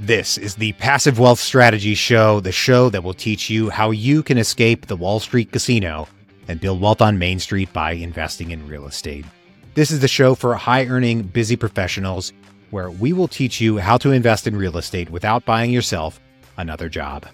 This 0.00 0.38
is 0.38 0.54
the 0.54 0.72
Passive 0.74 1.18
Wealth 1.18 1.38
Strategy 1.38 1.94
Show, 1.94 2.40
the 2.40 2.52
show 2.52 2.88
that 2.88 3.04
will 3.04 3.12
teach 3.12 3.50
you 3.50 3.68
how 3.68 3.90
you 3.90 4.22
can 4.22 4.38
escape 4.38 4.86
the 4.86 4.96
Wall 4.96 5.20
Street 5.20 5.52
casino 5.52 6.08
and 6.48 6.58
build 6.58 6.80
wealth 6.80 7.02
on 7.02 7.18
Main 7.18 7.38
Street 7.38 7.70
by 7.72 7.92
investing 7.92 8.50
in 8.50 8.66
real 8.66 8.86
estate. 8.86 9.26
This 9.74 9.90
is 9.90 10.00
the 10.00 10.08
show 10.08 10.34
for 10.34 10.54
high 10.54 10.86
earning, 10.86 11.22
busy 11.22 11.54
professionals 11.54 12.32
where 12.70 12.90
we 12.90 13.12
will 13.12 13.28
teach 13.28 13.60
you 13.60 13.76
how 13.76 13.98
to 13.98 14.12
invest 14.12 14.46
in 14.46 14.56
real 14.56 14.78
estate 14.78 15.10
without 15.10 15.44
buying 15.44 15.70
yourself 15.70 16.18
another 16.56 16.88
job. 16.88 17.26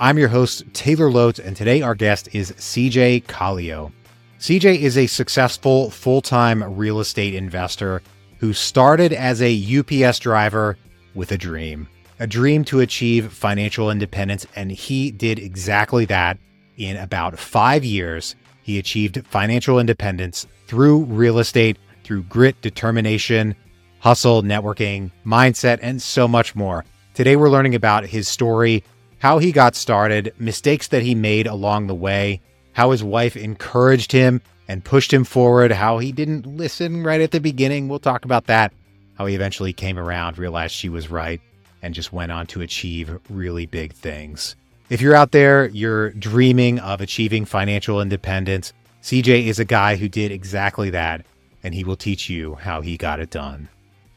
I'm 0.00 0.18
your 0.18 0.28
host, 0.28 0.64
Taylor 0.72 1.08
Loht, 1.08 1.38
and 1.38 1.56
today 1.56 1.82
our 1.82 1.94
guest 1.94 2.28
is 2.32 2.50
CJ 2.52 3.26
Calio. 3.26 3.92
CJ 4.40 4.80
is 4.80 4.98
a 4.98 5.06
successful 5.06 5.90
full 5.90 6.20
time 6.20 6.76
real 6.76 6.98
estate 6.98 7.34
investor 7.34 8.02
who 8.38 8.52
started 8.52 9.12
as 9.12 9.40
a 9.40 9.78
UPS 9.78 10.18
driver 10.18 10.76
with 11.16 11.32
a 11.32 11.38
dream, 11.38 11.88
a 12.20 12.26
dream 12.26 12.64
to 12.66 12.80
achieve 12.80 13.32
financial 13.32 13.90
independence. 13.90 14.46
And 14.54 14.70
he 14.70 15.10
did 15.10 15.38
exactly 15.38 16.04
that 16.04 16.38
in 16.76 16.96
about 16.96 17.38
five 17.38 17.84
years. 17.84 18.36
He 18.62 18.78
achieved 18.78 19.26
financial 19.26 19.80
independence 19.80 20.46
through 20.66 21.04
real 21.04 21.38
estate, 21.38 21.78
through 22.04 22.24
grit, 22.24 22.60
determination, 22.60 23.56
hustle, 23.98 24.42
networking, 24.42 25.10
mindset, 25.24 25.78
and 25.82 26.00
so 26.00 26.28
much 26.28 26.54
more. 26.54 26.84
Today, 27.14 27.36
we're 27.36 27.50
learning 27.50 27.74
about 27.74 28.06
his 28.06 28.28
story, 28.28 28.84
how 29.18 29.38
he 29.38 29.50
got 29.50 29.74
started, 29.74 30.34
mistakes 30.38 30.88
that 30.88 31.02
he 31.02 31.14
made 31.14 31.46
along 31.46 31.86
the 31.86 31.94
way, 31.94 32.40
how 32.72 32.90
his 32.90 33.02
wife 33.02 33.36
encouraged 33.36 34.12
him 34.12 34.42
and 34.68 34.84
pushed 34.84 35.12
him 35.12 35.24
forward, 35.24 35.72
how 35.72 35.98
he 35.98 36.12
didn't 36.12 36.46
listen 36.46 37.02
right 37.02 37.20
at 37.20 37.30
the 37.30 37.40
beginning. 37.40 37.88
We'll 37.88 37.98
talk 37.98 38.24
about 38.24 38.46
that 38.46 38.72
how 39.16 39.26
he 39.26 39.34
eventually 39.34 39.72
came 39.72 39.98
around, 39.98 40.38
realized 40.38 40.74
she 40.74 40.88
was 40.88 41.10
right, 41.10 41.40
and 41.82 41.94
just 41.94 42.12
went 42.12 42.32
on 42.32 42.46
to 42.48 42.62
achieve 42.62 43.18
really 43.28 43.66
big 43.66 43.92
things. 43.92 44.56
If 44.88 45.00
you're 45.00 45.16
out 45.16 45.32
there, 45.32 45.66
you're 45.68 46.10
dreaming 46.10 46.78
of 46.78 47.00
achieving 47.00 47.44
financial 47.44 48.00
independence, 48.00 48.72
CJ 49.06 49.46
is 49.46 49.60
a 49.60 49.64
guy 49.64 49.94
who 49.94 50.08
did 50.08 50.32
exactly 50.32 50.90
that, 50.90 51.24
and 51.62 51.72
he 51.72 51.84
will 51.84 51.94
teach 51.94 52.28
you 52.28 52.56
how 52.56 52.80
he 52.80 52.96
got 52.96 53.20
it 53.20 53.30
done. 53.30 53.68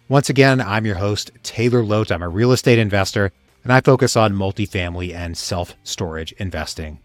Once 0.07 0.31
again, 0.31 0.59
I'm 0.59 0.83
your 0.83 0.95
host, 0.95 1.29
Taylor 1.43 1.83
Loht. 1.83 2.11
I'm 2.11 2.23
a 2.23 2.27
real 2.27 2.51
estate 2.51 2.79
investor, 2.79 3.31
and 3.63 3.71
I 3.71 3.81
focus 3.81 4.15
on 4.15 4.33
multifamily 4.33 5.13
and 5.13 5.37
self 5.37 5.75
storage 5.83 6.31
investing. 6.39 6.97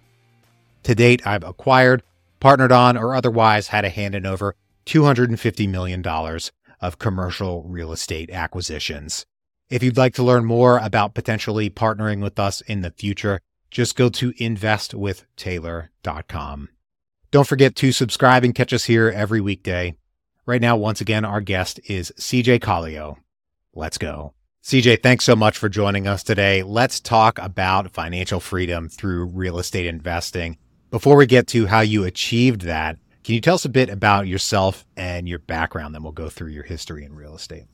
To 0.84 0.94
date, 0.94 1.26
I've 1.26 1.44
acquired, 1.44 2.02
partnered 2.40 2.72
on, 2.72 2.96
or 2.96 3.14
otherwise 3.14 3.68
had 3.68 3.84
a 3.84 3.90
hand 3.90 4.14
in 4.14 4.24
over 4.24 4.54
$250 4.86 5.68
million 5.68 6.02
of 6.84 6.98
commercial 6.98 7.62
real 7.64 7.92
estate 7.92 8.30
acquisitions. 8.30 9.24
If 9.70 9.82
you'd 9.82 9.96
like 9.96 10.12
to 10.14 10.22
learn 10.22 10.44
more 10.44 10.78
about 10.78 11.14
potentially 11.14 11.70
partnering 11.70 12.22
with 12.22 12.38
us 12.38 12.60
in 12.60 12.82
the 12.82 12.90
future, 12.90 13.40
just 13.70 13.96
go 13.96 14.10
to 14.10 14.34
investwithtaylor.com. 14.34 16.68
Don't 17.30 17.48
forget 17.48 17.74
to 17.76 17.90
subscribe 17.90 18.44
and 18.44 18.54
catch 18.54 18.70
us 18.72 18.84
here 18.84 19.08
every 19.08 19.40
weekday. 19.40 19.96
Right 20.46 20.60
now, 20.60 20.76
once 20.76 21.00
again, 21.00 21.24
our 21.24 21.40
guest 21.40 21.80
is 21.86 22.12
CJ 22.18 22.60
Calio. 22.60 23.16
Let's 23.74 23.98
go. 23.98 24.34
CJ, 24.62 25.02
thanks 25.02 25.24
so 25.24 25.34
much 25.34 25.58
for 25.58 25.68
joining 25.68 26.06
us 26.06 26.22
today. 26.22 26.62
Let's 26.62 27.00
talk 27.00 27.38
about 27.38 27.90
financial 27.90 28.38
freedom 28.40 28.88
through 28.88 29.26
real 29.26 29.58
estate 29.58 29.86
investing. 29.86 30.58
Before 30.90 31.16
we 31.16 31.26
get 31.26 31.48
to 31.48 31.66
how 31.66 31.80
you 31.80 32.04
achieved 32.04 32.62
that, 32.62 32.98
can 33.24 33.34
you 33.34 33.40
tell 33.40 33.54
us 33.54 33.64
a 33.64 33.70
bit 33.70 33.88
about 33.88 34.26
yourself 34.26 34.84
and 34.96 35.26
your 35.26 35.38
background? 35.38 35.94
Then 35.94 36.02
we'll 36.02 36.12
go 36.12 36.28
through 36.28 36.50
your 36.50 36.62
history 36.62 37.04
in 37.04 37.14
real 37.14 37.34
estate. 37.34 37.64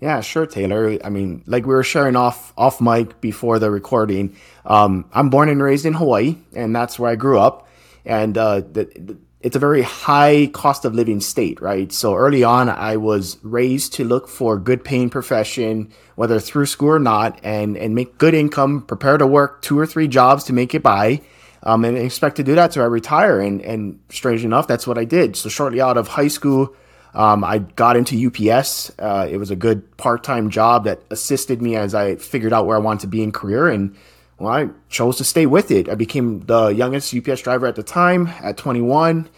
Yeah, 0.00 0.20
sure, 0.20 0.46
Taylor. 0.46 0.98
I 1.04 1.08
mean, 1.08 1.42
like 1.46 1.66
we 1.66 1.74
were 1.74 1.84
sharing 1.84 2.16
off 2.16 2.52
off 2.56 2.80
mic 2.80 3.20
before 3.20 3.58
the 3.58 3.70
recording. 3.70 4.36
Um, 4.64 5.08
I'm 5.12 5.30
born 5.30 5.48
and 5.48 5.62
raised 5.62 5.86
in 5.86 5.94
Hawaii, 5.94 6.36
and 6.54 6.74
that's 6.74 6.98
where 6.98 7.10
I 7.10 7.16
grew 7.16 7.38
up. 7.38 7.68
And 8.04 8.36
uh, 8.36 8.60
the, 8.60 8.90
the, 8.96 9.18
it's 9.40 9.54
a 9.54 9.60
very 9.60 9.82
high 9.82 10.50
cost 10.52 10.84
of 10.84 10.94
living 10.94 11.20
state, 11.20 11.60
right? 11.60 11.92
So 11.92 12.16
early 12.16 12.42
on, 12.42 12.68
I 12.68 12.96
was 12.96 13.38
raised 13.42 13.92
to 13.94 14.04
look 14.04 14.28
for 14.28 14.54
a 14.54 14.60
good 14.60 14.84
paying 14.84 15.10
profession, 15.10 15.92
whether 16.16 16.40
through 16.40 16.66
school 16.66 16.90
or 16.90 16.98
not, 16.98 17.38
and 17.44 17.76
and 17.76 17.94
make 17.94 18.18
good 18.18 18.34
income. 18.34 18.82
Prepare 18.82 19.18
to 19.18 19.26
work 19.26 19.62
two 19.62 19.78
or 19.78 19.86
three 19.86 20.08
jobs 20.08 20.42
to 20.44 20.52
make 20.52 20.74
it 20.74 20.82
by 20.82 21.20
um, 21.62 21.84
and 21.84 21.96
expect 21.96 22.36
to 22.36 22.44
do 22.44 22.54
that 22.54 22.72
till 22.72 22.82
I 22.82 22.86
retire. 22.86 23.40
And, 23.40 23.60
and 23.62 24.00
strange 24.08 24.44
enough, 24.44 24.66
that's 24.66 24.86
what 24.86 24.98
I 24.98 25.04
did. 25.04 25.36
So 25.36 25.48
shortly 25.48 25.80
out 25.80 25.96
of 25.96 26.08
high 26.08 26.28
school, 26.28 26.74
um, 27.14 27.42
I 27.42 27.58
got 27.58 27.96
into 27.96 28.26
UPS. 28.26 28.92
Uh, 28.98 29.26
it 29.30 29.38
was 29.38 29.50
a 29.50 29.56
good 29.56 29.96
part-time 29.96 30.50
job 30.50 30.84
that 30.84 31.02
assisted 31.10 31.60
me 31.60 31.76
as 31.76 31.94
I 31.94 32.16
figured 32.16 32.52
out 32.52 32.66
where 32.66 32.76
I 32.76 32.80
wanted 32.80 33.00
to 33.00 33.06
be 33.08 33.22
in 33.22 33.32
career. 33.32 33.68
And 33.68 33.96
well, 34.38 34.52
I 34.52 34.68
chose 34.88 35.16
to 35.18 35.24
stay 35.24 35.46
with 35.46 35.70
it. 35.70 35.88
I 35.88 35.94
became 35.94 36.40
the 36.40 36.68
youngest 36.68 37.14
UPS 37.14 37.42
driver 37.42 37.66
at 37.66 37.74
the 37.74 37.82
time 37.82 38.28
at 38.40 38.56
21. 38.56 39.28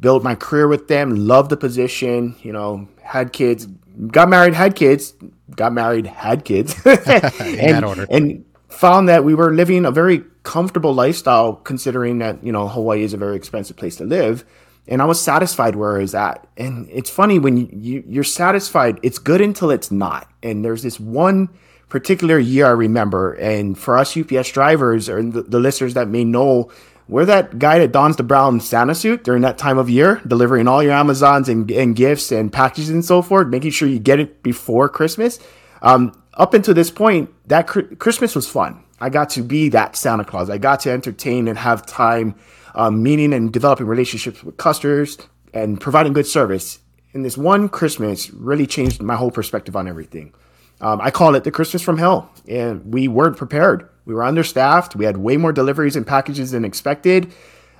Built 0.00 0.22
my 0.22 0.34
career 0.34 0.68
with 0.68 0.88
them. 0.88 1.26
Loved 1.26 1.50
the 1.50 1.56
position. 1.56 2.36
You 2.42 2.52
know, 2.52 2.88
had 3.02 3.32
kids. 3.32 3.66
Got 4.08 4.28
married. 4.28 4.54
Had 4.54 4.76
kids. 4.76 5.14
Got 5.50 5.72
married. 5.72 6.06
Had 6.06 6.44
kids. 6.44 6.74
in 6.86 6.98
and, 6.98 7.74
that 7.76 7.84
order. 7.84 8.06
And 8.10 8.44
found 8.68 9.08
that 9.08 9.24
we 9.24 9.34
were 9.34 9.52
living 9.52 9.84
a 9.86 9.90
very 9.90 10.24
comfortable 10.44 10.94
lifestyle 10.94 11.54
considering 11.54 12.18
that, 12.18 12.44
you 12.44 12.52
know, 12.52 12.68
Hawaii 12.68 13.02
is 13.02 13.12
a 13.12 13.16
very 13.16 13.34
expensive 13.34 13.76
place 13.76 13.96
to 13.96 14.04
live. 14.04 14.44
And 14.86 15.00
I 15.00 15.06
was 15.06 15.20
satisfied 15.20 15.74
where 15.74 15.96
I 15.96 16.00
was 16.00 16.14
at. 16.14 16.46
And 16.56 16.88
it's 16.90 17.10
funny 17.10 17.38
when 17.38 17.56
you, 17.56 17.68
you, 17.72 18.04
you're 18.06 18.24
satisfied, 18.24 19.00
it's 19.02 19.18
good 19.18 19.40
until 19.40 19.70
it's 19.70 19.90
not. 19.90 20.30
And 20.42 20.64
there's 20.64 20.82
this 20.82 21.00
one 21.00 21.48
particular 21.88 22.38
year 22.38 22.66
I 22.66 22.70
remember. 22.70 23.32
And 23.34 23.78
for 23.78 23.96
us 23.96 24.16
UPS 24.16 24.52
drivers 24.52 25.08
or 25.08 25.22
the, 25.22 25.42
the 25.42 25.58
listeners 25.58 25.94
that 25.94 26.08
may 26.08 26.24
know, 26.24 26.70
we're 27.08 27.24
that 27.24 27.58
guy 27.58 27.78
that 27.78 27.92
dons 27.92 28.16
the 28.16 28.22
brown 28.22 28.60
Santa 28.60 28.94
suit 28.94 29.24
during 29.24 29.42
that 29.42 29.56
time 29.56 29.78
of 29.78 29.88
year, 29.88 30.20
delivering 30.26 30.68
all 30.68 30.82
your 30.82 30.92
Amazons 30.92 31.48
and, 31.48 31.70
and 31.70 31.96
gifts 31.96 32.30
and 32.30 32.52
packages 32.52 32.90
and 32.90 33.04
so 33.04 33.22
forth, 33.22 33.48
making 33.48 33.70
sure 33.70 33.88
you 33.88 33.98
get 33.98 34.20
it 34.20 34.42
before 34.42 34.88
Christmas. 34.90 35.38
Um, 35.80 36.12
up 36.34 36.52
until 36.52 36.74
this 36.74 36.90
point, 36.90 37.30
that 37.48 37.66
cr- 37.66 37.94
Christmas 37.98 38.34
was 38.34 38.48
fun. 38.48 38.83
I 39.00 39.10
got 39.10 39.30
to 39.30 39.42
be 39.42 39.68
that 39.70 39.96
Santa 39.96 40.24
Claus. 40.24 40.50
I 40.50 40.58
got 40.58 40.80
to 40.80 40.90
entertain 40.90 41.48
and 41.48 41.58
have 41.58 41.84
time 41.86 42.34
um, 42.74 43.04
and 43.06 43.52
developing 43.52 43.86
relationships 43.86 44.42
with 44.42 44.56
customers 44.56 45.18
and 45.52 45.80
providing 45.80 46.12
good 46.12 46.26
service. 46.26 46.80
And 47.12 47.24
this 47.24 47.38
one 47.38 47.68
Christmas 47.68 48.30
really 48.30 48.66
changed 48.66 49.02
my 49.02 49.14
whole 49.14 49.30
perspective 49.30 49.76
on 49.76 49.86
everything. 49.86 50.34
Um, 50.80 51.00
I 51.00 51.10
call 51.10 51.34
it 51.34 51.44
the 51.44 51.52
Christmas 51.52 51.82
from 51.82 51.98
hell. 51.98 52.30
And 52.48 52.92
we 52.92 53.08
weren't 53.08 53.36
prepared. 53.36 53.88
We 54.04 54.14
were 54.14 54.24
understaffed. 54.24 54.96
We 54.96 55.04
had 55.04 55.16
way 55.16 55.36
more 55.36 55.52
deliveries 55.52 55.96
and 55.96 56.06
packages 56.06 56.50
than 56.50 56.64
expected. 56.64 57.32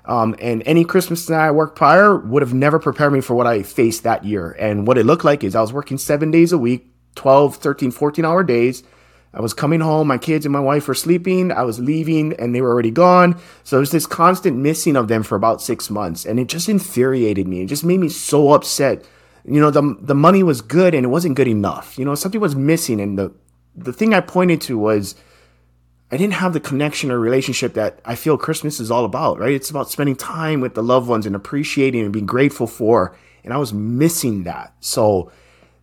Um, 0.06 0.36
and 0.38 0.62
any 0.66 0.84
Christmas 0.84 1.26
that 1.26 1.40
I 1.40 1.50
worked 1.50 1.76
prior 1.76 2.16
would 2.16 2.42
have 2.42 2.54
never 2.54 2.78
prepared 2.78 3.12
me 3.12 3.20
for 3.20 3.34
what 3.34 3.46
I 3.46 3.62
faced 3.62 4.02
that 4.04 4.24
year. 4.24 4.52
And 4.52 4.86
what 4.86 4.98
it 4.98 5.06
looked 5.06 5.24
like 5.24 5.42
is 5.42 5.54
I 5.54 5.60
was 5.60 5.72
working 5.72 5.98
seven 5.98 6.30
days 6.30 6.52
a 6.52 6.58
week, 6.58 6.86
12, 7.14 7.56
13, 7.56 7.90
14 7.90 8.24
hour 8.24 8.44
days. 8.44 8.84
I 9.34 9.40
was 9.40 9.52
coming 9.52 9.80
home, 9.80 10.06
my 10.06 10.18
kids 10.18 10.46
and 10.46 10.52
my 10.52 10.60
wife 10.60 10.86
were 10.86 10.94
sleeping, 10.94 11.50
I 11.50 11.62
was 11.62 11.80
leaving, 11.80 12.34
and 12.34 12.54
they 12.54 12.60
were 12.60 12.70
already 12.70 12.92
gone. 12.92 13.40
So 13.64 13.80
was 13.80 13.90
this 13.90 14.06
constant 14.06 14.56
missing 14.56 14.96
of 14.96 15.08
them 15.08 15.24
for 15.24 15.34
about 15.34 15.60
six 15.60 15.90
months. 15.90 16.24
And 16.24 16.38
it 16.38 16.46
just 16.46 16.68
infuriated 16.68 17.48
me. 17.48 17.62
It 17.62 17.66
just 17.66 17.84
made 17.84 17.98
me 17.98 18.08
so 18.08 18.52
upset. 18.52 19.04
You 19.44 19.60
know, 19.60 19.70
the, 19.70 19.96
the 20.00 20.14
money 20.14 20.42
was 20.42 20.62
good 20.62 20.94
and 20.94 21.04
it 21.04 21.08
wasn't 21.08 21.34
good 21.34 21.48
enough. 21.48 21.98
You 21.98 22.04
know, 22.04 22.14
something 22.14 22.40
was 22.40 22.54
missing. 22.54 23.00
And 23.00 23.18
the, 23.18 23.32
the 23.74 23.92
thing 23.92 24.14
I 24.14 24.20
pointed 24.20 24.60
to 24.62 24.78
was 24.78 25.16
I 26.12 26.16
didn't 26.16 26.34
have 26.34 26.52
the 26.52 26.60
connection 26.60 27.10
or 27.10 27.18
relationship 27.18 27.74
that 27.74 28.00
I 28.04 28.14
feel 28.14 28.38
Christmas 28.38 28.78
is 28.78 28.90
all 28.90 29.04
about, 29.04 29.40
right? 29.40 29.52
It's 29.52 29.70
about 29.70 29.90
spending 29.90 30.14
time 30.14 30.60
with 30.60 30.74
the 30.74 30.82
loved 30.82 31.08
ones 31.08 31.26
and 31.26 31.34
appreciating 31.34 32.02
and 32.02 32.12
being 32.12 32.26
grateful 32.26 32.68
for. 32.68 33.16
And 33.42 33.52
I 33.52 33.56
was 33.56 33.72
missing 33.72 34.44
that. 34.44 34.74
So, 34.78 35.32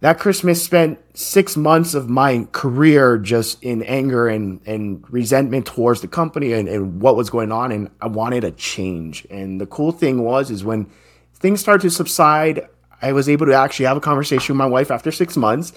that 0.01 0.17
Christmas 0.17 0.61
spent 0.61 0.99
six 1.15 1.55
months 1.55 1.93
of 1.93 2.09
my 2.09 2.47
career 2.51 3.19
just 3.19 3.63
in 3.63 3.83
anger 3.83 4.27
and, 4.27 4.59
and 4.65 5.05
resentment 5.11 5.67
towards 5.67 6.01
the 6.01 6.07
company 6.07 6.53
and, 6.53 6.67
and 6.67 7.01
what 7.01 7.15
was 7.15 7.29
going 7.29 7.51
on. 7.51 7.71
And 7.71 7.89
I 8.01 8.07
wanted 8.07 8.43
a 8.43 8.51
change. 8.51 9.27
And 9.29 9.61
the 9.61 9.67
cool 9.67 9.91
thing 9.91 10.23
was, 10.23 10.49
is 10.49 10.63
when 10.63 10.89
things 11.35 11.59
started 11.59 11.83
to 11.83 11.91
subside, 11.91 12.67
I 12.99 13.13
was 13.13 13.29
able 13.29 13.45
to 13.45 13.53
actually 13.53 13.85
have 13.85 13.97
a 13.97 14.01
conversation 14.01 14.53
with 14.53 14.57
my 14.57 14.65
wife 14.65 14.89
after 14.89 15.11
six 15.11 15.37
months. 15.37 15.71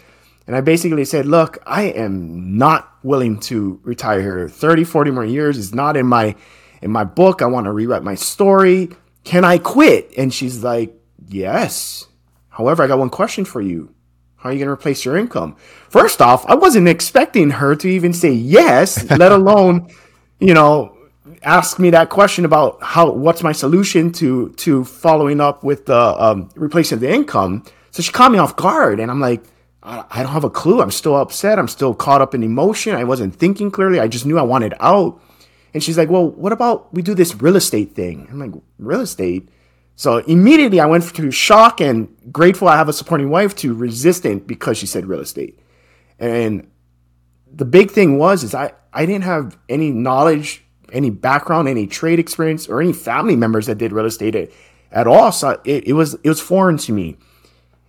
And 0.46 0.56
I 0.56 0.62
basically 0.62 1.04
said, 1.04 1.26
look, 1.26 1.58
I 1.66 1.84
am 1.84 2.56
not 2.56 2.90
willing 3.02 3.40
to 3.40 3.78
retire 3.82 4.22
here. 4.22 4.48
30, 4.48 4.84
40 4.84 5.10
more 5.10 5.24
years 5.24 5.58
is 5.58 5.74
not 5.74 5.98
in 5.98 6.06
my, 6.06 6.34
in 6.80 6.90
my 6.90 7.04
book. 7.04 7.42
I 7.42 7.46
want 7.46 7.66
to 7.66 7.72
rewrite 7.72 8.02
my 8.02 8.14
story. 8.14 8.88
Can 9.24 9.44
I 9.44 9.58
quit? 9.58 10.14
And 10.16 10.32
she's 10.32 10.64
like, 10.64 10.94
yes. 11.28 12.06
However, 12.48 12.82
I 12.82 12.86
got 12.86 12.98
one 12.98 13.10
question 13.10 13.44
for 13.44 13.60
you 13.60 13.94
how 14.44 14.50
are 14.50 14.52
you 14.52 14.58
going 14.58 14.66
to 14.66 14.72
replace 14.72 15.06
your 15.06 15.16
income? 15.16 15.56
First 15.88 16.20
off, 16.20 16.44
I 16.44 16.54
wasn't 16.54 16.86
expecting 16.86 17.48
her 17.48 17.74
to 17.76 17.88
even 17.88 18.12
say 18.12 18.30
yes, 18.30 19.10
let 19.18 19.32
alone, 19.32 19.88
you 20.38 20.52
know, 20.52 20.94
ask 21.42 21.78
me 21.78 21.88
that 21.90 22.10
question 22.10 22.44
about 22.44 22.82
how 22.82 23.10
what's 23.10 23.42
my 23.42 23.52
solution 23.52 24.12
to 24.12 24.50
to 24.50 24.84
following 24.84 25.40
up 25.40 25.64
with 25.64 25.86
the 25.86 25.96
um, 25.96 26.50
replacing 26.56 26.98
the 26.98 27.10
income. 27.10 27.64
So 27.90 28.02
she 28.02 28.12
caught 28.12 28.30
me 28.30 28.38
off 28.38 28.54
guard, 28.54 29.00
and 29.00 29.10
I'm 29.10 29.18
like, 29.18 29.42
I, 29.82 30.04
I 30.10 30.22
don't 30.22 30.32
have 30.32 30.44
a 30.44 30.50
clue. 30.50 30.82
I'm 30.82 30.90
still 30.90 31.16
upset. 31.16 31.58
I'm 31.58 31.68
still 31.68 31.94
caught 31.94 32.20
up 32.20 32.34
in 32.34 32.42
emotion. 32.42 32.94
I 32.94 33.04
wasn't 33.04 33.34
thinking 33.34 33.70
clearly. 33.70 33.98
I 33.98 34.08
just 34.08 34.26
knew 34.26 34.38
I 34.38 34.42
wanted 34.42 34.74
out. 34.78 35.22
And 35.72 35.82
she's 35.82 35.96
like, 35.96 36.10
well, 36.10 36.28
what 36.28 36.52
about 36.52 36.92
we 36.92 37.00
do 37.00 37.14
this 37.14 37.34
real 37.40 37.56
estate 37.56 37.92
thing? 37.92 38.28
I'm 38.30 38.38
like, 38.38 38.52
real 38.78 39.00
estate? 39.00 39.48
So 39.96 40.18
immediately 40.18 40.80
I 40.80 40.86
went 40.86 41.14
to 41.14 41.30
shock 41.30 41.80
and 41.80 42.14
grateful 42.32 42.68
I 42.68 42.76
have 42.76 42.88
a 42.88 42.92
supporting 42.92 43.30
wife 43.30 43.54
to 43.56 43.74
resistant 43.74 44.46
because 44.46 44.76
she 44.76 44.86
said 44.86 45.06
real 45.06 45.20
estate. 45.20 45.58
And 46.18 46.68
the 47.52 47.64
big 47.64 47.90
thing 47.90 48.18
was 48.18 48.42
is 48.42 48.54
I, 48.54 48.72
I 48.92 49.06
didn't 49.06 49.24
have 49.24 49.56
any 49.68 49.90
knowledge, 49.90 50.64
any 50.92 51.10
background, 51.10 51.68
any 51.68 51.86
trade 51.86 52.18
experience, 52.18 52.68
or 52.68 52.80
any 52.80 52.92
family 52.92 53.36
members 53.36 53.66
that 53.66 53.78
did 53.78 53.92
real 53.92 54.06
estate 54.06 54.34
at, 54.34 54.50
at 54.90 55.06
all. 55.06 55.30
So 55.30 55.60
it, 55.64 55.88
it 55.88 55.92
was 55.92 56.14
it 56.14 56.28
was 56.28 56.40
foreign 56.40 56.76
to 56.78 56.92
me. 56.92 57.16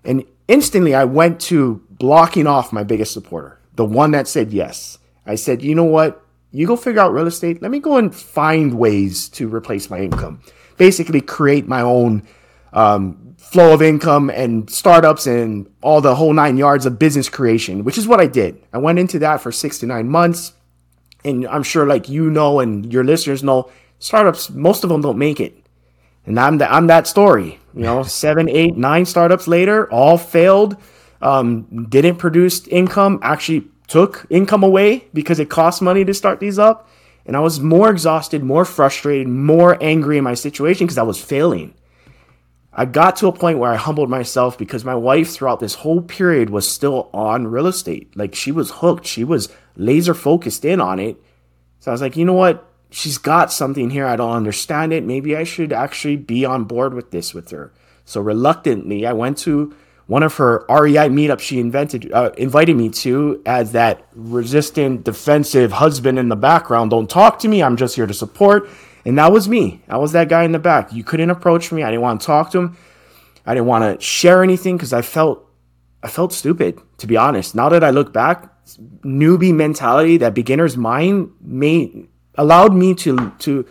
And 0.04 0.24
instantly 0.48 0.94
I 0.94 1.06
went 1.06 1.40
to 1.42 1.82
blocking 1.90 2.46
off 2.46 2.72
my 2.72 2.84
biggest 2.84 3.14
supporter, 3.14 3.60
the 3.76 3.86
one 3.86 4.12
that 4.12 4.28
said 4.28 4.54
yes. 4.54 5.00
I 5.26 5.36
said, 5.36 5.64
you 5.64 5.74
know 5.74 5.86
what? 5.86 6.24
You 6.52 6.68
go 6.68 6.76
figure 6.76 7.02
out 7.02 7.14
real 7.14 7.28
estate. 7.28 7.62
Let 7.62 7.72
me 7.72 7.80
go 7.80 7.98
and 7.98 8.16
find 8.16 8.78
ways 8.78 9.28
to 9.30 9.48
replace 9.48 9.90
my 9.90 10.00
income. 10.00 10.42
Basically, 10.78 11.22
create 11.22 11.68
my 11.68 11.82
own 11.82 12.24
um, 12.74 13.36
flow 13.38 13.74
of 13.74 13.82
income 13.82 14.30
and 14.30 14.70
startups 14.70 15.28
and 15.28 15.72
all 15.82 16.02
the 16.02 16.16
whole 16.16 16.34
nine 16.34 16.58
yards 16.58 16.86
of 16.86 17.00
business 17.00 17.30
creation, 17.30 17.84
which 17.84 17.98
is 17.98 18.08
what 18.08 18.20
I 18.20 18.28
did. 18.28 18.62
I 18.74 18.80
went 18.80 19.00
into 19.00 19.20
that 19.20 19.40
for 19.40 19.52
six 19.52 19.80
to 19.80 19.86
nine 19.86 20.10
months. 20.10 20.54
And 21.24 21.48
I'm 21.48 21.64
sure, 21.64 21.88
like 21.88 22.10
you 22.10 22.30
know, 22.30 22.60
and 22.60 22.92
your 22.92 23.04
listeners 23.04 23.44
know, 23.44 23.72
startups, 24.00 24.50
most 24.50 24.84
of 24.84 24.90
them 24.90 25.02
don't 25.02 25.18
make 25.18 25.40
it. 25.40 25.56
And 26.26 26.40
I'm, 26.40 26.58
the, 26.58 26.72
I'm 26.72 26.88
that 26.88 27.08
story. 27.08 27.60
You 27.74 27.82
know, 27.82 28.04
seven, 28.26 28.50
eight, 28.50 28.76
nine 28.76 29.06
startups 29.06 29.48
later, 29.48 29.92
all 29.92 30.18
failed, 30.18 30.76
um, 31.22 31.88
didn't 31.90 32.18
produce 32.18 32.68
income, 32.68 33.20
actually 33.22 33.68
took 33.88 34.26
income 34.30 34.64
away 34.64 35.08
because 35.14 35.40
it 35.40 35.50
cost 35.50 35.82
money 35.82 36.04
to 36.04 36.14
start 36.14 36.40
these 36.40 36.60
up. 36.60 36.90
And 37.26 37.36
I 37.36 37.40
was 37.40 37.60
more 37.60 37.90
exhausted, 37.90 38.44
more 38.44 38.66
frustrated, 38.66 39.28
more 39.28 39.82
angry 39.82 40.18
in 40.18 40.24
my 40.24 40.36
situation 40.36 40.86
because 40.86 40.98
I 40.98 41.04
was 41.04 41.22
failing. 41.22 41.74
I 42.78 42.86
got 42.86 43.16
to 43.18 43.28
a 43.28 43.32
point 43.32 43.58
where 43.58 43.72
I 43.72 43.78
humbled 43.78 44.10
myself 44.10 44.58
because 44.58 44.84
my 44.84 44.96
wife, 44.96 45.32
throughout 45.32 45.62
this 45.62 45.76
whole 45.76 46.02
period, 46.02 46.50
was 46.50 46.70
still 46.70 47.10
on 47.14 47.48
real 47.48 47.68
estate. 47.68 48.16
Like 48.18 48.36
she 48.36 48.52
was 48.52 48.70
hooked, 48.70 49.08
she 49.08 49.24
was 49.24 49.50
laser 49.78 50.14
focused 50.14 50.66
in 50.66 50.82
on 50.82 51.00
it. 51.00 51.18
So 51.80 51.92
I 51.92 51.94
was 51.94 52.02
like, 52.02 52.18
you 52.18 52.26
know 52.26 52.34
what? 52.34 52.70
She's 52.92 53.18
got 53.18 53.52
something 53.52 53.90
here. 53.90 54.06
I 54.06 54.18
don't 54.18 54.36
understand 54.36 54.94
it. 54.94 55.04
Maybe 55.04 55.36
I 55.36 55.44
should 55.46 55.72
actually 55.72 56.18
be 56.18 56.46
on 56.46 56.66
board 56.66 56.94
with 56.94 57.12
this 57.12 57.34
with 57.34 57.50
her. 57.52 57.72
So 58.04 58.22
reluctantly, 58.22 59.06
I 59.06 59.14
went 59.14 59.38
to 59.40 59.74
one 60.08 60.24
of 60.24 60.36
her 60.36 60.66
REI 60.70 61.10
meetups 61.10 61.40
she 61.40 61.60
invented, 61.60 62.12
uh, 62.12 62.32
invited 62.38 62.76
me 62.76 62.90
to 62.90 63.42
as 63.46 63.72
that 63.72 64.08
resistant, 64.14 65.04
defensive 65.04 65.72
husband 65.72 66.20
in 66.20 66.30
the 66.30 66.36
background. 66.36 66.92
Don't 66.92 67.10
talk 67.10 67.40
to 67.40 67.48
me. 67.48 67.64
I'm 67.64 67.76
just 67.76 67.96
here 67.96 68.06
to 68.06 68.14
support. 68.14 68.70
And 69.04 69.18
that 69.18 69.32
was 69.32 69.48
me. 69.48 69.82
I 69.88 69.98
was 69.98 70.12
that 70.14 70.30
guy 70.30 70.44
in 70.44 70.52
the 70.52 70.60
back. 70.60 70.94
You 70.94 71.04
couldn't 71.04 71.30
approach 71.30 71.72
me. 71.72 71.84
I 71.84 71.90
didn't 71.90 72.02
want 72.02 72.22
to 72.22 72.26
talk 72.28 72.52
to 72.52 72.60
him. 72.60 72.78
I 73.46 73.54
didn't 73.54 73.68
want 73.68 74.00
to 74.00 74.04
share 74.04 74.44
anything 74.44 74.78
because 74.78 74.94
I 74.94 75.02
felt 75.02 75.42
I 76.02 76.08
felt 76.08 76.34
stupid, 76.34 76.80
to 77.00 77.08
be 77.08 77.18
honest. 77.18 77.56
Now 77.56 77.70
that 77.70 77.84
I 77.84 77.90
look 77.90 78.14
back, 78.14 78.52
newbie 79.02 79.54
mentality, 79.54 80.18
that 80.18 80.34
beginner's 80.34 80.78
mind 80.78 81.32
made 81.42 82.08
allowed 82.36 82.74
me 82.74 82.94
to 82.96 83.32
to 83.40 83.66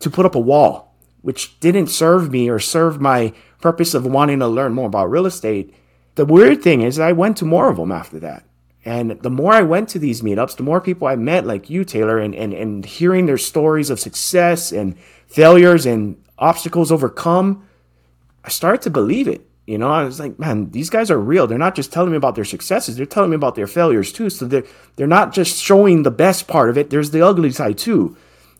to 0.00 0.10
put 0.10 0.26
up 0.26 0.34
a 0.34 0.40
wall, 0.40 0.85
which 1.26 1.58
didn't 1.58 1.88
serve 1.88 2.30
me 2.30 2.48
or 2.48 2.60
serve 2.60 3.00
my 3.00 3.32
purpose 3.60 3.94
of 3.94 4.06
wanting 4.06 4.38
to 4.38 4.46
learn 4.46 4.72
more 4.72 4.86
about 4.86 5.10
real 5.10 5.26
estate. 5.26 5.74
The 6.14 6.24
weird 6.24 6.62
thing 6.62 6.82
is 6.82 7.00
I 7.00 7.10
went 7.10 7.36
to 7.38 7.44
more 7.44 7.68
of 7.68 7.78
them 7.78 7.90
after 7.90 8.20
that. 8.20 8.44
And 8.84 9.10
the 9.10 9.28
more 9.28 9.52
I 9.52 9.62
went 9.62 9.88
to 9.88 9.98
these 9.98 10.22
meetups, 10.22 10.56
the 10.56 10.62
more 10.62 10.80
people 10.80 11.08
I 11.08 11.16
met, 11.16 11.44
like 11.44 11.68
you, 11.68 11.82
Taylor, 11.82 12.20
and, 12.20 12.32
and, 12.32 12.52
and 12.54 12.86
hearing 12.86 13.26
their 13.26 13.38
stories 13.38 13.90
of 13.90 13.98
success 13.98 14.70
and 14.70 14.96
failures 15.26 15.84
and 15.84 16.22
obstacles 16.38 16.92
overcome, 16.92 17.66
I 18.44 18.48
started 18.50 18.82
to 18.82 18.90
believe 18.90 19.26
it. 19.26 19.48
You 19.66 19.78
know, 19.78 19.90
I 19.90 20.04
was 20.04 20.20
like, 20.20 20.38
man, 20.38 20.70
these 20.70 20.90
guys 20.90 21.10
are 21.10 21.18
real. 21.18 21.48
They're 21.48 21.58
not 21.58 21.74
just 21.74 21.92
telling 21.92 22.12
me 22.12 22.16
about 22.16 22.36
their 22.36 22.44
successes, 22.44 22.96
they're 22.96 23.04
telling 23.04 23.30
me 23.30 23.36
about 23.36 23.56
their 23.56 23.66
failures 23.66 24.12
too. 24.12 24.30
So 24.30 24.44
they're, 24.46 24.62
they're 24.94 25.08
not 25.08 25.34
just 25.34 25.60
showing 25.60 26.04
the 26.04 26.12
best 26.12 26.46
part 26.46 26.70
of 26.70 26.78
it, 26.78 26.90
there's 26.90 27.10
the 27.10 27.26
ugly 27.26 27.50
side 27.50 27.78
too. 27.78 28.16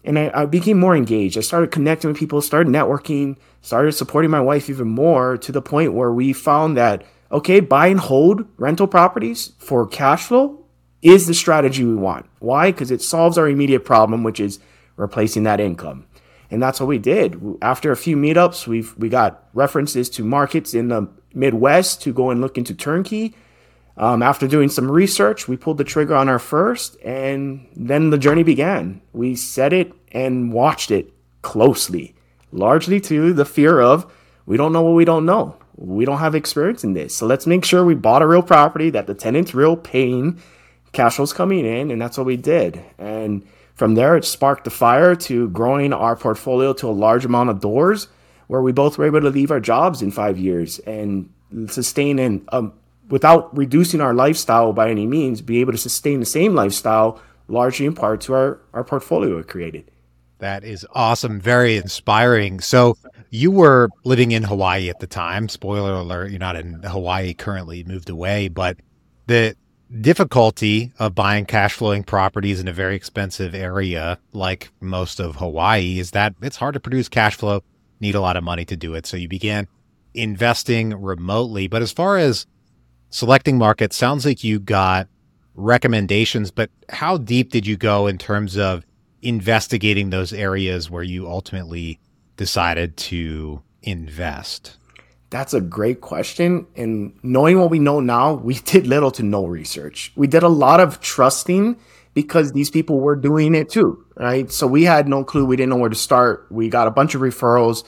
And 0.07 0.19
I, 0.19 0.31
I 0.33 0.47
became 0.47 0.79
more 0.79 0.97
engaged. 0.97 1.37
I 1.37 1.41
started 1.41 1.73
connecting 1.73 2.09
with 2.09 2.19
people, 2.19 2.41
started 2.41 2.73
networking, 2.73 3.37
started 3.61 3.93
supporting 3.93 4.31
my 4.31 4.41
wife 4.41 4.71
even 4.71 4.89
more 4.89 5.37
to 5.39 5.53
the 5.53 5.61
point 5.61 5.93
where 5.93 6.13
we 6.13 6.33
found 6.33 6.77
that 6.77 7.05
okay, 7.33 7.59
buy 7.59 7.89
and 7.89 7.99
hold 7.99 8.47
rental 8.57 8.87
properties 8.87 9.53
for 9.59 9.85
cash 9.87 10.25
flow 10.25 10.65
is 11.03 11.27
the 11.27 11.35
strategy 11.35 11.85
we 11.85 11.95
want. 11.95 12.27
Why? 12.39 12.71
Because 12.71 12.91
it 12.91 13.03
solves 13.03 13.37
our 13.37 13.49
immediate 13.49 13.85
problem, 13.85 14.23
which 14.23 14.41
is 14.41 14.61
replacing 14.97 15.43
that 15.43 15.61
income. 15.61 16.07
And 16.51 16.63
that's 16.63 16.79
what 16.79 16.87
we 16.87 16.99
did. 16.99 17.41
After 17.61 17.91
a 17.91 17.97
few 17.97 18.17
meetups, 18.17 18.67
we've 18.67 18.97
we 18.97 19.09
got 19.09 19.49
references 19.55 20.09
to 20.11 20.25
markets 20.25 20.75
in 20.75 20.89
the 20.89 21.09
Midwest 21.35 22.03
to 22.03 22.13
go 22.13 22.31
and 22.31 22.41
look 22.41 22.57
into 22.57 22.75
turnkey. 22.75 23.35
Um, 23.99 24.23
after 24.23 24.47
doing 24.47 24.69
some 24.69 24.91
research, 24.91 25.49
we 25.49 25.57
pulled 25.57 25.79
the 25.79 25.85
trigger 25.85 26.15
on 26.15 26.29
our 26.29 26.39
first, 26.39 26.97
and 27.03 27.67
then 27.75 28.11
the 28.11 28.19
journey 28.19 28.43
began. 28.43 29.01
We 29.13 29.37
set 29.37 29.73
it 29.73 29.93
and 30.13 30.53
watched 30.53 30.91
it 30.91 31.13
closely, 31.43 32.15
largely 32.53 33.01
to 33.03 33.33
the 33.33 33.45
fear 33.45 33.81
of 33.81 34.13
we 34.45 34.57
don't 34.57 34.73
know 34.73 34.83
what 34.83 34.95
we 34.95 35.05
don't 35.05 35.25
know 35.25 35.57
we 35.77 36.05
don't 36.05 36.19
have 36.19 36.35
experience 36.35 36.85
in 36.85 36.95
this. 36.95 37.15
So 37.15 37.27
let's 37.27 37.47
make 37.47 37.65
sure 37.65 37.85
we 37.85 37.95
bought 37.95 38.23
a 38.23 38.27
real 38.27 38.43
property, 38.43 38.91
that 38.91 39.07
the 39.07 39.15
tenant's 39.15 39.55
real 39.55 39.77
paying, 39.77 40.41
cash 40.93 41.17
flow's 41.17 41.33
coming 41.33 41.65
in, 41.67 41.91
and 41.91 42.01
that's 42.01 42.17
what 42.17 42.27
we 42.27 42.37
did. 42.37 42.83
And 42.99 43.47
from 43.75 43.95
there, 43.95 44.17
it 44.17 44.25
sparked 44.25 44.65
the 44.65 44.71
fire 44.71 45.15
to 45.15 45.51
growing 45.51 45.93
our 45.93 46.17
portfolio 46.17 46.73
to 46.75 46.89
a 46.89 46.91
large 46.91 47.25
amount 47.25 47.51
of 47.51 47.61
doors 47.61 48.09
where 48.47 48.63
we 48.63 48.73
both 48.73 48.97
were 48.97 49.05
able 49.05 49.21
to 49.21 49.29
leave 49.29 49.51
our 49.51 49.61
jobs 49.61 50.01
in 50.01 50.11
five 50.11 50.39
years 50.39 50.79
and 50.81 51.29
sustain 51.69 52.19
and 52.19 52.49
um, 52.53 52.73
without 53.09 53.57
reducing 53.57 54.01
our 54.01 54.15
lifestyle 54.15 54.73
by 54.73 54.91
any 54.91 55.07
means, 55.07 55.43
be 55.43 55.61
able 55.61 55.73
to 55.73 55.79
sustain 55.79 56.21
the 56.21 56.27
same 56.27 56.55
lifestyle 56.55 57.21
largely 57.49 57.87
in 57.87 57.95
part 57.95 58.21
to 58.23 58.35
our, 58.35 58.61
our 58.73 58.85
portfolio 58.85 59.43
created. 59.43 59.91
That 60.39 60.65
is 60.65 60.87
awesome. 60.93 61.41
Very 61.41 61.77
inspiring. 61.77 62.61
So, 62.61 62.97
you 63.31 63.51
were 63.51 63.89
living 64.05 64.33
in 64.33 64.43
Hawaii 64.43 64.89
at 64.89 65.01
the 65.01 65.07
time. 65.07 65.49
Spoiler 65.49 65.95
alert, 65.95 66.31
you're 66.31 66.39
not 66.39 66.57
in 66.57 66.83
Hawaii 66.83 67.35
currently, 67.35 67.85
moved 67.85 68.11
away. 68.11 68.49
But 68.49 68.77
the 69.27 69.57
difficulty 70.01 70.93
of 70.99 71.15
buying 71.15 71.47
cash 71.47 71.75
flowing 71.75 72.05
properties 72.05 72.61
in 72.61 72.69
a 72.69 72.73
very 72.73 72.97
expensive 72.97 73.55
area 73.55 74.19
like 74.33 74.71
most 74.81 75.21
of 75.21 75.37
Hawaii 75.37 75.99
is 75.99 76.11
that 76.11 76.35
it's 76.43 76.57
hard 76.57 76.75
to 76.75 76.81
produce 76.81 77.09
cash 77.09 77.37
flow, 77.37 77.63
need 78.01 78.15
a 78.15 78.21
lot 78.21 78.37
of 78.37 78.45
money 78.45 78.65
to 78.67 78.77
do 78.77 78.95
it. 78.95 79.07
So, 79.07 79.17
you 79.17 79.29
began 79.29 79.69
investing 80.13 81.01
remotely. 81.01 81.67
But 81.67 81.83
as 81.83 81.93
far 81.93 82.19
as 82.19 82.47
selecting 83.17 83.57
markets, 83.57 83.97
sounds 83.97 84.27
like 84.27 84.45
you 84.45 84.59
got 84.59 85.09
recommendations, 85.55 86.51
but 86.51 86.69
how 86.91 87.17
deep 87.17 87.51
did 87.51 87.67
you 87.67 87.75
go 87.75 88.07
in 88.07 88.19
terms 88.19 88.59
of 88.59 88.85
investigating 89.23 90.11
those 90.11 90.35
areas 90.35 90.91
where 90.91 91.03
you 91.03 91.27
ultimately 91.27 91.99
decided 92.37 92.95
to 92.99 93.63
invest? 93.83 94.77
That's 95.31 95.55
a 95.55 95.63
great 95.63 96.03
question. 96.03 96.67
And 96.77 97.19
knowing 97.23 97.59
what 97.59 97.71
we 97.71 97.79
know 97.79 98.01
now, 98.01 98.35
we 98.35 98.55
did 98.67 98.87
little 98.87 99.11
to 99.13 99.23
no 99.23 99.47
research. 99.47 100.13
We 100.15 100.27
did 100.27 100.43
a 100.43 100.49
lot 100.49 100.81
of 100.81 101.01
trusting 101.01 101.79
because 102.13 102.53
these 102.53 102.69
people 102.69 103.01
were 103.01 103.17
doing 103.17 103.55
it 103.55 103.71
too, 103.71 104.05
right? 104.17 104.53
So 104.53 104.67
we 104.67 104.85
had 104.85 105.09
no 105.09 105.25
clue. 105.25 105.47
We 105.47 105.57
didn't 105.57 105.71
know 105.71 105.77
where 105.77 105.89
to 105.89 105.97
start. 105.97 106.49
We 106.51 106.69
got 106.69 106.87
a 106.87 106.91
bunch 106.91 107.15
of 107.15 107.23
referrals. 107.23 107.83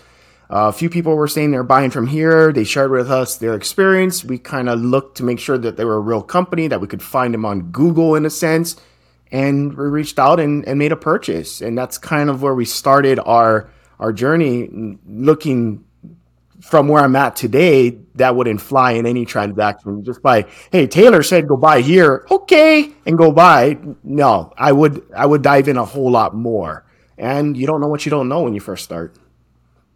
Uh, 0.50 0.68
a 0.68 0.72
few 0.72 0.88
people 0.88 1.14
were 1.14 1.28
saying 1.28 1.50
they're 1.50 1.62
buying 1.62 1.90
from 1.90 2.06
here. 2.06 2.52
They 2.52 2.64
shared 2.64 2.90
with 2.90 3.10
us 3.10 3.36
their 3.36 3.54
experience. 3.54 4.24
We 4.24 4.38
kind 4.38 4.68
of 4.68 4.80
looked 4.80 5.18
to 5.18 5.22
make 5.22 5.38
sure 5.38 5.58
that 5.58 5.76
they 5.76 5.84
were 5.84 5.96
a 5.96 6.00
real 6.00 6.22
company, 6.22 6.68
that 6.68 6.80
we 6.80 6.86
could 6.86 7.02
find 7.02 7.34
them 7.34 7.44
on 7.44 7.70
Google 7.70 8.14
in 8.14 8.24
a 8.24 8.30
sense 8.30 8.76
and 9.30 9.76
we 9.76 9.84
reached 9.84 10.18
out 10.18 10.40
and, 10.40 10.66
and 10.66 10.78
made 10.78 10.92
a 10.92 10.96
purchase. 10.96 11.60
And 11.60 11.76
that's 11.76 11.98
kind 11.98 12.30
of 12.30 12.42
where 12.42 12.54
we 12.54 12.64
started 12.64 13.18
our 13.20 13.70
our 13.98 14.12
journey 14.12 14.96
looking 15.06 15.84
from 16.60 16.88
where 16.88 17.02
I'm 17.02 17.16
at 17.16 17.36
today, 17.36 17.98
that 18.16 18.34
wouldn't 18.34 18.60
fly 18.60 18.92
in 18.92 19.06
any 19.06 19.24
transaction 19.24 20.04
just 20.04 20.22
by, 20.22 20.46
hey, 20.72 20.86
Taylor 20.86 21.22
said 21.22 21.46
go 21.46 21.56
buy 21.56 21.80
here. 21.80 22.26
Okay. 22.30 22.92
And 23.06 23.16
go 23.16 23.30
buy. 23.32 23.78
No, 24.02 24.52
I 24.56 24.72
would, 24.72 25.04
I 25.14 25.24
would 25.24 25.42
dive 25.42 25.68
in 25.68 25.76
a 25.76 25.84
whole 25.84 26.10
lot 26.10 26.34
more. 26.34 26.84
And 27.16 27.56
you 27.56 27.66
don't 27.66 27.80
know 27.80 27.88
what 27.88 28.04
you 28.06 28.10
don't 28.10 28.28
know 28.28 28.42
when 28.42 28.54
you 28.54 28.60
first 28.60 28.84
start. 28.84 29.16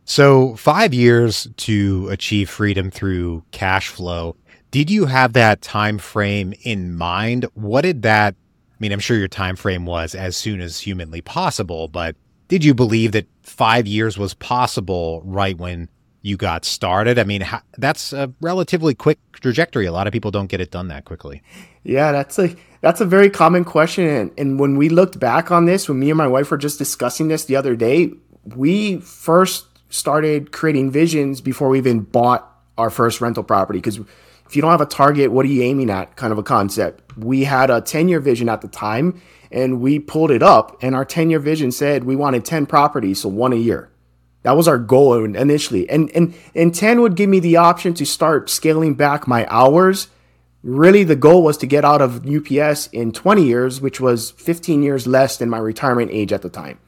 So 0.05 0.57
five 0.57 0.93
years 0.93 1.49
to 1.59 2.09
achieve 2.11 2.51
freedom 2.51 2.91
through 2.91 3.45
cash 3.51 3.89
flow. 3.89 4.37
Did 4.71 4.91
you 4.91 5.07
have 5.07 5.35
that 5.35 5.63
time 5.63 5.99
frame 5.99 6.55
in 6.63 6.95
mind? 6.95 7.47
What 7.55 7.83
did 7.83 8.03
that 8.03 8.35
I 8.35 8.77
mean, 8.83 8.93
I'm 8.93 8.99
sure 8.99 9.17
your 9.17 9.29
time 9.29 9.55
frame 9.55 9.87
was 9.87 10.13
as 10.13 10.37
soon 10.37 10.61
as 10.61 10.81
humanly 10.81 11.21
possible, 11.21 11.87
but 11.87 12.17
did 12.49 12.65
you 12.65 12.75
believe 12.75 13.13
that 13.13 13.29
five 13.45 13.87
years 13.87 14.19
was 14.19 14.35
possible 14.35 15.23
right 15.25 15.57
when 15.57 15.89
you 16.23 16.37
got 16.37 16.65
started. 16.65 17.19
I 17.19 17.25
mean, 17.25 17.47
that's 17.77 18.13
a 18.13 18.33
relatively 18.41 18.95
quick 18.95 19.19
trajectory. 19.33 19.87
A 19.87 19.93
lot 19.93 20.07
of 20.07 20.13
people 20.13 20.31
don't 20.31 20.47
get 20.47 20.61
it 20.61 20.71
done 20.71 20.89
that 20.89 21.05
quickly. 21.05 21.43
Yeah, 21.83 22.13
that's 22.13 22.39
a 22.39 22.55
that's 22.81 23.01
a 23.01 23.05
very 23.05 23.29
common 23.29 23.65
question. 23.65 24.07
And, 24.07 24.31
and 24.39 24.61
when 24.61 24.77
we 24.77 24.89
looked 24.89 25.19
back 25.19 25.51
on 25.51 25.67
this, 25.67 25.89
when 25.89 25.99
me 25.99 26.11
and 26.11 26.17
my 26.17 26.29
wife 26.29 26.51
were 26.51 26.57
just 26.57 26.79
discussing 26.79 27.29
this 27.29 27.45
the 27.45 27.57
other 27.57 27.77
day, 27.77 28.13
we 28.57 28.99
first 28.99 29.67
started 29.93 30.53
creating 30.53 30.91
visions 30.91 31.41
before 31.41 31.69
we 31.69 31.79
even 31.79 32.01
bought 32.01 32.49
our 32.79 32.91
first 32.91 33.21
rental 33.21 33.45
property. 33.45 33.79
Because 33.79 33.99
if 34.47 34.57
you 34.57 34.63
don't 34.63 34.71
have 34.71 34.81
a 34.81 34.87
target, 34.87 35.31
what 35.31 35.45
are 35.45 35.49
you 35.49 35.63
aiming 35.63 35.91
at? 35.91 36.17
Kind 36.17 36.33
of 36.33 36.39
a 36.39 36.43
concept. 36.43 37.17
We 37.17 37.45
had 37.45 37.71
a 37.71 37.81
10 37.81 38.09
year 38.09 38.21
vision 38.21 38.49
at 38.49 38.63
the 38.63 38.69
time 38.69 39.21
and 39.51 39.81
we 39.81 39.99
pulled 39.99 40.31
it 40.31 40.43
up, 40.43 40.83
and 40.83 40.95
our 40.95 41.05
10 41.05 41.29
year 41.29 41.39
vision 41.39 41.71
said 41.71 42.05
we 42.05 42.17
wanted 42.17 42.43
10 42.43 42.65
properties, 42.65 43.21
so 43.21 43.29
one 43.29 43.53
a 43.53 43.57
year. 43.57 43.91
That 44.45 44.57
was 44.57 44.67
our 44.67 44.79
goal 44.79 45.23
initially. 45.25 45.89
And, 45.89 46.11
and, 46.13 46.35
and 46.55 46.75
10 46.75 47.01
would 47.03 47.15
give 47.15 47.29
me 47.29 47.39
the 47.39 47.59
option 47.59 47.95
to 47.95 48.07
start 48.07 48.51
scaling 48.51 48.95
back 48.95 49.29
my 49.29 49.47
hours. 49.49 50.09
Really, 50.63 51.05
the 51.05 51.17
goal 51.17 51.45
was 51.45 51.57
to 51.59 51.67
get 51.67 51.85
out 51.85 52.01
of 52.01 52.27
UPS 52.27 52.89
in 52.89 53.13
20 53.13 53.45
years, 53.45 53.81
which 53.81 54.01
was 54.01 54.33
15 54.33 54.83
years 54.83 55.07
less 55.07 55.37
than 55.37 55.51
my 55.51 55.59
retirement 55.59 56.11
age 56.13 56.33
at 56.33 56.43
the 56.43 56.49
time. 56.49 56.81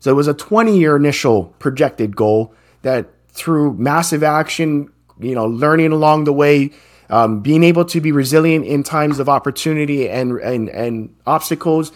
So 0.00 0.10
it 0.10 0.14
was 0.14 0.26
a 0.26 0.34
20 0.34 0.78
year 0.78 0.96
initial 0.96 1.44
projected 1.58 2.16
goal 2.16 2.54
that 2.82 3.08
through 3.28 3.74
massive 3.74 4.22
action, 4.22 4.90
you 5.20 5.34
know, 5.34 5.46
learning 5.46 5.92
along 5.92 6.24
the 6.24 6.32
way, 6.32 6.70
um, 7.10 7.40
being 7.40 7.62
able 7.62 7.84
to 7.84 8.00
be 8.00 8.12
resilient 8.12 8.64
in 8.66 8.82
times 8.82 9.18
of 9.18 9.28
opportunity 9.28 10.08
and, 10.08 10.32
and, 10.40 10.68
and 10.70 11.14
obstacles 11.26 11.92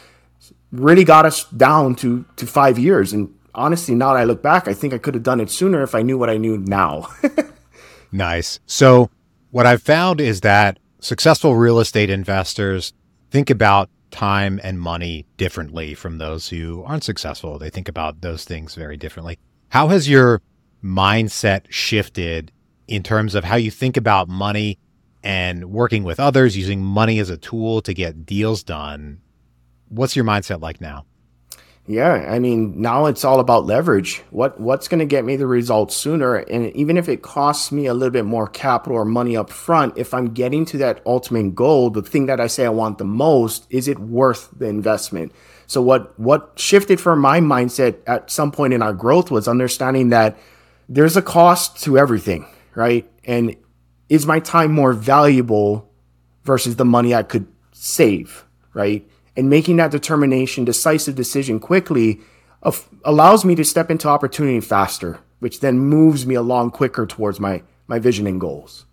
really 0.70 1.04
got 1.04 1.24
us 1.24 1.44
down 1.50 1.94
to, 1.96 2.24
to 2.36 2.46
five 2.46 2.78
years. 2.78 3.12
And 3.12 3.32
honestly, 3.54 3.94
now 3.94 4.12
that 4.12 4.20
I 4.20 4.24
look 4.24 4.42
back, 4.42 4.68
I 4.68 4.74
think 4.74 4.92
I 4.92 4.98
could 4.98 5.14
have 5.14 5.22
done 5.22 5.40
it 5.40 5.50
sooner 5.50 5.82
if 5.82 5.94
I 5.94 6.02
knew 6.02 6.18
what 6.18 6.28
I 6.28 6.36
knew 6.36 6.58
now. 6.58 7.08
nice. 8.12 8.60
So, 8.66 9.10
what 9.50 9.66
I've 9.66 9.82
found 9.82 10.20
is 10.20 10.40
that 10.40 10.80
successful 10.98 11.54
real 11.54 11.78
estate 11.78 12.10
investors 12.10 12.92
think 13.30 13.50
about 13.50 13.88
time 14.14 14.60
and 14.62 14.80
money 14.80 15.26
differently 15.36 15.92
from 15.92 16.18
those 16.18 16.48
who 16.48 16.84
aren't 16.84 17.02
successful. 17.02 17.58
They 17.58 17.68
think 17.68 17.88
about 17.88 18.20
those 18.20 18.44
things 18.44 18.76
very 18.76 18.96
differently. 18.96 19.40
How 19.70 19.88
has 19.88 20.08
your 20.08 20.40
mindset 20.84 21.62
shifted 21.68 22.52
in 22.86 23.02
terms 23.02 23.34
of 23.34 23.42
how 23.42 23.56
you 23.56 23.72
think 23.72 23.96
about 23.96 24.28
money 24.28 24.78
and 25.24 25.72
working 25.72 26.04
with 26.04 26.20
others, 26.20 26.56
using 26.56 26.80
money 26.80 27.18
as 27.18 27.28
a 27.28 27.36
tool 27.36 27.82
to 27.82 27.92
get 27.92 28.24
deals 28.24 28.62
done? 28.62 29.20
What's 29.88 30.14
your 30.14 30.24
mindset 30.24 30.60
like 30.62 30.80
now? 30.80 31.06
Yeah, 31.86 32.12
I 32.30 32.38
mean, 32.38 32.80
now 32.80 33.06
it's 33.06 33.24
all 33.24 33.40
about 33.40 33.66
leverage. 33.66 34.22
What 34.30 34.58
what's 34.58 34.88
going 34.88 35.00
to 35.00 35.04
get 35.04 35.24
me 35.24 35.36
the 35.36 35.46
results 35.46 35.94
sooner 35.94 36.36
and 36.36 36.74
even 36.74 36.96
if 36.96 37.10
it 37.10 37.20
costs 37.20 37.70
me 37.70 37.86
a 37.86 37.92
little 37.92 38.10
bit 38.10 38.24
more 38.24 38.48
capital 38.48 38.96
or 38.96 39.04
money 39.04 39.36
up 39.36 39.50
front, 39.50 39.98
if 39.98 40.14
I'm 40.14 40.32
getting 40.32 40.64
to 40.66 40.78
that 40.78 41.02
ultimate 41.04 41.54
goal, 41.54 41.90
the 41.90 42.00
thing 42.00 42.24
that 42.26 42.40
I 42.40 42.46
say 42.46 42.64
I 42.64 42.70
want 42.70 42.96
the 42.96 43.04
most, 43.04 43.66
is 43.68 43.86
it 43.86 43.98
worth 43.98 44.48
the 44.56 44.66
investment? 44.66 45.32
So 45.66 45.82
what 45.82 46.18
what 46.18 46.52
shifted 46.56 47.00
for 47.00 47.16
my 47.16 47.40
mindset 47.40 47.96
at 48.06 48.30
some 48.30 48.50
point 48.50 48.72
in 48.72 48.80
our 48.80 48.94
growth 48.94 49.30
was 49.30 49.46
understanding 49.46 50.08
that 50.08 50.38
there's 50.88 51.18
a 51.18 51.22
cost 51.22 51.82
to 51.82 51.98
everything, 51.98 52.46
right? 52.74 53.10
And 53.24 53.56
is 54.08 54.26
my 54.26 54.40
time 54.40 54.72
more 54.72 54.94
valuable 54.94 55.90
versus 56.44 56.76
the 56.76 56.84
money 56.86 57.14
I 57.14 57.24
could 57.24 57.46
save, 57.72 58.46
right? 58.72 59.06
And 59.36 59.50
making 59.50 59.76
that 59.76 59.90
determination, 59.90 60.64
decisive 60.64 61.14
decision 61.14 61.60
quickly 61.60 62.20
of, 62.62 62.88
allows 63.04 63.44
me 63.44 63.54
to 63.54 63.64
step 63.64 63.90
into 63.90 64.08
opportunity 64.08 64.60
faster, 64.60 65.18
which 65.40 65.60
then 65.60 65.78
moves 65.78 66.26
me 66.26 66.34
along 66.34 66.70
quicker 66.70 67.06
towards 67.06 67.40
my, 67.40 67.62
my 67.86 67.98
vision 67.98 68.26
and 68.26 68.40
goals. 68.40 68.86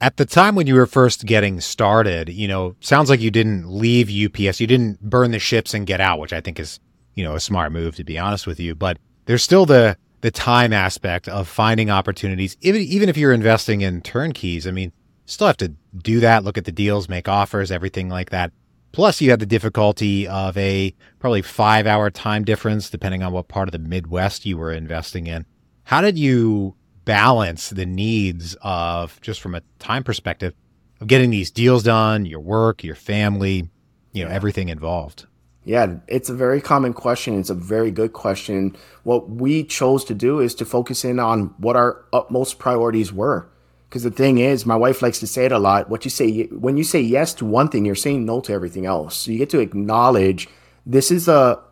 At 0.00 0.16
the 0.16 0.26
time 0.26 0.54
when 0.54 0.66
you 0.66 0.74
were 0.74 0.86
first 0.86 1.24
getting 1.24 1.60
started, 1.60 2.28
you 2.28 2.48
know, 2.48 2.76
sounds 2.80 3.08
like 3.08 3.20
you 3.20 3.30
didn't 3.30 3.68
leave 3.68 4.08
UPS. 4.08 4.60
You 4.60 4.66
didn't 4.66 5.00
burn 5.00 5.30
the 5.30 5.38
ships 5.38 5.72
and 5.72 5.86
get 5.86 6.00
out, 6.00 6.18
which 6.18 6.32
I 6.32 6.40
think 6.40 6.58
is, 6.58 6.80
you 7.14 7.24
know, 7.24 7.34
a 7.34 7.40
smart 7.40 7.72
move 7.72 7.96
to 7.96 8.04
be 8.04 8.18
honest 8.18 8.46
with 8.46 8.60
you. 8.60 8.74
But 8.74 8.98
there's 9.26 9.42
still 9.42 9.66
the 9.66 9.96
the 10.20 10.30
time 10.30 10.72
aspect 10.72 11.28
of 11.28 11.46
finding 11.46 11.90
opportunities. 11.90 12.56
Even 12.60 12.82
even 12.82 13.08
if 13.08 13.16
you're 13.16 13.32
investing 13.32 13.82
in 13.82 14.00
turnkeys, 14.02 14.66
I 14.66 14.72
mean, 14.72 14.92
still 15.26 15.46
have 15.46 15.56
to 15.58 15.74
do 15.96 16.20
that, 16.20 16.44
look 16.44 16.58
at 16.58 16.64
the 16.64 16.72
deals, 16.72 17.08
make 17.08 17.28
offers, 17.28 17.70
everything 17.70 18.08
like 18.08 18.30
that. 18.30 18.52
Plus, 18.94 19.20
you 19.20 19.30
had 19.30 19.40
the 19.40 19.46
difficulty 19.46 20.28
of 20.28 20.56
a 20.56 20.94
probably 21.18 21.42
five 21.42 21.84
hour 21.84 22.10
time 22.10 22.44
difference, 22.44 22.88
depending 22.88 23.24
on 23.24 23.32
what 23.32 23.48
part 23.48 23.66
of 23.66 23.72
the 23.72 23.78
Midwest 23.80 24.46
you 24.46 24.56
were 24.56 24.70
investing 24.70 25.26
in. 25.26 25.44
How 25.82 26.00
did 26.00 26.16
you 26.16 26.76
balance 27.04 27.70
the 27.70 27.86
needs 27.86 28.56
of, 28.62 29.20
just 29.20 29.40
from 29.40 29.56
a 29.56 29.62
time 29.80 30.04
perspective, 30.04 30.54
of 31.00 31.08
getting 31.08 31.30
these 31.30 31.50
deals 31.50 31.82
done, 31.82 32.24
your 32.24 32.38
work, 32.38 32.84
your 32.84 32.94
family, 32.94 33.68
you 34.12 34.24
know, 34.24 34.30
everything 34.30 34.68
involved? 34.68 35.26
Yeah, 35.64 35.96
it's 36.06 36.28
a 36.28 36.34
very 36.34 36.60
common 36.60 36.92
question. 36.92 37.40
It's 37.40 37.50
a 37.50 37.54
very 37.54 37.90
good 37.90 38.12
question. 38.12 38.76
What 39.02 39.28
we 39.28 39.64
chose 39.64 40.04
to 40.04 40.14
do 40.14 40.38
is 40.38 40.54
to 40.56 40.64
focus 40.64 41.04
in 41.04 41.18
on 41.18 41.54
what 41.58 41.74
our 41.74 42.04
utmost 42.12 42.60
priorities 42.60 43.12
were. 43.12 43.48
Because 43.94 44.02
the 44.02 44.10
thing 44.10 44.38
is, 44.38 44.66
my 44.66 44.74
wife 44.74 45.02
likes 45.02 45.20
to 45.20 45.26
say 45.28 45.44
it 45.44 45.52
a 45.52 45.58
lot. 45.60 45.88
What 45.88 46.04
you 46.04 46.10
say 46.10 46.46
when 46.46 46.76
you 46.76 46.82
say 46.82 47.00
yes 47.00 47.32
to 47.34 47.44
one 47.44 47.68
thing, 47.68 47.84
you're 47.84 47.94
saying 47.94 48.24
no 48.24 48.40
to 48.40 48.52
everything 48.52 48.86
else. 48.86 49.14
So 49.16 49.30
you 49.30 49.38
get 49.38 49.50
to 49.50 49.60
acknowledge 49.60 50.48
this 50.84 51.12
is 51.12 51.28
a 51.28 51.62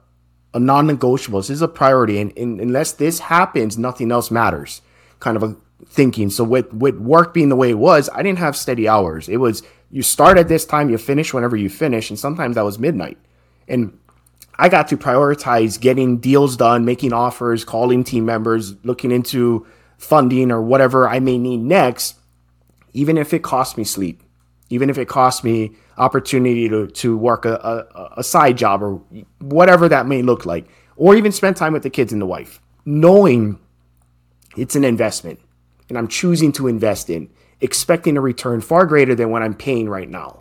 a 0.55 0.61
non-negotiable. 0.61 1.41
This 1.41 1.51
is 1.51 1.63
a 1.63 1.67
priority, 1.67 2.21
and, 2.21 2.33
and 2.39 2.61
unless 2.61 2.93
this 2.93 3.19
happens, 3.19 3.77
nothing 3.77 4.13
else 4.13 4.31
matters. 4.31 4.83
Kind 5.19 5.37
of 5.37 5.43
a 5.43 5.57
thinking. 5.85 6.31
So 6.31 6.45
with 6.45 6.73
with 6.73 6.97
work 7.01 7.35
being 7.35 7.49
the 7.49 7.57
way 7.57 7.71
it 7.71 7.79
was, 7.79 8.09
I 8.15 8.23
didn't 8.23 8.39
have 8.39 8.57
steady 8.57 8.87
hours. 8.87 9.29
It 9.29 9.39
was 9.39 9.65
you 9.91 10.03
start 10.03 10.39
at 10.39 10.47
this 10.47 10.65
time, 10.65 10.91
you 10.91 10.99
finish 10.99 11.35
whenever 11.35 11.57
you 11.57 11.69
finish, 11.69 12.09
and 12.09 12.17
sometimes 12.17 12.55
that 12.55 12.65
was 12.65 12.79
midnight. 12.79 13.19
And 13.67 13.99
I 14.61 14.69
got 14.69 14.87
to 14.91 14.97
prioritize 14.97 15.81
getting 15.81 16.19
deals 16.19 16.57
done, 16.57 16.85
making 16.85 17.13
offers, 17.13 17.65
calling 17.65 18.05
team 18.05 18.25
members, 18.25 18.77
looking 18.85 19.11
into 19.11 19.67
funding 20.03 20.51
or 20.51 20.61
whatever 20.61 21.09
I 21.09 21.21
may 21.21 21.39
need 21.39 21.61
next, 21.61 22.17
even 22.93 23.17
if 23.17 23.33
it 23.33 23.43
costs 23.43 23.77
me 23.77 23.85
sleep, 23.85 24.21
even 24.69 24.91
if 24.91 24.99
it 24.99 25.07
costs 25.07 25.45
me 25.45 25.73
opportunity 25.97 26.69
to, 26.69 26.89
to 26.89 27.17
work 27.17 27.45
a, 27.45 27.55
a, 27.55 28.15
a 28.19 28.25
side 28.25 28.59
job 28.59 28.83
or 28.83 29.01
whatever 29.39 29.89
that 29.89 30.07
may 30.07 30.21
look 30.21 30.45
like, 30.45 30.69
or 30.97 31.15
even 31.15 31.31
spend 31.31 31.57
time 31.57 31.73
with 31.73 31.85
the 31.85 31.91
kids 31.91 32.13
and 32.13 32.21
the 32.21 32.27
wife, 32.27 32.61
knowing 32.85 33.59
it's 34.57 34.75
an 34.75 34.85
investment 34.85 35.39
and 35.89 35.97
I'm 35.97 36.09
choosing 36.09 36.51
to 36.53 36.67
invest 36.67 37.09
in, 37.09 37.31
expecting 37.61 38.17
a 38.17 38.21
return 38.21 38.61
far 38.61 38.87
greater 38.87 39.15
than 39.15 39.31
what 39.31 39.43
I'm 39.43 39.55
paying 39.55 39.89
right 39.89 40.09
now. 40.09 40.41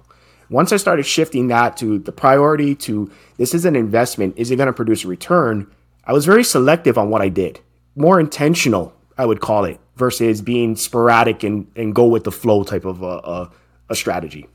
Once 0.49 0.71
I 0.71 0.77
started 0.77 1.05
shifting 1.05 1.49
that 1.49 1.77
to 1.77 1.99
the 1.99 2.11
priority 2.11 2.73
to 2.75 3.11
this 3.37 3.53
is 3.53 3.65
an 3.65 3.75
investment, 3.75 4.33
is 4.37 4.49
it 4.49 4.55
going 4.55 4.67
to 4.67 4.73
produce 4.73 5.05
a 5.05 5.07
return? 5.07 5.71
I 6.03 6.13
was 6.13 6.25
very 6.25 6.43
selective 6.43 6.97
on 6.97 7.11
what 7.11 7.21
I 7.21 7.29
did, 7.29 7.59
more 7.95 8.19
intentional 8.19 8.93
I 9.21 9.25
would 9.25 9.39
call 9.39 9.65
it, 9.65 9.79
versus 9.97 10.41
being 10.41 10.75
sporadic 10.75 11.43
and, 11.43 11.67
and 11.75 11.93
go 11.93 12.07
with 12.07 12.23
the 12.23 12.31
flow 12.31 12.63
type 12.63 12.85
of 12.85 13.03
a, 13.03 13.05
a, 13.05 13.51
a 13.89 13.95
strategy. 13.95 14.47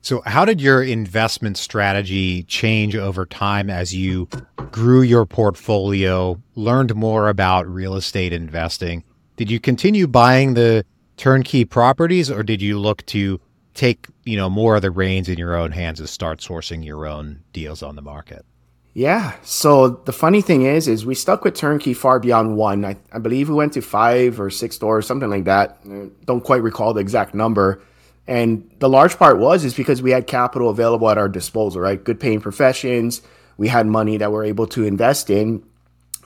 So, 0.00 0.22
how 0.24 0.44
did 0.44 0.60
your 0.60 0.80
investment 0.80 1.58
strategy 1.58 2.44
change 2.44 2.94
over 2.94 3.26
time 3.26 3.68
as 3.68 3.92
you 3.92 4.28
grew 4.70 5.02
your 5.02 5.26
portfolio, 5.26 6.40
learned 6.54 6.94
more 6.94 7.28
about 7.28 7.66
real 7.66 7.96
estate 7.96 8.32
investing? 8.32 9.02
Did 9.36 9.50
you 9.50 9.58
continue 9.58 10.06
buying 10.06 10.54
the 10.54 10.84
turnkey 11.16 11.64
properties, 11.64 12.30
or 12.30 12.44
did 12.44 12.62
you 12.62 12.78
look 12.78 13.04
to 13.06 13.40
take 13.74 14.06
you 14.24 14.36
know 14.36 14.48
more 14.48 14.76
of 14.76 14.82
the 14.82 14.90
reins 14.92 15.28
in 15.28 15.36
your 15.36 15.56
own 15.56 15.72
hands 15.72 15.98
and 15.98 16.08
start 16.08 16.38
sourcing 16.38 16.84
your 16.84 17.06
own 17.06 17.42
deals 17.52 17.82
on 17.82 17.96
the 17.96 18.02
market? 18.02 18.44
Yeah. 18.94 19.34
So 19.42 19.88
the 19.88 20.12
funny 20.12 20.42
thing 20.42 20.62
is, 20.62 20.86
is 20.86 21.06
we 21.06 21.14
stuck 21.14 21.44
with 21.44 21.54
turnkey 21.54 21.94
far 21.94 22.20
beyond 22.20 22.56
one. 22.56 22.84
I, 22.84 22.96
I 23.10 23.18
believe 23.18 23.48
we 23.48 23.54
went 23.54 23.72
to 23.74 23.80
five 23.80 24.38
or 24.38 24.50
six 24.50 24.76
stores, 24.76 25.06
something 25.06 25.30
like 25.30 25.44
that. 25.44 25.78
Don't 26.26 26.44
quite 26.44 26.62
recall 26.62 26.92
the 26.92 27.00
exact 27.00 27.34
number. 27.34 27.82
And 28.26 28.70
the 28.78 28.88
large 28.88 29.18
part 29.18 29.38
was 29.38 29.64
is 29.64 29.74
because 29.74 30.02
we 30.02 30.10
had 30.10 30.26
capital 30.26 30.68
available 30.68 31.08
at 31.08 31.18
our 31.18 31.28
disposal, 31.28 31.80
right? 31.80 32.02
Good 32.02 32.20
paying 32.20 32.40
professions. 32.40 33.22
We 33.56 33.68
had 33.68 33.86
money 33.86 34.18
that 34.18 34.30
we're 34.30 34.44
able 34.44 34.66
to 34.68 34.84
invest 34.84 35.30
in. 35.30 35.64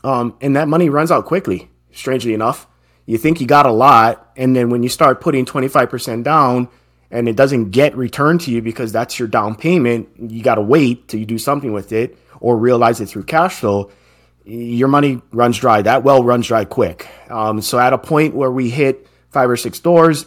Um, 0.03 0.37
and 0.41 0.57
that 0.57 0.69
money 0.69 0.89
runs 0.89 1.11
out 1.11 1.25
quickly, 1.25 1.71
strangely 1.93 2.35
enough. 2.35 2.67
You 3.07 3.19
think 3.19 3.41
you 3.41 3.47
got 3.47 3.67
a 3.67 3.73
lot, 3.73 4.33
and 4.37 4.57
then 4.57 4.69
when 4.69 4.83
you 4.83 4.89
start 4.89 5.21
putting 5.21 5.45
25% 5.45 6.25
down 6.25 6.69
and 7.09 7.29
it 7.29 7.37
doesn't 7.37 7.71
get 7.71 7.97
returned 7.97 8.41
to 8.43 8.51
you 8.51 8.61
because 8.61 8.91
that's 8.91 9.17
your 9.19 9.29
down 9.29 9.55
payment, 9.55 10.09
you 10.19 10.43
got 10.43 10.57
to 10.57 10.61
wait 10.61 11.07
till 11.07 11.21
you 11.21 11.27
do 11.27 11.39
something 11.39 11.73
with 11.73 11.93
it 11.93 12.19
or 12.41 12.57
realize 12.57 13.01
it 13.01 13.07
through 13.07 13.25
cash 13.25 13.57
flow, 13.61 13.91
your 14.45 14.89
money 14.89 15.21
runs 15.33 15.59
dry. 15.59 15.83
That 15.83 16.05
well 16.05 16.23
runs 16.23 16.47
dry 16.47 16.65
quick. 16.65 17.09
Um, 17.31 17.61
so 17.61 17.79
at 17.79 17.93
a 17.93 17.99
point 17.99 18.35
where 18.35 18.51
we 18.51 18.71
hit 18.71 19.09
five 19.31 19.51
or 19.51 19.57
six 19.57 19.81
doors, 19.81 20.27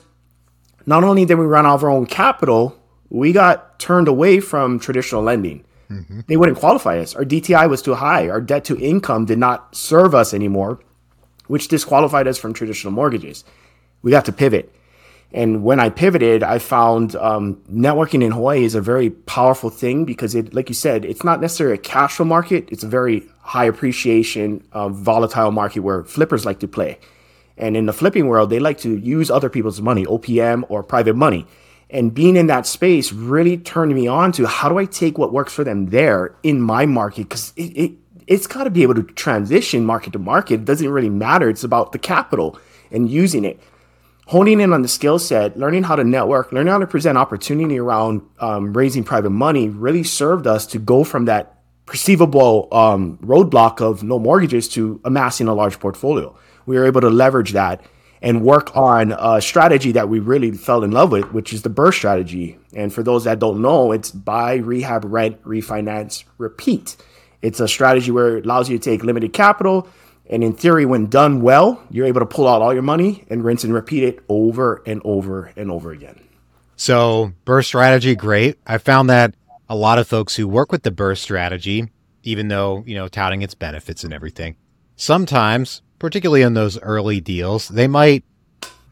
not 0.85 1.03
only 1.03 1.25
did 1.25 1.35
we 1.37 1.45
run 1.45 1.65
out 1.65 1.75
of 1.75 1.83
our 1.83 1.89
own 1.89 2.05
capital, 2.05 2.75
we 3.09 3.31
got 3.31 3.79
turned 3.79 4.07
away 4.07 4.39
from 4.39 4.79
traditional 4.79 5.21
lending. 5.21 5.63
Mm-hmm. 5.89 6.21
They 6.27 6.37
wouldn't 6.37 6.59
qualify 6.59 6.99
us. 6.99 7.15
Our 7.15 7.25
DTI 7.25 7.67
was 7.69 7.81
too 7.81 7.95
high. 7.95 8.29
Our 8.29 8.41
debt 8.41 8.65
to 8.65 8.77
income 8.77 9.25
did 9.25 9.39
not 9.39 9.75
serve 9.75 10.13
us 10.13 10.33
anymore. 10.33 10.79
which 11.47 11.67
disqualified 11.67 12.27
us 12.27 12.37
from 12.37 12.53
traditional 12.53 12.93
mortgages. 12.93 13.43
We 14.03 14.11
got 14.11 14.25
to 14.25 14.31
pivot. 14.31 14.71
And 15.31 15.63
when 15.63 15.79
I 15.79 15.89
pivoted, 15.89 16.41
I 16.41 16.57
found 16.57 17.15
um, 17.15 17.61
networking 17.71 18.23
in 18.23 18.31
Hawaii 18.31 18.63
is 18.63 18.73
a 18.73 18.81
very 18.81 19.11
powerful 19.11 19.69
thing 19.69 20.03
because 20.03 20.33
it, 20.33 20.53
like 20.55 20.69
you 20.69 20.75
said, 20.75 21.05
it's 21.05 21.23
not 21.23 21.39
necessarily 21.39 21.75
a 21.75 21.79
cash 21.79 22.15
flow 22.15 22.25
market. 22.25 22.67
It's 22.71 22.83
a 22.83 22.87
very 22.87 23.23
high 23.41 23.65
appreciation, 23.65 24.63
uh, 24.71 24.89
volatile 24.89 25.51
market 25.51 25.81
where 25.81 26.03
flippers 26.03 26.45
like 26.45 26.59
to 26.61 26.67
play. 26.67 26.97
And 27.57 27.77
in 27.77 27.85
the 27.85 27.93
flipping 27.93 28.27
world, 28.27 28.49
they 28.49 28.59
like 28.59 28.79
to 28.79 28.97
use 28.97 29.29
other 29.29 29.49
people's 29.49 29.81
money, 29.81 30.05
OPM 30.05 30.63
or 30.69 30.81
private 30.81 31.15
money. 31.15 31.45
And 31.91 32.13
being 32.13 32.35
in 32.35 32.47
that 32.47 32.65
space 32.65 33.11
really 33.11 33.57
turned 33.57 33.93
me 33.93 34.07
on 34.07 34.31
to 34.33 34.47
how 34.47 34.69
do 34.69 34.77
I 34.77 34.85
take 34.85 35.17
what 35.17 35.33
works 35.33 35.53
for 35.53 35.63
them 35.63 35.87
there 35.87 36.35
in 36.41 36.61
my 36.61 36.85
market? 36.85 37.23
Because 37.23 37.53
it, 37.55 37.71
it, 37.77 37.91
it's 38.27 38.47
got 38.47 38.63
to 38.63 38.69
be 38.69 38.83
able 38.83 38.95
to 38.95 39.03
transition 39.03 39.85
market 39.85 40.13
to 40.13 40.19
market. 40.19 40.55
It 40.55 40.65
doesn't 40.65 40.89
really 40.89 41.09
matter. 41.09 41.49
It's 41.49 41.63
about 41.63 41.91
the 41.91 41.99
capital 41.99 42.59
and 42.91 43.09
using 43.09 43.43
it 43.43 43.59
honing 44.29 44.61
in 44.61 44.71
on 44.73 44.83
the 44.83 44.87
skill 44.87 45.17
set, 45.17 45.57
learning 45.57 45.81
how 45.81 45.95
to 45.95 46.03
network, 46.03 46.51
learning 46.51 46.71
how 46.71 46.77
to 46.77 46.85
present 46.85 47.17
opportunity 47.17 47.79
around 47.79 48.21
um, 48.39 48.71
raising 48.73 49.03
private 49.03 49.31
money 49.31 49.67
really 49.69 50.03
served 50.03 50.45
us 50.45 50.67
to 50.67 50.77
go 50.77 51.03
from 51.03 51.25
that 51.25 51.57
perceivable 51.87 52.67
um, 52.71 53.17
roadblock 53.23 53.81
of 53.81 54.03
no 54.03 54.19
mortgages 54.19 54.69
to 54.69 55.01
amassing 55.03 55.47
a 55.47 55.53
large 55.55 55.79
portfolio. 55.79 56.37
We 56.67 56.77
were 56.77 56.85
able 56.85 57.01
to 57.01 57.09
leverage 57.09 57.53
that 57.53 57.83
and 58.21 58.43
work 58.43 58.77
on 58.77 59.15
a 59.17 59.41
strategy 59.41 59.93
that 59.93 60.09
we 60.09 60.19
really 60.19 60.51
fell 60.51 60.83
in 60.83 60.91
love 60.91 61.11
with, 61.11 61.33
which 61.33 61.51
is 61.51 61.63
the 61.63 61.69
BRRRR 61.71 61.93
strategy. 61.95 62.59
And 62.75 62.93
for 62.93 63.01
those 63.01 63.23
that 63.23 63.39
don't 63.39 63.63
know, 63.63 63.91
it's 63.91 64.11
buy, 64.11 64.57
rehab, 64.57 65.05
rent, 65.05 65.41
refinance, 65.41 66.23
repeat. 66.37 66.97
It's 67.41 67.59
a 67.59 67.67
strategy 67.67 68.11
where 68.11 68.37
it 68.37 68.45
allows 68.45 68.69
you 68.69 68.77
to 68.77 68.83
take 68.83 69.03
limited 69.03 69.33
capital, 69.33 69.87
and 70.29 70.43
in 70.43 70.53
theory, 70.53 70.85
when 70.85 71.07
done 71.07 71.41
well, 71.41 71.83
you're 71.89 72.05
able 72.05 72.19
to 72.19 72.25
pull 72.25 72.47
out 72.47 72.61
all 72.61 72.73
your 72.73 72.83
money 72.83 73.25
and 73.29 73.43
rinse 73.43 73.63
and 73.63 73.73
repeat 73.73 74.03
it 74.03 74.19
over 74.29 74.83
and 74.85 75.01
over 75.03 75.51
and 75.55 75.71
over 75.71 75.91
again. 75.91 76.19
So, 76.75 77.33
BRRRR 77.45 77.65
strategy, 77.65 78.15
great. 78.15 78.57
I 78.65 78.77
found 78.77 79.09
that 79.09 79.33
a 79.67 79.75
lot 79.75 79.97
of 79.97 80.07
folks 80.07 80.35
who 80.35 80.47
work 80.47 80.71
with 80.71 80.83
the 80.83 80.91
BRRRR 80.91 81.17
strategy, 81.17 81.89
even 82.23 82.47
though, 82.47 82.83
you 82.85 82.95
know, 82.95 83.07
touting 83.07 83.41
its 83.41 83.55
benefits 83.55 84.03
and 84.03 84.13
everything, 84.13 84.55
sometimes, 84.95 85.81
particularly 85.97 86.43
in 86.43 86.53
those 86.53 86.79
early 86.79 87.19
deals, 87.19 87.67
they 87.67 87.87
might 87.87 88.23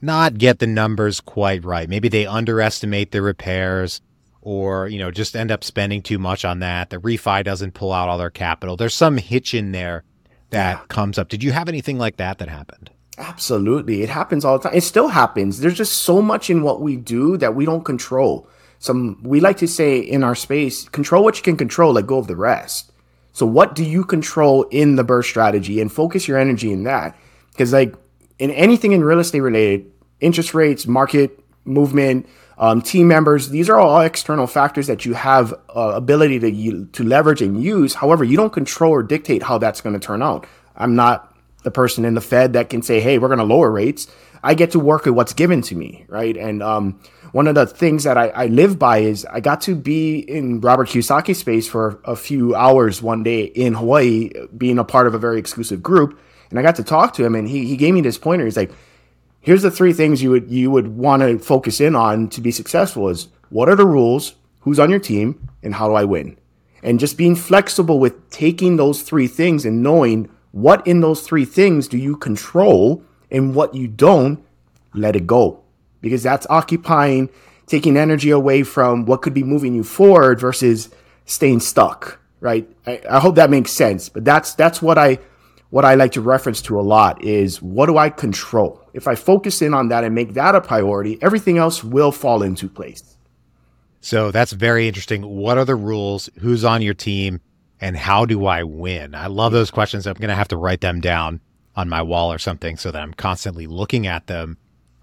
not 0.01 0.38
get 0.38 0.60
the 0.60 0.67
numbers 0.67 1.22
quite 1.22 1.63
right. 1.63 1.88
Maybe 1.88 2.10
they 2.10 2.25
underestimate 2.25 3.12
the 3.12 3.22
repairs 3.22 4.01
or, 4.41 4.88
you 4.88 4.98
know, 4.98 5.12
just 5.12 5.36
end 5.36 5.51
up 5.51 5.63
spending 5.63 6.01
too 6.01 6.17
much 6.17 6.46
on 6.46 6.60
that. 6.60 6.89
The 6.89 6.98
refi 6.98 7.44
doesn't 7.44 7.74
pull 7.74 7.94
out 7.94 8.10
all 8.10 8.17
their 8.17 8.29
capital. 8.29 8.75
There's 8.75 8.94
some 8.94 9.17
hitch 9.17 9.53
in 9.53 9.72
there 9.72 10.03
that 10.49 10.77
yeah. 10.79 10.85
comes 10.87 11.17
up. 11.17 11.29
Did 11.29 11.43
you 11.43 11.51
have 11.51 11.69
anything 11.69 11.97
like 11.97 12.17
that 12.17 12.37
that 12.39 12.49
happened? 12.49 12.89
Absolutely. 13.17 14.03
It 14.03 14.09
happens 14.09 14.45
all 14.45 14.59
the 14.59 14.69
time. 14.69 14.77
It 14.77 14.83
still 14.83 15.07
happens. 15.07 15.59
There's 15.59 15.77
just 15.77 16.03
so 16.03 16.21
much 16.21 16.49
in 16.49 16.61
what 16.61 16.81
we 16.81 16.95
do 16.95 17.37
that 17.37 17.55
we 17.55 17.65
don't 17.65 17.83
control. 17.83 18.47
Some 18.79 19.19
we 19.23 19.39
like 19.39 19.57
to 19.57 19.67
say 19.67 19.97
in 19.99 20.23
our 20.23 20.35
space, 20.35 20.87
control 20.89 21.23
what 21.23 21.37
you 21.37 21.43
can 21.43 21.57
control, 21.57 21.93
let 21.93 22.05
go 22.05 22.19
of 22.19 22.27
the 22.27 22.35
rest. 22.35 22.91
So 23.33 23.45
what 23.45 23.75
do 23.75 23.83
you 23.83 24.03
control 24.03 24.63
in 24.63 24.95
the 24.95 25.03
BRRRR 25.03 25.23
strategy 25.23 25.81
and 25.81 25.91
focus 25.91 26.27
your 26.27 26.37
energy 26.37 26.71
in 26.71 26.83
that? 26.83 27.15
Because 27.51 27.73
like 27.73 27.95
in 28.39 28.51
anything 28.51 28.91
in 28.91 29.03
real 29.03 29.19
estate 29.19 29.41
related, 29.41 29.91
interest 30.19 30.53
rates, 30.53 30.85
market 30.85 31.39
movement, 31.65 32.27
um, 32.57 32.81
team 32.81 33.07
members. 33.07 33.49
These 33.49 33.69
are 33.69 33.77
all 33.77 34.01
external 34.01 34.47
factors 34.47 34.87
that 34.87 35.05
you 35.05 35.13
have 35.13 35.53
uh, 35.75 35.93
ability 35.95 36.39
to 36.39 36.85
to 36.85 37.03
leverage 37.03 37.41
and 37.41 37.61
use. 37.61 37.95
However, 37.95 38.23
you 38.23 38.37
don't 38.37 38.53
control 38.53 38.91
or 38.91 39.03
dictate 39.03 39.43
how 39.43 39.57
that's 39.57 39.81
going 39.81 39.93
to 39.93 40.05
turn 40.05 40.21
out. 40.21 40.47
I'm 40.75 40.95
not 40.95 41.35
the 41.63 41.71
person 41.71 42.05
in 42.05 42.13
the 42.13 42.21
Fed 42.21 42.53
that 42.53 42.69
can 42.69 42.81
say, 42.81 42.99
"Hey, 42.99 43.17
we're 43.17 43.27
going 43.27 43.39
to 43.39 43.45
lower 43.45 43.71
rates." 43.71 44.07
I 44.43 44.53
get 44.53 44.71
to 44.71 44.79
work 44.79 45.05
with 45.05 45.15
what's 45.15 45.33
given 45.33 45.61
to 45.63 45.75
me, 45.75 46.05
right? 46.07 46.37
And 46.37 46.61
um, 46.61 46.99
one 47.31 47.47
of 47.47 47.55
the 47.55 47.65
things 47.65 48.03
that 48.03 48.17
I, 48.17 48.29
I, 48.29 48.45
live 48.47 48.79
by 48.79 48.99
is 48.99 49.25
I 49.25 49.39
got 49.39 49.61
to 49.61 49.75
be 49.75 50.19
in 50.19 50.61
Robert 50.61 50.89
Kiyosaki 50.89 51.35
space 51.35 51.67
for 51.67 51.99
a 52.05 52.15
few 52.15 52.55
hours 52.55 53.01
one 53.01 53.23
day 53.23 53.43
in 53.43 53.73
Hawaii, 53.73 54.29
being 54.55 54.79
a 54.79 54.83
part 54.83 55.07
of 55.07 55.13
a 55.13 55.19
very 55.19 55.39
exclusive 55.39 55.82
group. 55.84 56.19
And 56.49 56.58
I 56.58 56.62
got 56.62 56.75
to 56.77 56.84
talk 56.84 57.13
to 57.15 57.25
him, 57.25 57.36
and 57.36 57.47
he, 57.47 57.65
he 57.65 57.75
gave 57.75 57.93
me 57.93 58.01
this 58.01 58.17
pointer. 58.17 58.45
He's 58.45 58.55
like, 58.55 58.71
here's 59.47 59.62
the 59.62 59.71
three 59.71 59.93
things 59.93 60.21
you 60.21 60.29
would 60.29 60.51
you 60.51 60.69
would 60.69 60.89
want 60.89 61.21
to 61.21 61.39
focus 61.39 61.79
in 61.79 61.95
on 61.95 62.27
to 62.27 62.41
be 62.41 62.51
successful 62.51 63.07
is 63.07 63.29
what 63.49 63.69
are 63.69 63.77
the 63.77 63.86
rules 63.86 64.36
who's 64.60 64.77
on 64.77 64.89
your 64.89 64.99
team 64.99 65.47
and 65.63 65.75
how 65.75 65.88
do 65.88 65.93
i 65.93 66.03
win? 66.03 66.38
And 66.83 66.99
just 66.99 67.17
being 67.17 67.33
flexible 67.33 67.97
with 67.97 68.29
taking 68.29 68.75
those 68.75 69.01
three 69.01 69.27
things 69.27 69.65
and 69.65 69.81
knowing 69.81 70.29
what 70.51 70.86
in 70.86 70.99
those 70.99 71.21
three 71.21 71.45
things 71.45 71.88
do 71.88 71.97
you 71.97 72.17
control 72.17 73.01
and 73.31 73.55
what 73.55 73.73
you 73.73 73.88
don't 73.88 74.43
let 74.93 75.15
it 75.15 75.25
go. 75.25 75.63
Because 76.01 76.23
that's 76.23 76.45
occupying 76.49 77.29
taking 77.67 77.95
energy 77.95 78.31
away 78.31 78.63
from 78.63 79.05
what 79.05 79.21
could 79.21 79.33
be 79.33 79.43
moving 79.43 79.73
you 79.73 79.83
forward 79.83 80.41
versus 80.41 80.89
staying 81.25 81.62
stuck 81.62 82.19
right? 82.41 82.69
I, 82.86 83.01
I 83.10 83.19
hope 83.19 83.36
that 83.36 83.49
makes 83.49 83.71
sense 83.71 84.10
but 84.10 84.25
that's 84.25 84.53
that's 84.55 84.81
what 84.81 84.97
i 84.97 85.19
what 85.69 85.86
I 85.86 85.95
like 85.95 86.13
to 86.13 86.21
reference 86.21 86.62
to 86.63 86.79
a 86.79 86.81
lot 86.81 87.23
is 87.23 87.62
what 87.62 87.88
do 87.88 87.97
I 87.97 88.10
control? 88.10 88.81
If 88.97 89.07
I 89.07 89.13
focus 89.13 89.62
in 89.62 89.75
on 89.75 89.89
that 89.89 90.03
and 90.03 90.15
make 90.15 90.33
that 90.33 90.55
a 90.55 90.60
priority, 90.60 91.19
everything 91.21 91.60
else 91.60 91.83
will 91.83 92.12
fall 92.12 92.41
into 92.41 92.67
place. 92.67 93.15
So 94.01 94.31
that's 94.31 94.53
very 94.53 94.88
interesting. 94.88 95.21
What 95.21 95.60
are 95.60 95.65
the 95.65 95.75
rules? 95.75 96.31
Who's 96.39 96.65
on 96.65 96.81
your 96.81 96.95
team? 96.95 97.39
And 97.79 97.95
how 97.95 98.25
do 98.25 98.47
I 98.47 98.63
win? 98.63 99.13
I 99.13 99.27
love 99.27 99.51
those 99.51 99.69
questions. 99.69 100.07
I'm 100.07 100.15
going 100.15 100.29
to 100.29 100.36
have 100.36 100.47
to 100.47 100.57
write 100.57 100.81
them 100.81 100.99
down 100.99 101.41
on 101.75 101.88
my 101.88 102.01
wall 102.01 102.33
or 102.33 102.39
something 102.39 102.75
so 102.75 102.89
that 102.89 102.99
I'm 102.99 103.13
constantly 103.13 103.67
looking 103.67 104.07
at 104.07 104.25
them. 104.25 104.57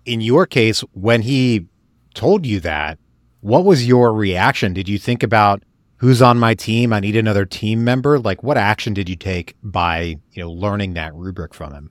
In 0.05 0.21
your 0.21 0.45
case, 0.45 0.81
when 0.93 1.23
he 1.23 1.69
told 2.15 2.45
you 2.45 2.59
that, 2.61 2.99
what 3.43 3.65
was 3.65 3.87
your 3.87 4.13
reaction? 4.13 4.73
Did 4.73 4.89
you 4.89 4.99
think 4.99 5.23
about 5.23 5.63
who's 5.99 6.21
on 6.21 6.37
my 6.37 6.55
team? 6.55 6.93
I 6.93 6.99
need 6.99 7.15
another 7.15 7.45
team 7.45 7.85
member. 7.85 8.19
Like, 8.19 8.43
what 8.43 8.59
action 8.59 8.93
did 8.93 9.09
you 9.09 9.15
take 9.15 9.55
by 9.63 10.19
you 10.33 10.43
know 10.43 10.51
learning 10.51 10.95
that 10.95 11.15
rubric 11.15 11.55
from 11.55 11.73
him? 11.73 11.91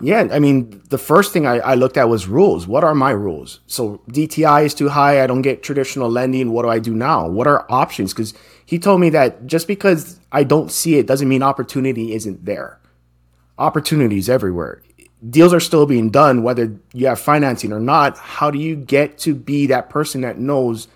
Yeah, 0.00 0.28
I 0.32 0.38
mean, 0.38 0.82
the 0.90 0.98
first 0.98 1.32
thing 1.32 1.46
I, 1.46 1.58
I, 1.58 1.74
looked 1.74 1.96
at 1.96 2.08
was 2.08 2.26
rules. 2.26 2.66
What 2.66 2.82
are 2.82 2.94
my 2.94 3.10
rules? 3.10 3.60
So 3.66 4.02
DTI 4.10 4.64
is 4.64 4.74
too 4.74 4.88
high. 4.88 5.22
I 5.22 5.26
don't 5.26 5.42
get 5.42 5.62
traditional 5.62 6.10
lending. 6.10 6.50
What 6.50 6.62
do 6.62 6.68
I 6.68 6.80
do 6.80 6.92
now? 6.92 7.28
What 7.28 7.46
are 7.46 7.64
options? 7.70 8.12
Because 8.12 8.34
he 8.66 8.78
told 8.78 9.00
me 9.00 9.08
that 9.10 9.46
just 9.46 9.68
because 9.68 10.18
I 10.32 10.42
don't 10.42 10.70
see 10.70 10.96
it 10.96 11.06
doesn't 11.06 11.28
mean 11.28 11.42
opportunity 11.42 12.12
isn't 12.12 12.44
there. 12.44 12.80
Opportunities 13.56 14.28
everywhere. 14.28 14.82
Deals 15.30 15.54
are 15.54 15.60
still 15.60 15.86
being 15.86 16.10
done, 16.10 16.42
whether 16.42 16.76
you 16.92 17.06
have 17.06 17.20
financing 17.20 17.72
or 17.72 17.80
not. 17.80 18.18
How 18.18 18.50
do 18.50 18.58
you 18.58 18.74
get 18.76 19.16
to 19.18 19.34
be 19.34 19.66
that 19.68 19.90
person 19.90 20.22
that 20.22 20.38
knows 20.38 20.88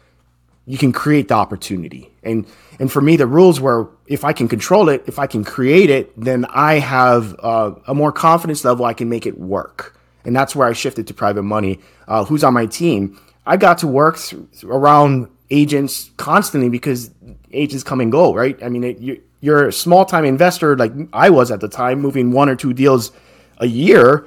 you 0.69 0.77
can 0.77 0.93
create 0.93 1.29
the 1.29 1.35
opportunity. 1.35 2.13
And 2.23 2.47
and 2.79 2.93
for 2.93 3.01
me, 3.01 3.17
the 3.17 3.27
rules 3.27 3.59
were 3.59 3.91
if 4.09 4.25
I 4.25 4.33
can 4.33 4.49
control 4.49 4.89
it, 4.89 5.05
if 5.07 5.19
I 5.19 5.27
can 5.27 5.45
create 5.45 5.91
it, 5.91 6.19
then 6.21 6.47
I 6.47 6.79
have 6.79 7.37
uh, 7.41 7.75
a 7.87 7.95
more 7.95 8.11
confidence 8.11 8.65
level. 8.65 8.85
I 8.85 8.95
can 8.95 9.09
make 9.09 9.27
it 9.27 9.39
work, 9.39 9.99
and 10.25 10.35
that's 10.35 10.57
where 10.57 10.67
I 10.67 10.73
shifted 10.73 11.07
to 11.09 11.15
private 11.15 11.43
money. 11.43 11.81
Uh, 12.09 12.25
who's 12.25 12.43
on 12.43 12.55
my 12.55 12.67
team? 12.67 13.21
I 13.47 13.57
got 13.57 13.79
to 13.79 13.87
work 13.87 14.19
th- 14.19 14.65
around 14.65 15.29
agents 15.51 16.11
constantly 16.17 16.69
because 16.69 17.11
agents 17.53 17.85
come 17.85 18.01
and 18.01 18.11
go, 18.11 18.35
right? 18.35 18.61
I 18.63 18.69
mean, 18.69 18.85
it, 18.85 18.99
you, 18.99 19.23
you're 19.41 19.69
a 19.69 19.73
small 19.73 20.05
time 20.05 20.25
investor 20.25 20.77
like 20.77 20.93
I 21.13 21.31
was 21.31 21.51
at 21.51 21.61
the 21.61 21.69
time, 21.69 22.01
moving 22.01 22.33
one 22.33 22.49
or 22.49 22.57
two 22.57 22.73
deals 22.73 23.13
a 23.59 23.67
year 23.67 24.27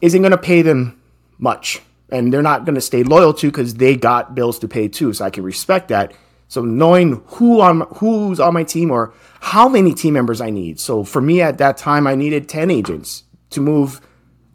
isn't 0.00 0.20
going 0.20 0.32
to 0.32 0.38
pay 0.38 0.62
them 0.62 1.00
much 1.38 1.80
and 2.10 2.32
they're 2.32 2.42
not 2.42 2.64
going 2.64 2.74
to 2.74 2.80
stay 2.80 3.02
loyal 3.02 3.32
to 3.32 3.48
because 3.48 3.74
they 3.74 3.96
got 3.96 4.34
bills 4.34 4.58
to 4.60 4.68
pay 4.68 4.88
too. 4.88 5.12
So 5.12 5.24
I 5.24 5.30
can 5.30 5.42
respect 5.42 5.88
that. 5.88 6.12
So 6.52 6.60
knowing 6.60 7.22
who 7.28 7.62
on 7.62 7.80
who's 7.96 8.38
on 8.38 8.52
my 8.52 8.62
team 8.62 8.90
or 8.90 9.14
how 9.40 9.70
many 9.70 9.94
team 9.94 10.12
members 10.12 10.42
I 10.42 10.50
need. 10.50 10.78
So 10.78 11.02
for 11.02 11.22
me 11.22 11.40
at 11.40 11.56
that 11.56 11.78
time, 11.78 12.06
I 12.06 12.14
needed 12.14 12.46
ten 12.46 12.70
agents 12.70 13.24
to 13.48 13.62
move 13.62 14.02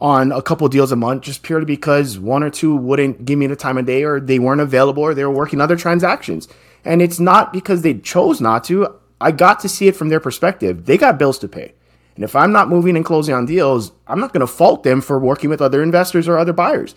on 0.00 0.30
a 0.30 0.40
couple 0.40 0.68
deals 0.68 0.92
a 0.92 0.96
month, 0.96 1.22
just 1.22 1.42
purely 1.42 1.64
because 1.64 2.16
one 2.16 2.44
or 2.44 2.50
two 2.50 2.76
wouldn't 2.76 3.24
give 3.24 3.36
me 3.36 3.48
the 3.48 3.56
time 3.56 3.76
of 3.78 3.86
day, 3.86 4.04
or 4.04 4.20
they 4.20 4.38
weren't 4.38 4.60
available, 4.60 5.02
or 5.02 5.12
they 5.12 5.24
were 5.24 5.34
working 5.34 5.60
other 5.60 5.74
transactions. 5.74 6.46
And 6.84 7.02
it's 7.02 7.18
not 7.18 7.52
because 7.52 7.82
they 7.82 7.94
chose 7.94 8.40
not 8.40 8.62
to. 8.66 8.94
I 9.20 9.32
got 9.32 9.58
to 9.58 9.68
see 9.68 9.88
it 9.88 9.96
from 9.96 10.08
their 10.08 10.20
perspective. 10.20 10.86
They 10.86 10.98
got 10.98 11.18
bills 11.18 11.40
to 11.40 11.48
pay. 11.48 11.74
And 12.14 12.22
if 12.22 12.36
I'm 12.36 12.52
not 12.52 12.68
moving 12.68 12.94
and 12.94 13.04
closing 13.04 13.34
on 13.34 13.44
deals, 13.44 13.90
I'm 14.06 14.20
not 14.20 14.32
going 14.32 14.46
to 14.46 14.46
fault 14.46 14.84
them 14.84 15.00
for 15.00 15.18
working 15.18 15.50
with 15.50 15.60
other 15.60 15.82
investors 15.82 16.28
or 16.28 16.38
other 16.38 16.52
buyers. 16.52 16.94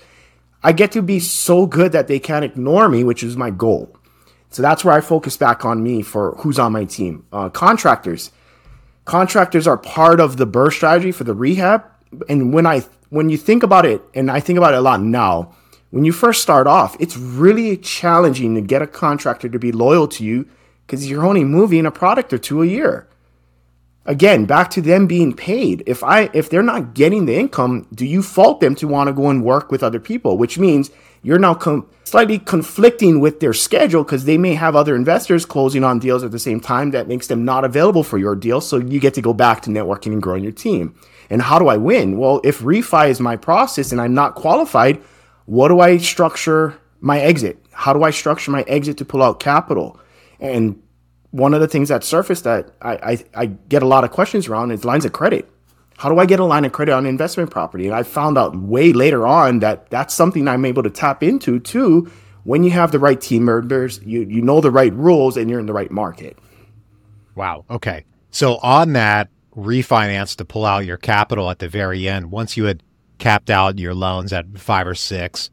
I 0.61 0.73
get 0.73 0.91
to 0.91 1.01
be 1.01 1.19
so 1.19 1.65
good 1.65 1.91
that 1.91 2.07
they 2.07 2.19
can't 2.19 2.45
ignore 2.45 2.87
me, 2.87 3.03
which 3.03 3.23
is 3.23 3.35
my 3.35 3.49
goal. 3.49 3.95
So 4.51 4.61
that's 4.61 4.85
where 4.85 4.93
I 4.93 5.01
focus 5.01 5.37
back 5.37 5.65
on 5.65 5.81
me 5.81 6.01
for 6.01 6.35
who's 6.39 6.59
on 6.59 6.73
my 6.73 6.85
team. 6.85 7.25
Uh, 7.31 7.49
contractors. 7.49 8.31
Contractors 9.05 9.65
are 9.65 9.77
part 9.77 10.19
of 10.19 10.37
the 10.37 10.45
BRRRR 10.45 10.71
strategy 10.73 11.11
for 11.11 11.23
the 11.23 11.33
rehab. 11.33 11.83
And 12.29 12.53
when 12.53 12.65
I 12.65 12.83
when 13.09 13.29
you 13.29 13.37
think 13.37 13.63
about 13.63 13.85
it, 13.85 14.01
and 14.13 14.29
I 14.29 14.39
think 14.39 14.57
about 14.57 14.73
it 14.73 14.77
a 14.77 14.81
lot 14.81 15.01
now, 15.01 15.53
when 15.89 16.05
you 16.05 16.13
first 16.13 16.41
start 16.41 16.67
off, 16.67 16.95
it's 16.99 17.17
really 17.17 17.75
challenging 17.77 18.55
to 18.55 18.61
get 18.61 18.81
a 18.81 18.87
contractor 18.87 19.49
to 19.49 19.59
be 19.59 19.71
loyal 19.71 20.07
to 20.09 20.23
you 20.23 20.47
because 20.85 21.09
you're 21.09 21.25
only 21.25 21.43
moving 21.43 21.85
a 21.85 21.91
product 21.91 22.31
or 22.33 22.37
two 22.37 22.61
a 22.61 22.65
year. 22.65 23.07
again 24.05 24.45
back 24.45 24.69
to 24.71 24.81
them 24.81 25.05
being 25.05 25.31
paid 25.31 25.83
if 25.85 26.03
i 26.03 26.29
if 26.33 26.49
they're 26.49 26.63
not 26.63 26.93
getting 26.95 27.25
the 27.25 27.37
income 27.37 27.87
do 27.93 28.05
you 28.05 28.21
fault 28.23 28.59
them 28.59 28.73
to 28.73 28.87
want 28.87 29.07
to 29.07 29.13
go 29.13 29.29
and 29.29 29.43
work 29.43 29.71
with 29.71 29.83
other 29.83 29.99
people 29.99 30.37
which 30.37 30.57
means 30.57 30.89
you're 31.23 31.39
now 31.39 31.53
com- 31.53 31.87
slightly 32.03 32.39
conflicting 32.39 33.19
with 33.19 33.39
their 33.39 33.53
schedule 33.53 34.03
because 34.03 34.25
they 34.25 34.37
may 34.37 34.53
have 34.53 34.75
other 34.75 34.95
investors 34.95 35.45
closing 35.45 35.83
on 35.83 35.99
deals 35.99 36.23
at 36.23 36.31
the 36.31 36.39
same 36.39 36.59
time 36.59 36.91
that 36.91 37.07
makes 37.07 37.27
them 37.27 37.45
not 37.45 37.63
available 37.63 38.03
for 38.03 38.17
your 38.17 38.35
deal 38.35 38.59
so 38.59 38.77
you 38.77 38.99
get 38.99 39.13
to 39.13 39.21
go 39.21 39.33
back 39.33 39.61
to 39.61 39.69
networking 39.69 40.11
and 40.13 40.21
growing 40.21 40.43
your 40.43 40.51
team. 40.51 40.95
And 41.29 41.41
how 41.41 41.59
do 41.59 41.67
i 41.67 41.77
win? 41.77 42.17
Well 42.17 42.41
if 42.43 42.59
refi 42.59 43.09
is 43.09 43.19
my 43.19 43.37
process 43.37 43.91
and 43.91 44.01
i'm 44.01 44.13
not 44.13 44.35
qualified 44.35 45.01
what 45.45 45.69
do 45.69 45.79
i 45.79 45.97
structure 45.97 46.77
my 46.99 47.19
exit? 47.19 47.63
How 47.71 47.93
do 47.93 48.03
i 48.03 48.11
structure 48.11 48.51
my 48.51 48.63
exit 48.63 48.97
to 48.97 49.05
pull 49.05 49.23
out 49.23 49.39
capital? 49.39 49.99
And 50.39 50.81
one 51.31 51.53
of 51.53 51.61
the 51.61 51.67
things 51.67 51.89
that 51.89 52.03
surfaced 52.03 52.43
that 52.43 52.73
I, 52.81 52.93
I, 52.93 53.25
I, 53.33 53.45
get 53.45 53.83
a 53.83 53.87
lot 53.87 54.03
of 54.03 54.11
questions 54.11 54.47
around 54.47 54.71
is 54.71 54.83
lines 54.83 55.05
of 55.05 55.13
credit. 55.13 55.49
How 56.01 56.09
do 56.09 56.17
I 56.17 56.25
get 56.25 56.39
a 56.39 56.45
line 56.45 56.65
of 56.65 56.71
credit 56.71 56.93
on 56.93 57.05
investment 57.05 57.51
property? 57.51 57.85
And 57.85 57.93
I 57.93 58.01
found 58.01 58.35
out 58.35 58.55
way 58.55 58.91
later 58.91 59.27
on 59.27 59.59
that 59.59 59.87
that's 59.91 60.15
something 60.15 60.47
I'm 60.47 60.65
able 60.65 60.81
to 60.81 60.89
tap 60.89 61.21
into 61.21 61.59
too 61.59 62.11
when 62.43 62.63
you 62.63 62.71
have 62.71 62.91
the 62.91 62.97
right 62.97 63.21
team 63.21 63.45
members, 63.45 64.01
you, 64.03 64.21
you 64.21 64.41
know 64.41 64.61
the 64.61 64.71
right 64.71 64.91
rules, 64.95 65.37
and 65.37 65.47
you're 65.47 65.59
in 65.59 65.67
the 65.67 65.73
right 65.73 65.91
market. 65.91 66.39
Wow. 67.35 67.65
Okay. 67.69 68.03
So 68.31 68.55
on 68.63 68.93
that 68.93 69.29
refinance 69.55 70.35
to 70.37 70.43
pull 70.43 70.65
out 70.65 70.87
your 70.87 70.97
capital 70.97 71.51
at 71.51 71.59
the 71.59 71.69
very 71.69 72.09
end, 72.09 72.31
once 72.31 72.57
you 72.57 72.63
had 72.63 72.81
capped 73.19 73.51
out 73.51 73.77
your 73.77 73.93
loans 73.93 74.33
at 74.33 74.57
five 74.57 74.87
or 74.87 74.95
six, 74.95 75.51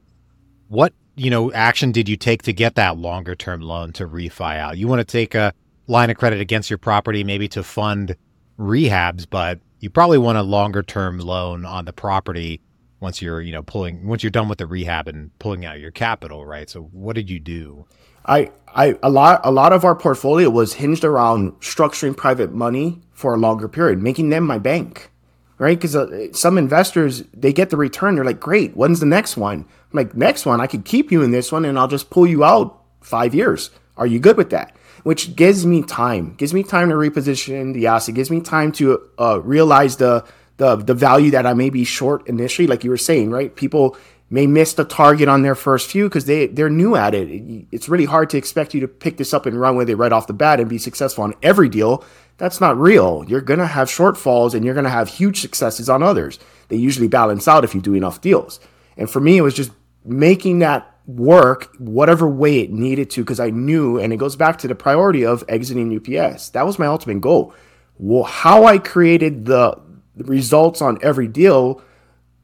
what 0.69 0.95
you 1.15 1.29
know 1.29 1.53
action 1.53 1.93
did 1.93 2.09
you 2.09 2.17
take 2.17 2.41
to 2.45 2.55
get 2.55 2.75
that 2.77 2.97
longer 2.97 3.35
term 3.35 3.61
loan 3.61 3.93
to 3.93 4.09
refi 4.09 4.57
out? 4.57 4.79
You 4.79 4.89
want 4.89 5.01
to 5.01 5.05
take 5.05 5.35
a 5.35 5.53
line 5.89 6.09
of 6.09 6.17
credit 6.17 6.41
against 6.41 6.71
your 6.71 6.79
property, 6.79 7.23
maybe 7.23 7.49
to 7.49 7.63
fund 7.63 8.17
rehabs, 8.59 9.27
but 9.29 9.61
you 9.81 9.91
probably 9.91 10.19
want 10.19 10.39
a 10.39 10.43
longer 10.43 10.83
term 10.83 11.19
loan 11.19 11.65
on 11.65 11.85
the 11.85 11.93
property 11.93 12.61
once 13.01 13.23
you're, 13.23 13.41
you 13.41 13.53
know, 13.53 13.63
pulling 13.63 14.07
once 14.07 14.23
you're 14.23 14.31
done 14.31 14.49
with 14.49 14.59
the 14.59 14.67
rehab 14.67 15.09
and 15.09 15.37
pulling 15.39 15.65
out 15.65 15.81
your 15.81 15.91
capital, 15.91 16.45
right? 16.45 16.69
So 16.69 16.83
what 16.83 17.15
did 17.15 17.31
you 17.31 17.39
do? 17.39 17.87
I, 18.25 18.51
I 18.75 18.99
a 19.03 19.11
lot 19.11 19.41
a 19.45 19.51
lot 19.51 19.73
of 19.73 19.85
our 19.85 19.95
portfolio 19.95 20.51
was 20.51 20.75
hinged 20.75 21.05
around 21.05 21.53
structuring 21.61 22.17
private 22.17 22.53
money 22.53 23.01
for 23.13 23.35
a 23.35 23.39
longer 23.39 23.69
period, 23.69 24.03
making 24.03 24.31
them 24.31 24.45
my 24.45 24.59
bank, 24.59 25.11
right? 25.59 25.79
Because 25.79 25.97
uh, 25.97 26.33
some 26.33 26.59
investors 26.59 27.23
they 27.33 27.53
get 27.53 27.71
the 27.71 27.77
return, 27.77 28.17
they're 28.17 28.25
like, 28.25 28.41
"Great, 28.41 28.77
when's 28.77 29.01
the 29.01 29.07
next 29.07 29.37
one?" 29.37 29.61
I'm 29.61 29.97
like, 29.97 30.15
"Next 30.15 30.45
one, 30.45 30.61
I 30.61 30.67
could 30.67 30.85
keep 30.85 31.11
you 31.11 31.23
in 31.23 31.31
this 31.31 31.51
one, 31.51 31.65
and 31.65 31.79
I'll 31.79 31.89
just 31.89 32.11
pull 32.11 32.27
you 32.27 32.45
out 32.45 32.83
five 33.01 33.35
years. 33.35 33.71
Are 33.97 34.07
you 34.07 34.19
good 34.19 34.37
with 34.37 34.51
that?" 34.51 34.77
Which 35.03 35.37
gives 35.37 35.65
me 35.65 35.83
time, 35.83 36.35
gives 36.35 36.55
me 36.55 36.63
time 36.63 36.89
to 36.91 36.95
reposition 36.95 37.75
the 37.75 37.87
asset, 37.87 38.15
gives 38.15 38.31
me 38.31 38.41
time 38.41 38.73
to 38.73 39.01
uh, 39.19 39.41
realize 39.43 39.97
the, 39.97 40.25
the 40.57 40.77
the 40.77 40.95
value 40.95 41.31
that 41.31 41.47
I 41.47 41.55
may 41.55 41.71
be 41.71 41.85
short 41.85 42.27
initially, 42.29 42.67
like 42.67 42.85
you 42.85 42.91
were 42.91 42.97
saying, 42.97 43.31
right? 43.31 43.55
People 43.55 43.97
may 44.31 44.47
miss 44.47 44.75
the 44.75 44.85
target 44.85 45.29
on 45.29 45.43
their 45.43 45.55
first 45.55 45.91
few 45.91 46.09
because 46.09 46.27
they 46.27 46.47
they're 46.47 46.71
new 46.71 46.97
at 46.97 47.15
it. 47.15 47.67
It's 47.73 47.89
really 47.89 48.05
hard 48.05 48.31
to 48.31 48.39
expect 48.39 48.75
you 48.75 48.81
to 48.81 48.89
pick 48.89 49.17
this 49.17 49.33
up 49.33 49.47
and 49.47 49.59
run 49.59 49.77
with 49.77 49.89
it 49.89 49.97
right 49.97 50.13
off 50.13 50.27
the 50.27 50.33
bat 50.33 50.61
and 50.61 50.69
be 50.69 50.79
successful 50.79 51.25
on 51.25 51.35
every 51.43 51.69
deal. 51.69 52.05
That's 52.37 52.61
not 52.61 52.79
real. 52.79 53.25
You're 53.27 53.41
gonna 53.41 53.67
have 53.67 53.89
shortfalls 53.89 54.55
and 54.55 54.65
you're 54.65 54.75
gonna 54.75 54.91
have 54.91 55.09
huge 55.09 55.41
successes 55.41 55.89
on 55.89 56.03
others. 56.03 56.39
They 56.69 56.77
usually 56.77 57.09
balance 57.09 57.49
out 57.49 57.65
if 57.65 57.75
you 57.75 57.81
do 57.81 57.95
enough 57.95 58.21
deals. 58.21 58.61
And 58.97 59.09
for 59.09 59.21
me, 59.21 59.39
it 59.39 59.43
was 59.43 59.55
just 59.55 59.71
making 60.05 60.59
that 60.61 60.98
work 61.09 61.75
whatever 61.79 62.29
way 62.29 62.61
it 62.61 62.71
needed 62.71 63.09
to 63.11 63.23
because 63.23 63.41
I 63.41 63.49
knew, 63.51 63.99
and 63.99 64.13
it 64.13 64.19
goes 64.19 64.37
back 64.37 64.59
to 64.59 64.69
the 64.69 64.75
priority 64.75 65.25
of 65.25 65.43
exiting 65.49 65.97
UPS. 65.97 66.51
That 66.51 66.67
was 66.67 66.79
my 66.79 66.87
ultimate 66.87 67.23
goal. 67.23 67.55
Well, 67.97 68.25
how 68.25 68.65
I 68.65 68.79
created 68.79 69.47
the, 69.47 69.89
results 70.17 70.83
on 70.83 70.99
every 71.01 71.29
deal 71.29 71.81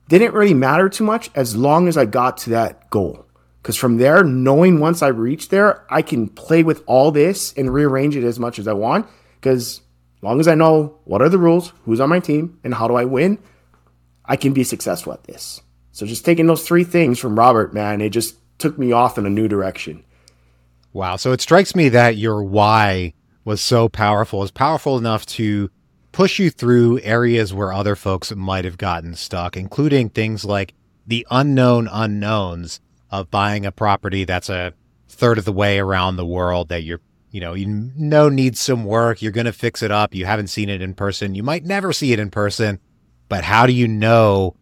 didn't 0.09 0.33
really 0.33 0.55
matter 0.55 0.89
too 0.89 1.03
much 1.03 1.29
as 1.35 1.57
long 1.57 1.89
as 1.89 1.97
I 1.97 2.05
got 2.05 2.37
to 2.39 2.51
that 2.51 2.89
goal. 2.89 3.27
Because 3.61 3.77
from 3.77 3.97
there, 3.97 4.23
knowing 4.23 4.79
once 4.79 5.03
I 5.03 5.09
reach 5.09 5.49
there, 5.49 5.85
I 5.93 6.01
can 6.03 6.29
play 6.29 6.63
with 6.63 6.85
all 6.87 7.11
this 7.11 7.53
and 7.55 7.75
rearrange 7.75 8.15
it 8.15 8.23
as 8.23 8.39
much 8.39 8.61
as 8.61 8.69
I 8.69 8.75
want. 8.75 9.09
Because 9.41 9.81
long 10.23 10.39
as 10.39 10.47
I 10.47 10.55
know 10.55 11.01
what 11.03 11.21
are 11.21 11.29
the 11.29 11.37
rules, 11.37 11.73
who's 11.85 11.99
on 11.99 12.11
my 12.11 12.21
team, 12.21 12.61
and 12.63 12.73
how 12.73 12.87
do 12.87 12.95
I 12.95 13.07
win, 13.07 13.39
I 14.25 14.37
can 14.37 14.53
be 14.53 14.63
successful 14.63 15.13
at 15.13 15.25
this. 15.25 15.61
So 15.91 16.07
just 16.07 16.25
taking 16.25 16.47
those 16.47 16.65
three 16.65 16.85
things 16.85 17.19
from 17.19 17.37
Robert, 17.37 17.75
man, 17.75 18.01
it 18.01 18.11
just 18.11 18.37
took 18.59 18.79
me 18.79 18.93
off 18.93 19.19
in 19.19 19.27
a 19.27 19.31
new 19.31 19.49
direction. 19.49 20.05
Wow. 20.93 21.17
So 21.17 21.33
it 21.33 21.41
strikes 21.41 21.75
me 21.75 21.89
that 21.91 22.17
your 22.17 22.43
why 22.43 23.15
was 23.45 23.61
so 23.61 23.89
powerful, 23.89 24.43
is 24.43 24.51
powerful 24.51 24.97
enough 24.97 25.27
to 25.27 25.71
push 26.13 26.39
you 26.39 26.51
through 26.51 27.01
areas 27.01 27.53
where 27.53 27.73
other 27.73 27.97
folks 27.97 28.35
might 28.35 28.65
have 28.65 28.79
gotten 28.79 29.15
stuck, 29.15 29.57
including 29.57 30.09
things 30.09 30.45
like 30.45 30.75
the 31.07 31.27
unknown 31.31 31.89
unknowns 31.91 32.81
of 33.11 33.31
buying 33.31 33.67
a 33.67 33.73
property 33.73 34.25
that's 34.25 34.49
a 34.49 34.73
third 35.09 35.39
of 35.39 35.45
the 35.45 35.53
way 35.53 35.79
around 35.79 36.17
the 36.17 36.27
world 36.27 36.69
that 36.69 36.83
you're 36.83 37.01
you 37.31 37.41
know 37.41 37.55
you 37.55 37.67
know 37.67 38.29
needs 38.29 38.61
some 38.61 38.85
work 38.85 39.21
you're 39.21 39.33
going 39.33 39.45
to 39.45 39.53
fix 39.53 39.83
it 39.83 39.91
up 39.91 40.15
you 40.15 40.25
haven't 40.25 40.49
seen 40.49 40.69
it 40.69 40.81
in 40.81 40.95
person 40.95 41.35
you 41.35 41.43
might 41.43 41.65
never 41.65 41.93
see 41.93 42.13
it 42.13 42.19
in 42.19 42.31
person 42.31 42.81
but 43.29 43.45
how 43.45 43.67
do 43.67 43.73
you 43.73 43.87
know 43.87 44.57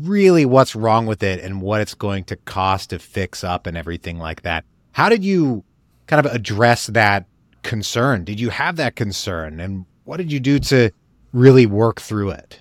really 0.00 0.44
what's 0.44 0.74
wrong 0.74 1.06
with 1.06 1.22
it 1.22 1.40
and 1.40 1.60
what 1.60 1.80
it's 1.80 1.94
going 1.94 2.24
to 2.24 2.36
cost 2.36 2.90
to 2.90 2.98
fix 2.98 3.44
up 3.44 3.66
and 3.66 3.76
everything 3.76 4.18
like 4.18 4.42
that. 4.42 4.64
How 4.92 5.08
did 5.08 5.24
you 5.24 5.64
kind 6.06 6.24
of 6.24 6.32
address 6.32 6.86
that 6.88 7.26
concern? 7.62 8.24
Did 8.24 8.40
you 8.40 8.50
have 8.50 8.76
that 8.76 8.96
concern 8.96 9.60
and 9.60 9.86
what 10.04 10.18
did 10.18 10.30
you 10.30 10.40
do 10.40 10.58
to 10.58 10.90
really 11.32 11.66
work 11.66 12.00
through 12.00 12.30
it? 12.30 12.60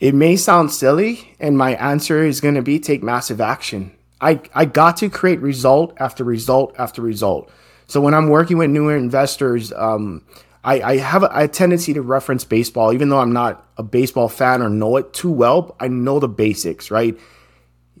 It 0.00 0.14
may 0.14 0.36
sound 0.36 0.72
silly, 0.72 1.34
and 1.40 1.56
my 1.56 1.74
answer 1.76 2.22
is 2.22 2.40
going 2.40 2.56
to 2.56 2.62
be 2.62 2.78
take 2.78 3.02
massive 3.02 3.40
action. 3.40 3.96
I, 4.20 4.40
I 4.54 4.64
got 4.64 4.96
to 4.98 5.08
create 5.08 5.40
result 5.40 5.94
after 5.98 6.24
result 6.24 6.74
after 6.78 7.00
result. 7.00 7.50
So 7.86 8.00
when 8.00 8.14
I'm 8.14 8.28
working 8.28 8.58
with 8.58 8.70
newer 8.70 8.96
investors, 8.96 9.72
um, 9.72 10.24
I, 10.64 10.80
I 10.80 10.96
have 10.96 11.22
a, 11.22 11.30
a, 11.32 11.48
tendency 11.48 11.92
to 11.92 12.02
reference 12.02 12.44
baseball, 12.44 12.92
even 12.92 13.10
though 13.10 13.20
I'm 13.20 13.32
not 13.32 13.68
a 13.76 13.82
baseball 13.82 14.28
fan 14.28 14.62
or 14.62 14.70
know 14.70 14.96
it 14.96 15.12
too 15.12 15.30
well. 15.30 15.76
I 15.78 15.88
know 15.88 16.18
the 16.18 16.28
basics, 16.28 16.90
right? 16.90 17.18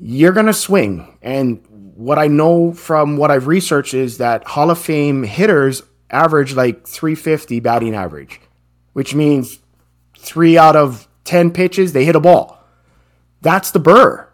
You're 0.00 0.32
going 0.32 0.46
to 0.46 0.54
swing. 0.54 1.18
And 1.20 1.62
what 1.68 2.18
I 2.18 2.26
know 2.26 2.72
from 2.72 3.18
what 3.18 3.30
I've 3.30 3.46
researched 3.46 3.92
is 3.92 4.18
that 4.18 4.44
Hall 4.44 4.70
of 4.70 4.78
Fame 4.78 5.24
hitters 5.24 5.82
average 6.10 6.54
like 6.54 6.86
350 6.86 7.60
batting 7.60 7.94
average, 7.94 8.40
which 8.94 9.14
means 9.14 9.58
three 10.16 10.56
out 10.56 10.74
of 10.74 11.06
10 11.24 11.50
pitches, 11.50 11.92
they 11.92 12.04
hit 12.04 12.16
a 12.16 12.20
ball. 12.20 12.64
That's 13.42 13.70
the 13.72 13.78
burr. 13.78 14.28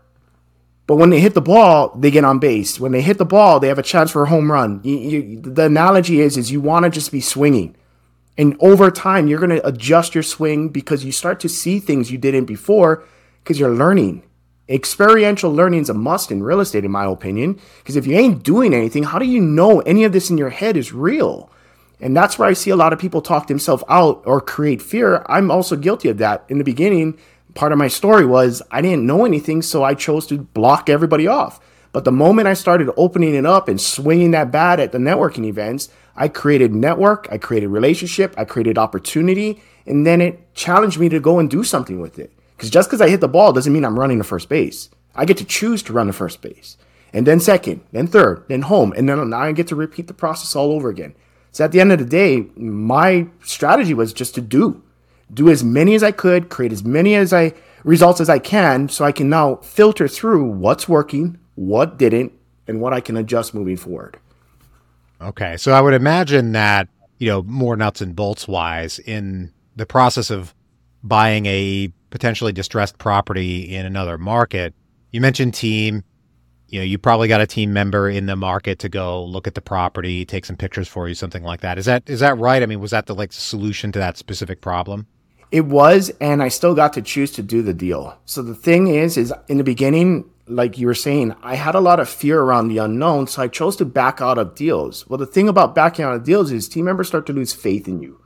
But 0.87 0.97
when 0.97 1.11
they 1.11 1.21
hit 1.21 1.35
the 1.35 1.41
ball, 1.41 1.95
they 1.97 2.11
get 2.11 2.25
on 2.25 2.39
base. 2.39 2.81
When 2.81 2.93
they 2.93 3.01
hit 3.01 3.19
the 3.19 3.25
ball, 3.25 3.61
they 3.61 3.69
have 3.69 3.79
a 3.79 3.83
chance 3.83 4.11
for 4.11 4.25
a 4.25 4.29
home 4.29 4.51
run. 4.51 4.81
You, 4.83 4.97
you, 4.97 5.41
the 5.41 5.67
analogy 5.67 6.21
is, 6.21 6.37
is 6.37 6.51
you 6.51 6.61
want 6.61 6.85
to 6.85 6.91
just 6.91 7.13
be 7.13 7.21
swinging. 7.21 7.77
And 8.39 8.57
over 8.61 8.91
time, 8.91 9.29
you're 9.29 9.39
going 9.39 9.51
to 9.51 9.67
adjust 9.67 10.15
your 10.15 10.23
swing 10.23 10.69
because 10.69 11.05
you 11.05 11.13
start 11.13 11.41
to 11.41 11.49
see 11.49 11.79
things 11.79 12.11
you 12.11 12.19
didn't 12.19 12.47
before 12.47 13.05
because 13.43 13.59
you're 13.59 13.75
learning. 13.75 14.23
Experiential 14.69 15.53
learning 15.53 15.81
is 15.81 15.91
a 15.91 15.95
must 15.95 16.31
in 16.31 16.43
real 16.43 16.61
estate, 16.61 16.85
in 16.85 16.93
my 16.93 17.05
opinion, 17.05 17.61
because 17.79 17.97
if 17.97 18.07
you 18.07 18.17
ain't 18.17 18.45
doing 18.45 18.73
anything, 18.73 19.03
how 19.03 19.19
do 19.19 19.27
you 19.27 19.41
know 19.41 19.81
any 19.81 20.05
of 20.05 20.13
this 20.13 20.31
in 20.31 20.39
your 20.39 20.51
head 20.51 20.77
is 20.77 20.93
real? 20.93 21.51
And 22.01 22.17
that's 22.17 22.39
where 22.39 22.49
I 22.49 22.53
see 22.55 22.71
a 22.71 22.77
lot 22.77 22.93
of 22.93 22.99
people 22.99 23.21
talk 23.21 23.47
themselves 23.47 23.85
out 23.89 24.23
or 24.25 24.41
create 24.41 24.81
fear. 24.81 25.25
I'm 25.27 25.51
also 25.51 25.77
guilty 25.77 26.09
of 26.09 26.19
that. 26.19 26.45
In 26.49 26.59
the 26.59 26.65
beginning, 26.65 27.19
part 27.55 27.73
of 27.73 27.79
my 27.79 27.89
story 27.89 28.25
was 28.25 28.63
I 28.71 28.81
didn't 28.81 29.07
know 29.07 29.25
anything, 29.25 29.61
so 29.61 29.83
I 29.83 29.95
chose 29.95 30.27
to 30.29 30.39
block 30.39 30.89
everybody 30.89 31.27
off. 31.27 31.61
But 31.93 32.05
the 32.05 32.13
moment 32.13 32.49
I 32.49 32.55
started 32.55 32.91
opening 32.97 33.35
it 33.35 33.45
up 33.45 33.69
and 33.69 33.81
swinging 33.81 34.31
that 34.31 34.53
bat 34.53 34.79
at 34.79 34.93
the 34.93 34.99
networking 34.99 35.45
events, 35.45 35.89
I 36.17 36.29
created 36.29 36.75
network, 36.75 37.29
I 37.31 37.39
created 37.39 37.69
relationship, 37.69 38.35
I 38.37 38.45
created 38.45 38.79
opportunity, 38.79 39.63
and 39.87 40.07
then 40.07 40.21
it 40.21 40.55
challenged 40.55 40.99
me 40.99 41.09
to 41.09 41.21
go 41.21 41.39
and 41.39 41.51
do 41.51 41.65
something 41.65 42.01
with 42.01 42.19
it. 42.19 42.33
Because 42.57 42.71
just 42.71 42.89
because 42.89 43.01
I 43.01 43.09
hit 43.09 43.21
the 43.21 43.29
ball 43.29 43.53
doesn't 43.53 43.73
mean 43.73 43.85
I'm 43.85 43.99
running 43.99 44.19
the 44.19 44.25
first 44.25 44.49
base. 44.49 44.91
I 45.15 45.25
get 45.25 45.39
to 45.39 45.45
choose 45.45 45.83
to 45.85 45.93
run 45.93 46.07
the 46.07 46.13
first 46.13 46.41
base, 46.43 46.77
and 47.13 47.27
then 47.27 47.41
second, 47.41 47.83
then 47.93 48.07
third, 48.07 48.45
then 48.49 48.63
home, 48.63 48.93
and 48.97 49.09
then 49.09 49.31
now 49.31 49.41
I 49.41 49.53
get 49.53 49.67
to 49.69 49.77
repeat 49.77 50.07
the 50.07 50.15
process 50.15 50.55
all 50.55 50.73
over 50.73 50.89
again. 50.89 51.15
So 51.53 51.65
at 51.65 51.73
the 51.73 51.81
end 51.81 51.91
of 51.91 51.99
the 51.99 52.05
day, 52.05 52.47
my 52.55 53.27
strategy 53.43 53.95
was 53.95 54.13
just 54.13 54.35
to 54.37 54.41
do, 54.41 54.83
do 55.33 55.49
as 55.49 55.65
many 55.65 55.95
as 55.95 56.03
I 56.03 56.13
could, 56.13 56.49
create 56.49 56.73
as 56.73 56.85
many 56.85 57.15
as 57.15 57.33
I 57.33 57.55
results 57.83 58.21
as 58.21 58.29
I 58.29 58.39
can, 58.39 58.89
so 58.89 59.05
I 59.05 59.13
can 59.13 59.29
now 59.29 59.57
filter 59.57 60.07
through 60.07 60.45
what's 60.45 60.89
working, 60.89 61.39
what 61.55 61.99
didn't, 61.99 62.33
and 62.69 62.81
what 62.81 62.93
I 62.93 63.01
can 63.01 63.17
adjust 63.17 63.55
moving 63.55 63.77
forward. 63.77 64.19
Okay. 65.21 65.57
So 65.57 65.73
I 65.73 65.81
would 65.81 65.95
imagine 65.95 66.53
that, 66.53 66.89
you 67.19 67.29
know, 67.29 67.43
more 67.43 67.77
nuts 67.77 68.01
and 68.01 68.17
bolts 68.17 68.49
wise, 68.49 68.99
in 69.01 69.53
the 69.77 69.87
process 69.87 70.31
of 70.31 70.55
buying 71.03 71.47
a 71.47 71.93
potentially 72.11 72.53
distressed 72.53 72.99
property 72.99 73.75
in 73.75 73.87
another 73.87 74.19
market, 74.19 74.75
you 75.13 75.21
mentioned 75.21 75.55
team. 75.55 76.03
you 76.71 76.79
know, 76.79 76.85
you 76.85 76.99
probably 76.99 77.29
got 77.29 77.41
a 77.41 77.47
team 77.47 77.73
member 77.73 78.09
in 78.09 78.27
the 78.27 78.37
market 78.37 78.79
to 78.79 78.89
go 78.89 79.25
look 79.25 79.47
at 79.47 79.55
the 79.55 79.61
property, 79.61 80.25
take 80.25 80.45
some 80.45 80.57
pictures 80.57 80.89
for 80.89 81.09
you, 81.09 81.15
something 81.15 81.43
like 81.43 81.61
that. 81.61 81.79
Is 81.79 81.85
that 81.87 82.09
is 82.09 82.21
that 82.21 82.39
right? 82.39 82.63
I 82.63 82.67
mean, 82.67 82.81
was 82.81 82.93
that 82.93 83.07
the 83.07 83.15
like 83.15 83.33
solution 83.33 83.93
to 83.93 83.99
that 83.99 84.17
specific 84.17 84.61
problem? 84.61 85.07
It 85.51 85.67
was, 85.67 86.13
and 86.21 86.45
I 86.45 86.49
still 86.49 86.77
got 86.77 86.93
to 86.93 87.03
choose 87.03 87.33
to 87.33 87.43
do 87.43 87.61
the 87.61 87.75
deal. 87.75 88.17
So 88.25 88.41
the 88.41 88.55
thing 88.55 88.87
is, 88.87 89.17
is 89.17 89.35
in 89.49 89.59
the 89.59 89.65
beginning, 89.65 90.31
like 90.51 90.79
you 90.79 90.87
were 90.87 90.95
saying, 90.95 91.35
I 91.43 91.55
had 91.55 91.75
a 91.75 91.81
lot 91.81 92.01
of 92.01 92.09
fear 92.09 92.41
around 92.41 92.69
the 92.69 92.79
unknown, 92.79 93.27
so 93.27 93.43
I 93.43 93.49
chose 93.49 93.77
to 93.77 93.85
back 93.85 94.21
out 94.21 94.39
of 94.39 94.55
deals. 94.55 95.09
Well, 95.09 95.19
the 95.19 95.27
thing 95.27 95.49
about 95.49 95.75
backing 95.75 96.05
out 96.05 96.15
of 96.15 96.25
deals 96.25 96.51
is 96.51 96.69
team 96.69 96.85
members 96.85 97.09
start 97.09 97.27
to 97.27 97.33
lose 97.33 97.53
faith 97.53 97.89
in 97.89 98.03
you. 98.03 98.21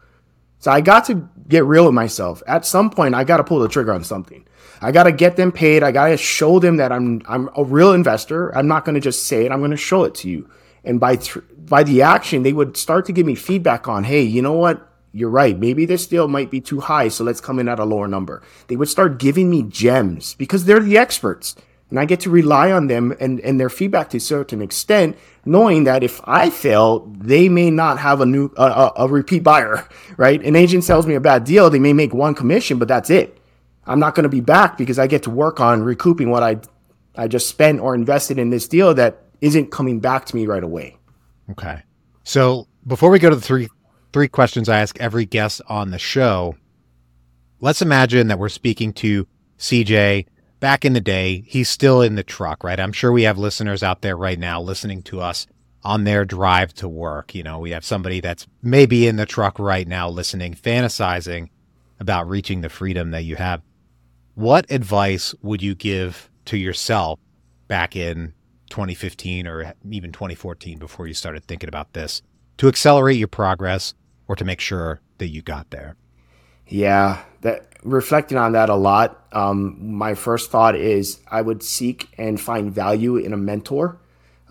So 0.58 0.70
I 0.70 0.80
got 0.80 1.04
to 1.06 1.28
get 1.46 1.64
real 1.64 1.84
with 1.84 1.94
myself. 1.94 2.42
At 2.46 2.64
some 2.64 2.88
point, 2.90 3.14
I 3.14 3.24
got 3.24 3.36
to 3.36 3.44
pull 3.44 3.58
the 3.58 3.68
trigger 3.68 3.92
on 3.92 4.02
something. 4.02 4.46
I 4.80 4.92
got 4.92 5.04
to 5.04 5.12
get 5.12 5.36
them 5.36 5.52
paid. 5.52 5.82
I 5.82 5.92
got 5.92 6.08
to 6.08 6.16
show 6.16 6.58
them 6.58 6.78
that 6.78 6.90
I'm 6.90 7.22
I'm 7.26 7.50
a 7.56 7.64
real 7.64 7.92
investor. 7.92 8.56
I'm 8.56 8.66
not 8.66 8.84
going 8.84 8.94
to 8.94 9.00
just 9.00 9.26
say 9.26 9.44
it. 9.44 9.52
I'm 9.52 9.60
going 9.60 9.70
to 9.70 9.76
show 9.76 10.04
it 10.04 10.14
to 10.16 10.28
you. 10.28 10.48
And 10.82 10.98
by 10.98 11.16
th- 11.16 11.44
by 11.58 11.82
the 11.82 12.02
action, 12.02 12.42
they 12.42 12.52
would 12.52 12.76
start 12.76 13.06
to 13.06 13.12
give 13.12 13.26
me 13.26 13.34
feedback 13.34 13.88
on, 13.88 14.04
hey, 14.04 14.22
you 14.22 14.42
know 14.42 14.52
what? 14.52 14.90
You're 15.12 15.30
right. 15.30 15.58
Maybe 15.58 15.86
this 15.86 16.06
deal 16.06 16.28
might 16.28 16.50
be 16.50 16.60
too 16.60 16.80
high, 16.80 17.08
so 17.08 17.24
let's 17.24 17.40
come 17.40 17.58
in 17.58 17.68
at 17.68 17.78
a 17.78 17.84
lower 17.84 18.08
number. 18.08 18.42
They 18.66 18.76
would 18.76 18.88
start 18.88 19.18
giving 19.18 19.48
me 19.48 19.62
gems 19.62 20.34
because 20.34 20.64
they're 20.64 20.80
the 20.80 20.98
experts. 20.98 21.54
And 21.90 22.00
I 22.00 22.06
get 22.06 22.20
to 22.20 22.30
rely 22.30 22.72
on 22.72 22.88
them 22.88 23.14
and, 23.20 23.40
and 23.40 23.60
their 23.60 23.68
feedback 23.68 24.10
to 24.10 24.16
a 24.16 24.20
certain 24.20 24.60
extent, 24.62 25.16
knowing 25.44 25.84
that 25.84 26.02
if 26.02 26.20
I 26.24 26.50
fail, 26.50 27.00
they 27.16 27.48
may 27.48 27.70
not 27.70 27.98
have 27.98 28.20
a 28.20 28.26
new 28.26 28.52
a 28.56 29.06
repeat 29.08 29.42
buyer, 29.42 29.86
right? 30.16 30.42
An 30.42 30.56
agent 30.56 30.84
sells 30.84 31.06
me 31.06 31.14
a 31.14 31.20
bad 31.20 31.44
deal, 31.44 31.70
they 31.70 31.78
may 31.78 31.92
make 31.92 32.12
one 32.12 32.34
commission, 32.34 32.78
but 32.78 32.88
that's 32.88 33.10
it. 33.10 33.38
I'm 33.86 34.00
not 34.00 34.14
going 34.14 34.24
to 34.24 34.30
be 34.30 34.40
back 34.40 34.78
because 34.78 34.98
I 34.98 35.06
get 35.06 35.24
to 35.24 35.30
work 35.30 35.60
on 35.60 35.82
recouping 35.82 36.30
what 36.30 36.42
I 36.42 36.58
I 37.16 37.28
just 37.28 37.48
spent 37.48 37.80
or 37.80 37.94
invested 37.94 38.38
in 38.38 38.50
this 38.50 38.66
deal 38.66 38.94
that 38.94 39.22
isn't 39.40 39.70
coming 39.70 40.00
back 40.00 40.26
to 40.26 40.36
me 40.36 40.46
right 40.46 40.64
away. 40.64 40.96
Okay. 41.50 41.82
So 42.24 42.66
before 42.86 43.10
we 43.10 43.18
go 43.18 43.30
to 43.30 43.36
the 43.36 43.42
three 43.42 43.68
three 44.12 44.28
questions 44.28 44.68
I 44.68 44.80
ask 44.80 44.98
every 45.00 45.26
guest 45.26 45.60
on 45.68 45.90
the 45.90 45.98
show, 45.98 46.56
let's 47.60 47.82
imagine 47.82 48.28
that 48.28 48.38
we're 48.38 48.48
speaking 48.48 48.92
to 48.94 49.26
CJ 49.58 50.26
back 50.64 50.86
in 50.86 50.94
the 50.94 51.00
day. 51.00 51.44
He's 51.46 51.68
still 51.68 52.00
in 52.00 52.14
the 52.14 52.22
truck, 52.22 52.64
right? 52.64 52.80
I'm 52.80 52.90
sure 52.90 53.12
we 53.12 53.24
have 53.24 53.36
listeners 53.36 53.82
out 53.82 54.00
there 54.00 54.16
right 54.16 54.38
now 54.38 54.62
listening 54.62 55.02
to 55.02 55.20
us 55.20 55.46
on 55.82 56.04
their 56.04 56.24
drive 56.24 56.72
to 56.76 56.88
work. 56.88 57.34
You 57.34 57.42
know, 57.42 57.58
we 57.58 57.72
have 57.72 57.84
somebody 57.84 58.20
that's 58.20 58.46
maybe 58.62 59.06
in 59.06 59.16
the 59.16 59.26
truck 59.26 59.58
right 59.58 59.86
now 59.86 60.08
listening, 60.08 60.54
fantasizing 60.54 61.50
about 62.00 62.30
reaching 62.30 62.62
the 62.62 62.70
freedom 62.70 63.10
that 63.10 63.24
you 63.24 63.36
have. 63.36 63.60
What 64.36 64.64
advice 64.70 65.34
would 65.42 65.62
you 65.62 65.74
give 65.74 66.30
to 66.46 66.56
yourself 66.56 67.20
back 67.68 67.94
in 67.94 68.32
2015 68.70 69.46
or 69.46 69.74
even 69.90 70.12
2014 70.12 70.78
before 70.78 71.06
you 71.06 71.12
started 71.12 71.44
thinking 71.44 71.68
about 71.68 71.92
this 71.92 72.22
to 72.56 72.68
accelerate 72.68 73.18
your 73.18 73.28
progress 73.28 73.92
or 74.28 74.34
to 74.34 74.46
make 74.46 74.60
sure 74.60 75.02
that 75.18 75.28
you 75.28 75.42
got 75.42 75.68
there? 75.72 75.94
Yeah, 76.66 77.22
that 77.42 77.73
reflecting 77.84 78.38
on 78.38 78.52
that 78.52 78.68
a 78.68 78.74
lot. 78.74 79.26
Um, 79.32 79.94
my 79.94 80.14
first 80.14 80.50
thought 80.50 80.74
is 80.74 81.20
I 81.30 81.42
would 81.42 81.62
seek 81.62 82.08
and 82.18 82.40
find 82.40 82.72
value 82.72 83.16
in 83.16 83.32
a 83.32 83.36
mentor 83.36 84.00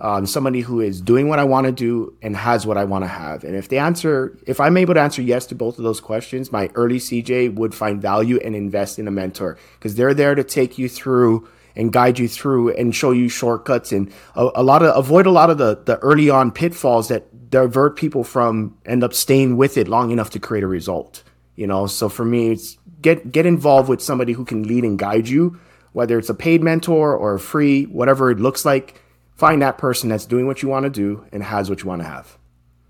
um, 0.03 0.25
somebody 0.25 0.59
who 0.59 0.81
is 0.81 0.99
doing 1.01 1.29
what 1.29 1.39
I 1.39 1.45
want 1.45 1.65
to 1.65 1.71
do 1.71 2.15
and 2.21 2.35
has 2.35 2.65
what 2.67 2.77
I 2.77 2.83
want 2.83 3.05
to 3.05 3.07
have. 3.07 3.43
And 3.45 3.55
if 3.55 3.69
the 3.69 3.77
answer, 3.77 4.37
if 4.45 4.59
I'm 4.59 4.75
able 4.75 4.93
to 4.95 4.99
answer 4.99 5.21
yes 5.21 5.45
to 5.47 5.55
both 5.55 5.77
of 5.77 5.83
those 5.85 6.01
questions, 6.01 6.51
my 6.51 6.69
early 6.75 6.97
CJ 6.97 7.55
would 7.55 7.73
find 7.73 8.01
value 8.01 8.37
and 8.43 8.53
invest 8.53 8.99
in 8.99 9.07
a 9.07 9.11
mentor 9.11 9.57
because 9.75 9.95
they're 9.95 10.13
there 10.13 10.35
to 10.35 10.43
take 10.43 10.77
you 10.77 10.89
through 10.89 11.47
and 11.75 11.93
guide 11.93 12.19
you 12.19 12.27
through 12.27 12.73
and 12.73 12.93
show 12.93 13.11
you 13.11 13.29
shortcuts 13.29 13.91
and 13.91 14.11
a, 14.35 14.49
a, 14.55 14.63
lot 14.63 14.83
of 14.83 14.95
avoid 14.95 15.25
a 15.25 15.31
lot 15.31 15.49
of 15.49 15.57
the 15.57 15.81
the 15.85 15.97
early 15.99 16.29
on 16.29 16.51
pitfalls 16.51 17.07
that 17.07 17.49
divert 17.49 17.95
people 17.95 18.23
from 18.23 18.77
end 18.85 19.03
up 19.03 19.13
staying 19.13 19.57
with 19.57 19.77
it 19.77 19.87
long 19.87 20.11
enough 20.11 20.29
to 20.31 20.39
create 20.39 20.63
a 20.63 20.67
result. 20.67 21.23
You 21.55 21.67
know, 21.67 21.87
so 21.87 22.09
for 22.09 22.25
me, 22.25 22.51
it's 22.51 22.77
get 23.03 23.31
get 23.31 23.45
involved 23.45 23.87
with 23.87 24.01
somebody 24.01 24.33
who 24.33 24.43
can 24.43 24.63
lead 24.63 24.83
and 24.83 24.97
guide 24.97 25.27
you, 25.27 25.59
whether 25.91 26.17
it's 26.17 26.29
a 26.29 26.33
paid 26.33 26.63
mentor 26.63 27.15
or 27.15 27.35
a 27.35 27.39
free, 27.39 27.83
whatever 27.83 28.31
it 28.31 28.39
looks 28.39 28.65
like 28.65 28.99
find 29.35 29.61
that 29.61 29.77
person 29.77 30.09
that's 30.09 30.25
doing 30.25 30.47
what 30.47 30.61
you 30.61 30.69
want 30.69 30.83
to 30.85 30.89
do 30.89 31.25
and 31.31 31.43
has 31.43 31.69
what 31.69 31.81
you 31.83 31.89
want 31.89 32.01
to 32.01 32.07
have. 32.07 32.37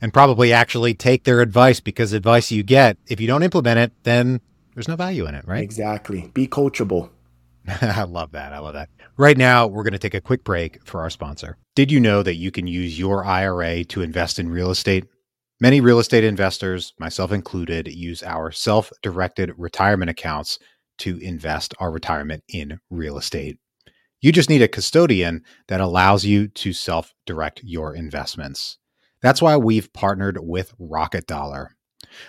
And 0.01 0.13
probably 0.13 0.51
actually 0.51 0.93
take 0.93 1.23
their 1.23 1.41
advice 1.41 1.79
because 1.79 2.13
advice 2.13 2.51
you 2.51 2.63
get, 2.63 2.97
if 3.07 3.21
you 3.21 3.27
don't 3.27 3.43
implement 3.43 3.79
it, 3.79 3.91
then 4.03 4.41
there's 4.73 4.87
no 4.87 4.95
value 4.95 5.25
in 5.25 5.35
it, 5.35 5.47
right? 5.47 5.63
Exactly. 5.63 6.29
Be 6.33 6.47
coachable. 6.47 7.09
I 7.81 8.03
love 8.03 8.33
that. 8.33 8.51
I 8.51 8.59
love 8.59 8.73
that. 8.73 8.89
Right 9.15 9.37
now, 9.37 9.67
we're 9.67 9.83
going 9.83 9.93
to 9.93 9.99
take 9.99 10.13
a 10.13 10.21
quick 10.21 10.43
break 10.43 10.85
for 10.85 11.01
our 11.01 11.09
sponsor. 11.09 11.57
Did 11.75 11.91
you 11.91 11.99
know 11.99 12.21
that 12.21 12.35
you 12.35 12.51
can 12.51 12.67
use 12.67 12.99
your 12.99 13.23
IRA 13.23 13.85
to 13.85 14.01
invest 14.01 14.39
in 14.39 14.49
real 14.49 14.71
estate? 14.71 15.05
Many 15.63 15.79
real 15.79 15.99
estate 15.99 16.25
investors, 16.25 16.91
myself 16.99 17.31
included, 17.31 17.87
use 17.87 18.21
our 18.21 18.51
self 18.51 18.91
directed 19.01 19.53
retirement 19.57 20.11
accounts 20.11 20.59
to 20.97 21.17
invest 21.19 21.73
our 21.79 21.89
retirement 21.89 22.43
in 22.49 22.81
real 22.89 23.17
estate. 23.17 23.59
You 24.19 24.33
just 24.33 24.49
need 24.49 24.61
a 24.61 24.67
custodian 24.67 25.41
that 25.69 25.79
allows 25.79 26.25
you 26.25 26.49
to 26.49 26.73
self 26.73 27.13
direct 27.25 27.61
your 27.63 27.95
investments. 27.95 28.77
That's 29.21 29.41
why 29.41 29.55
we've 29.55 29.93
partnered 29.93 30.37
with 30.41 30.73
Rocket 30.79 31.27
Dollar. 31.27 31.77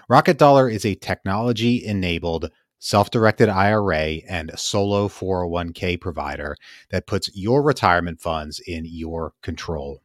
Rocket 0.09 0.39
Dollar 0.39 0.69
is 0.71 0.85
a 0.85 0.95
technology 0.95 1.85
enabled 1.85 2.53
self 2.79 3.11
directed 3.11 3.49
IRA 3.49 4.21
and 4.29 4.53
solo 4.55 5.09
401k 5.09 6.01
provider 6.01 6.55
that 6.91 7.09
puts 7.09 7.35
your 7.35 7.65
retirement 7.65 8.21
funds 8.21 8.61
in 8.65 8.85
your 8.85 9.33
control. 9.43 10.04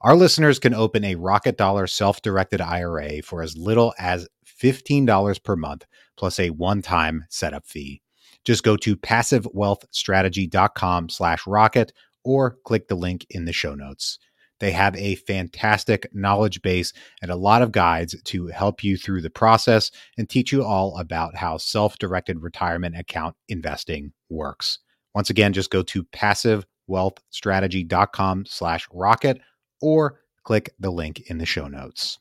Our 0.00 0.16
listeners 0.16 0.58
can 0.58 0.74
open 0.74 1.04
a 1.04 1.14
Rocket 1.14 1.56
Dollar 1.56 1.86
self 1.86 2.20
directed 2.22 2.60
IRA 2.60 3.22
for 3.22 3.40
as 3.42 3.56
little 3.56 3.94
as 3.98 4.26
$15 4.46 5.42
per 5.42 5.56
month 5.56 5.86
plus 6.16 6.38
a 6.38 6.50
one 6.50 6.82
time 6.82 7.24
setup 7.30 7.66
fee. 7.66 8.02
Just 8.44 8.62
go 8.62 8.76
to 8.76 8.96
passivewealthstrategy.com 8.96 11.08
slash 11.08 11.46
rocket 11.46 11.92
or 12.24 12.58
click 12.64 12.88
the 12.88 12.94
link 12.94 13.26
in 13.30 13.44
the 13.44 13.52
show 13.52 13.74
notes. 13.74 14.18
They 14.60 14.70
have 14.72 14.96
a 14.96 15.16
fantastic 15.16 16.08
knowledge 16.14 16.62
base 16.62 16.94
and 17.22 17.30
a 17.30 17.36
lot 17.36 17.62
of 17.62 17.72
guides 17.72 18.14
to 18.22 18.48
help 18.48 18.84
you 18.84 18.98
through 18.98 19.22
the 19.22 19.30
process 19.30 19.90
and 20.18 20.28
teach 20.28 20.52
you 20.52 20.62
all 20.62 20.98
about 20.98 21.34
how 21.34 21.56
self 21.56 21.96
directed 21.98 22.42
retirement 22.42 22.98
account 22.98 23.34
investing 23.48 24.12
works. 24.28 24.78
Once 25.14 25.30
again, 25.30 25.54
just 25.54 25.70
go 25.70 25.82
to 25.82 26.04
passivewealthstrategy.com 26.04 28.44
slash 28.46 28.86
rocket 28.92 29.40
or 29.80 30.20
click 30.44 30.74
the 30.78 30.90
link 30.90 31.20
in 31.30 31.38
the 31.38 31.46
show 31.46 31.66
notes. 31.68 32.18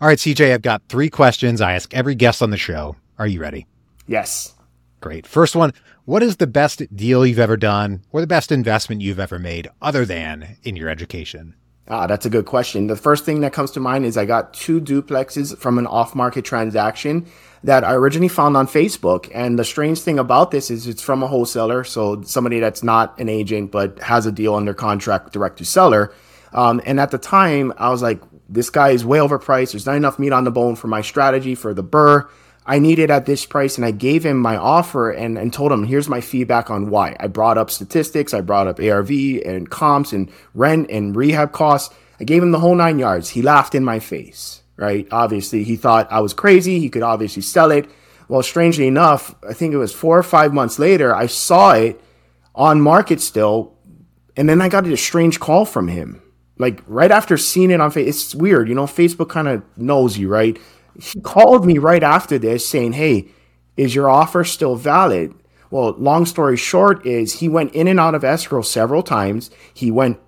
All 0.00 0.08
right, 0.08 0.18
CJ, 0.18 0.52
I've 0.52 0.62
got 0.62 0.82
three 0.88 1.08
questions 1.08 1.60
I 1.60 1.72
ask 1.72 1.94
every 1.94 2.14
guest 2.14 2.42
on 2.42 2.50
the 2.50 2.56
show. 2.56 2.96
Are 3.18 3.26
you 3.26 3.40
ready? 3.40 3.66
Yes. 4.06 4.54
Great. 5.00 5.26
First 5.26 5.56
one 5.56 5.72
What 6.04 6.22
is 6.22 6.36
the 6.36 6.46
best 6.46 6.82
deal 6.94 7.26
you've 7.26 7.38
ever 7.38 7.56
done 7.56 8.02
or 8.12 8.20
the 8.20 8.26
best 8.26 8.52
investment 8.52 9.00
you've 9.00 9.20
ever 9.20 9.38
made 9.38 9.68
other 9.80 10.04
than 10.04 10.58
in 10.62 10.76
your 10.76 10.88
education? 10.88 11.54
Ah, 11.88 12.06
that's 12.06 12.26
a 12.26 12.30
good 12.30 12.46
question. 12.46 12.88
The 12.88 12.96
first 12.96 13.24
thing 13.24 13.40
that 13.40 13.52
comes 13.52 13.70
to 13.72 13.80
mind 13.80 14.04
is 14.04 14.16
I 14.16 14.24
got 14.24 14.52
two 14.52 14.80
duplexes 14.80 15.56
from 15.56 15.78
an 15.78 15.86
off 15.86 16.16
market 16.16 16.44
transaction 16.44 17.26
that 17.62 17.84
I 17.84 17.94
originally 17.94 18.28
found 18.28 18.56
on 18.56 18.66
Facebook. 18.66 19.30
And 19.32 19.56
the 19.56 19.64
strange 19.64 20.00
thing 20.00 20.18
about 20.18 20.50
this 20.50 20.68
is 20.68 20.88
it's 20.88 21.02
from 21.02 21.22
a 21.22 21.28
wholesaler. 21.28 21.84
So 21.84 22.22
somebody 22.22 22.58
that's 22.58 22.82
not 22.82 23.18
an 23.20 23.28
agent, 23.28 23.70
but 23.70 24.00
has 24.00 24.26
a 24.26 24.32
deal 24.32 24.56
under 24.56 24.74
contract 24.74 25.32
direct 25.32 25.58
to 25.58 25.64
seller. 25.64 26.12
Um, 26.52 26.80
and 26.86 27.00
at 27.00 27.10
the 27.10 27.18
time, 27.18 27.72
I 27.76 27.90
was 27.90 28.02
like, 28.02 28.20
this 28.48 28.70
guy 28.70 28.90
is 28.90 29.04
way 29.04 29.18
overpriced. 29.18 29.72
There's 29.72 29.86
not 29.86 29.96
enough 29.96 30.18
meat 30.18 30.32
on 30.32 30.44
the 30.44 30.50
bone 30.50 30.76
for 30.76 30.86
my 30.86 31.02
strategy 31.02 31.54
for 31.54 31.74
the 31.74 31.84
BRRRR. 31.84 32.28
I 32.68 32.80
need 32.80 32.98
it 32.98 33.10
at 33.10 33.26
this 33.26 33.46
price. 33.46 33.76
And 33.76 33.84
I 33.84 33.92
gave 33.92 34.24
him 34.24 34.38
my 34.38 34.56
offer 34.56 35.10
and, 35.10 35.38
and 35.38 35.52
told 35.52 35.72
him, 35.72 35.84
here's 35.84 36.08
my 36.08 36.20
feedback 36.20 36.70
on 36.70 36.90
why. 36.90 37.16
I 37.20 37.28
brought 37.28 37.58
up 37.58 37.70
statistics, 37.70 38.34
I 38.34 38.40
brought 38.40 38.66
up 38.66 38.80
ARV 38.80 39.10
and 39.44 39.70
comps 39.70 40.12
and 40.12 40.30
rent 40.54 40.90
and 40.90 41.14
rehab 41.14 41.52
costs. 41.52 41.94
I 42.18 42.24
gave 42.24 42.42
him 42.42 42.50
the 42.50 42.58
whole 42.60 42.74
nine 42.74 42.98
yards. 42.98 43.30
He 43.30 43.42
laughed 43.42 43.74
in 43.74 43.84
my 43.84 43.98
face, 44.00 44.62
right? 44.76 45.06
Obviously, 45.12 45.64
he 45.64 45.76
thought 45.76 46.10
I 46.10 46.20
was 46.20 46.32
crazy. 46.32 46.80
He 46.80 46.88
could 46.88 47.02
obviously 47.02 47.42
sell 47.42 47.70
it. 47.70 47.88
Well, 48.28 48.42
strangely 48.42 48.88
enough, 48.88 49.34
I 49.48 49.52
think 49.52 49.72
it 49.72 49.78
was 49.78 49.94
four 49.94 50.18
or 50.18 50.24
five 50.24 50.52
months 50.52 50.78
later, 50.78 51.14
I 51.14 51.26
saw 51.26 51.72
it 51.72 52.00
on 52.54 52.80
market 52.80 53.20
still. 53.20 53.74
And 54.36 54.48
then 54.48 54.60
I 54.60 54.68
got 54.68 54.86
a 54.86 54.96
strange 54.96 55.38
call 55.38 55.64
from 55.64 55.88
him. 55.88 56.20
Like 56.58 56.82
right 56.86 57.10
after 57.10 57.36
seeing 57.36 57.70
it 57.70 57.80
on 57.80 57.90
Facebook, 57.90 58.08
it's 58.08 58.34
weird, 58.34 58.68
you 58.68 58.74
know, 58.74 58.86
Facebook 58.86 59.28
kind 59.28 59.48
of 59.48 59.62
knows 59.76 60.16
you, 60.16 60.28
right? 60.28 60.58
he 61.00 61.20
called 61.20 61.66
me 61.66 61.78
right 61.78 62.02
after 62.02 62.38
this 62.38 62.66
saying, 62.66 62.92
Hey, 62.92 63.28
is 63.76 63.94
your 63.94 64.08
offer 64.08 64.44
still 64.44 64.76
valid? 64.76 65.34
Well, 65.70 65.92
long 65.98 66.26
story 66.26 66.56
short 66.56 67.04
is 67.04 67.34
he 67.34 67.48
went 67.48 67.74
in 67.74 67.88
and 67.88 68.00
out 68.00 68.14
of 68.14 68.24
escrow 68.24 68.62
several 68.62 69.02
times. 69.02 69.50
He 69.74 69.90
went 69.90 70.18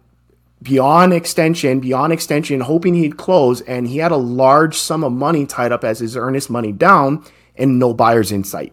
beyond 0.61 1.13
extension, 1.13 1.81
beyond 1.81 2.13
extension, 2.13 2.61
hoping 2.61 2.95
he'd 2.95 3.17
close, 3.17 3.61
and 3.63 3.87
he 3.87 3.99
had 3.99 4.11
a 4.11 4.17
large 4.17 4.77
sum 4.77 5.05
of 5.05 5.13
money 5.13 5.47
tied 5.47 5.73
up 5.73 5.85
as 5.85 6.01
his 6.01 6.17
earnest 6.17 6.51
money 6.51 6.73
down 6.73 7.25
and 7.57 7.79
no 7.79 7.95
buyers 7.95 8.33
in 8.33 8.45
sight. 8.45 8.73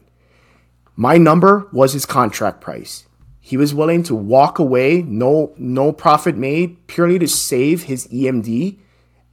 My 0.95 1.17
number 1.17 1.67
was 1.71 1.93
his 1.93 2.05
contract 2.05 2.61
price. 2.61 3.05
He 3.45 3.57
was 3.57 3.75
willing 3.75 4.01
to 4.05 4.15
walk 4.15 4.57
away, 4.57 5.03
no 5.03 5.53
no 5.55 5.91
profit 5.91 6.35
made, 6.35 6.87
purely 6.87 7.19
to 7.19 7.27
save 7.27 7.83
his 7.83 8.07
EMD 8.07 8.79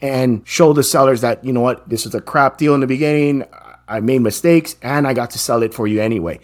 and 0.03 0.47
show 0.47 0.75
the 0.75 0.83
sellers 0.83 1.23
that, 1.23 1.43
you 1.43 1.51
know 1.51 1.63
what, 1.63 1.89
this 1.89 2.05
was 2.05 2.15
a 2.15 2.21
crap 2.21 2.59
deal 2.59 2.75
in 2.75 2.81
the 2.81 2.87
beginning. 2.87 3.47
I 3.89 4.01
made 4.01 4.19
mistakes 4.19 4.77
and 4.83 5.09
I 5.09 5.15
got 5.15 5.31
to 5.31 5.39
sell 5.39 5.63
it 5.63 5.73
for 5.73 5.87
you 5.87 6.03
anyway. 6.03 6.41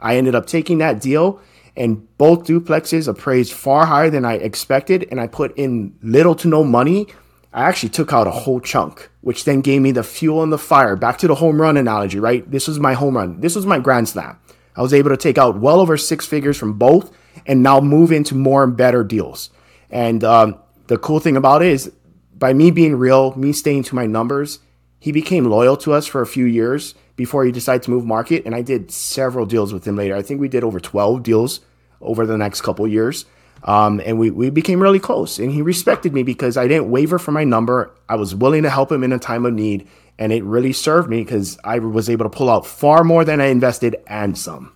I 0.00 0.16
ended 0.16 0.34
up 0.34 0.46
taking 0.46 0.78
that 0.78 1.02
deal 1.02 1.42
and 1.76 2.08
both 2.16 2.44
duplexes 2.44 3.06
appraised 3.06 3.52
far 3.52 3.84
higher 3.84 4.08
than 4.08 4.24
I 4.24 4.36
expected 4.36 5.06
and 5.10 5.20
I 5.20 5.26
put 5.26 5.54
in 5.58 5.98
little 6.00 6.34
to 6.36 6.48
no 6.48 6.64
money. 6.64 7.06
I 7.52 7.64
actually 7.64 7.90
took 7.90 8.14
out 8.14 8.28
a 8.28 8.30
whole 8.30 8.60
chunk, 8.60 9.10
which 9.20 9.44
then 9.44 9.60
gave 9.60 9.82
me 9.82 9.92
the 9.92 10.04
fuel 10.04 10.42
and 10.42 10.50
the 10.50 10.56
fire. 10.56 10.96
Back 10.96 11.18
to 11.18 11.28
the 11.28 11.34
home 11.34 11.60
run 11.60 11.76
analogy, 11.76 12.18
right? 12.18 12.50
This 12.50 12.66
was 12.66 12.80
my 12.80 12.94
home 12.94 13.18
run. 13.18 13.40
This 13.42 13.56
was 13.56 13.66
my 13.66 13.78
grand 13.78 14.08
slam. 14.08 14.38
I 14.80 14.82
was 14.82 14.94
able 14.94 15.10
to 15.10 15.16
take 15.18 15.36
out 15.36 15.58
well 15.58 15.78
over 15.78 15.98
six 15.98 16.24
figures 16.24 16.56
from 16.56 16.78
both 16.78 17.14
and 17.44 17.62
now 17.62 17.80
move 17.80 18.10
into 18.10 18.34
more 18.34 18.64
and 18.64 18.74
better 18.74 19.04
deals. 19.04 19.50
And 19.90 20.24
um, 20.24 20.58
the 20.86 20.96
cool 20.96 21.20
thing 21.20 21.36
about 21.36 21.60
it 21.60 21.68
is 21.68 21.92
by 22.34 22.54
me 22.54 22.70
being 22.70 22.96
real, 22.96 23.36
me 23.36 23.52
staying 23.52 23.82
to 23.84 23.94
my 23.94 24.06
numbers, 24.06 24.58
he 24.98 25.12
became 25.12 25.44
loyal 25.44 25.76
to 25.76 25.92
us 25.92 26.06
for 26.06 26.22
a 26.22 26.26
few 26.26 26.46
years 26.46 26.94
before 27.14 27.44
he 27.44 27.52
decided 27.52 27.82
to 27.82 27.90
move 27.90 28.06
market. 28.06 28.46
And 28.46 28.54
I 28.54 28.62
did 28.62 28.90
several 28.90 29.44
deals 29.44 29.74
with 29.74 29.86
him 29.86 29.96
later. 29.96 30.16
I 30.16 30.22
think 30.22 30.40
we 30.40 30.48
did 30.48 30.64
over 30.64 30.80
12 30.80 31.22
deals 31.22 31.60
over 32.00 32.24
the 32.24 32.38
next 32.38 32.62
couple 32.62 32.88
years. 32.88 33.26
Um, 33.64 34.00
and 34.06 34.18
we, 34.18 34.30
we 34.30 34.48
became 34.48 34.80
really 34.80 34.98
close. 34.98 35.38
And 35.38 35.52
he 35.52 35.60
respected 35.60 36.14
me 36.14 36.22
because 36.22 36.56
I 36.56 36.66
didn't 36.66 36.90
waver 36.90 37.18
from 37.18 37.34
my 37.34 37.44
number. 37.44 37.94
I 38.08 38.14
was 38.14 38.34
willing 38.34 38.62
to 38.62 38.70
help 38.70 38.90
him 38.90 39.04
in 39.04 39.12
a 39.12 39.18
time 39.18 39.44
of 39.44 39.52
need. 39.52 39.86
And 40.20 40.32
it 40.32 40.44
really 40.44 40.72
served 40.72 41.10
me 41.10 41.24
because 41.24 41.58
I 41.64 41.80
was 41.80 42.08
able 42.08 42.26
to 42.26 42.30
pull 42.30 42.50
out 42.50 42.66
far 42.66 43.02
more 43.02 43.24
than 43.24 43.40
I 43.40 43.46
invested 43.46 43.96
and 44.06 44.38
some. 44.38 44.72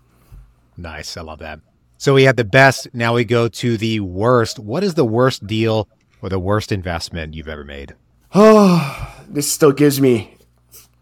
Nice. 0.76 1.16
I 1.16 1.20
love 1.20 1.38
that. 1.38 1.60
So 1.98 2.14
we 2.14 2.24
had 2.24 2.36
the 2.36 2.44
best. 2.44 2.88
Now 2.92 3.14
we 3.14 3.24
go 3.24 3.48
to 3.48 3.76
the 3.76 4.00
worst. 4.00 4.58
What 4.58 4.82
is 4.82 4.94
the 4.94 5.04
worst 5.04 5.46
deal 5.46 5.88
or 6.22 6.28
the 6.28 6.38
worst 6.38 6.72
investment 6.72 7.34
you've 7.34 7.48
ever 7.48 7.64
made? 7.64 7.94
Oh, 8.34 9.14
this 9.28 9.50
still 9.52 9.72
gives 9.72 10.00
me. 10.00 10.30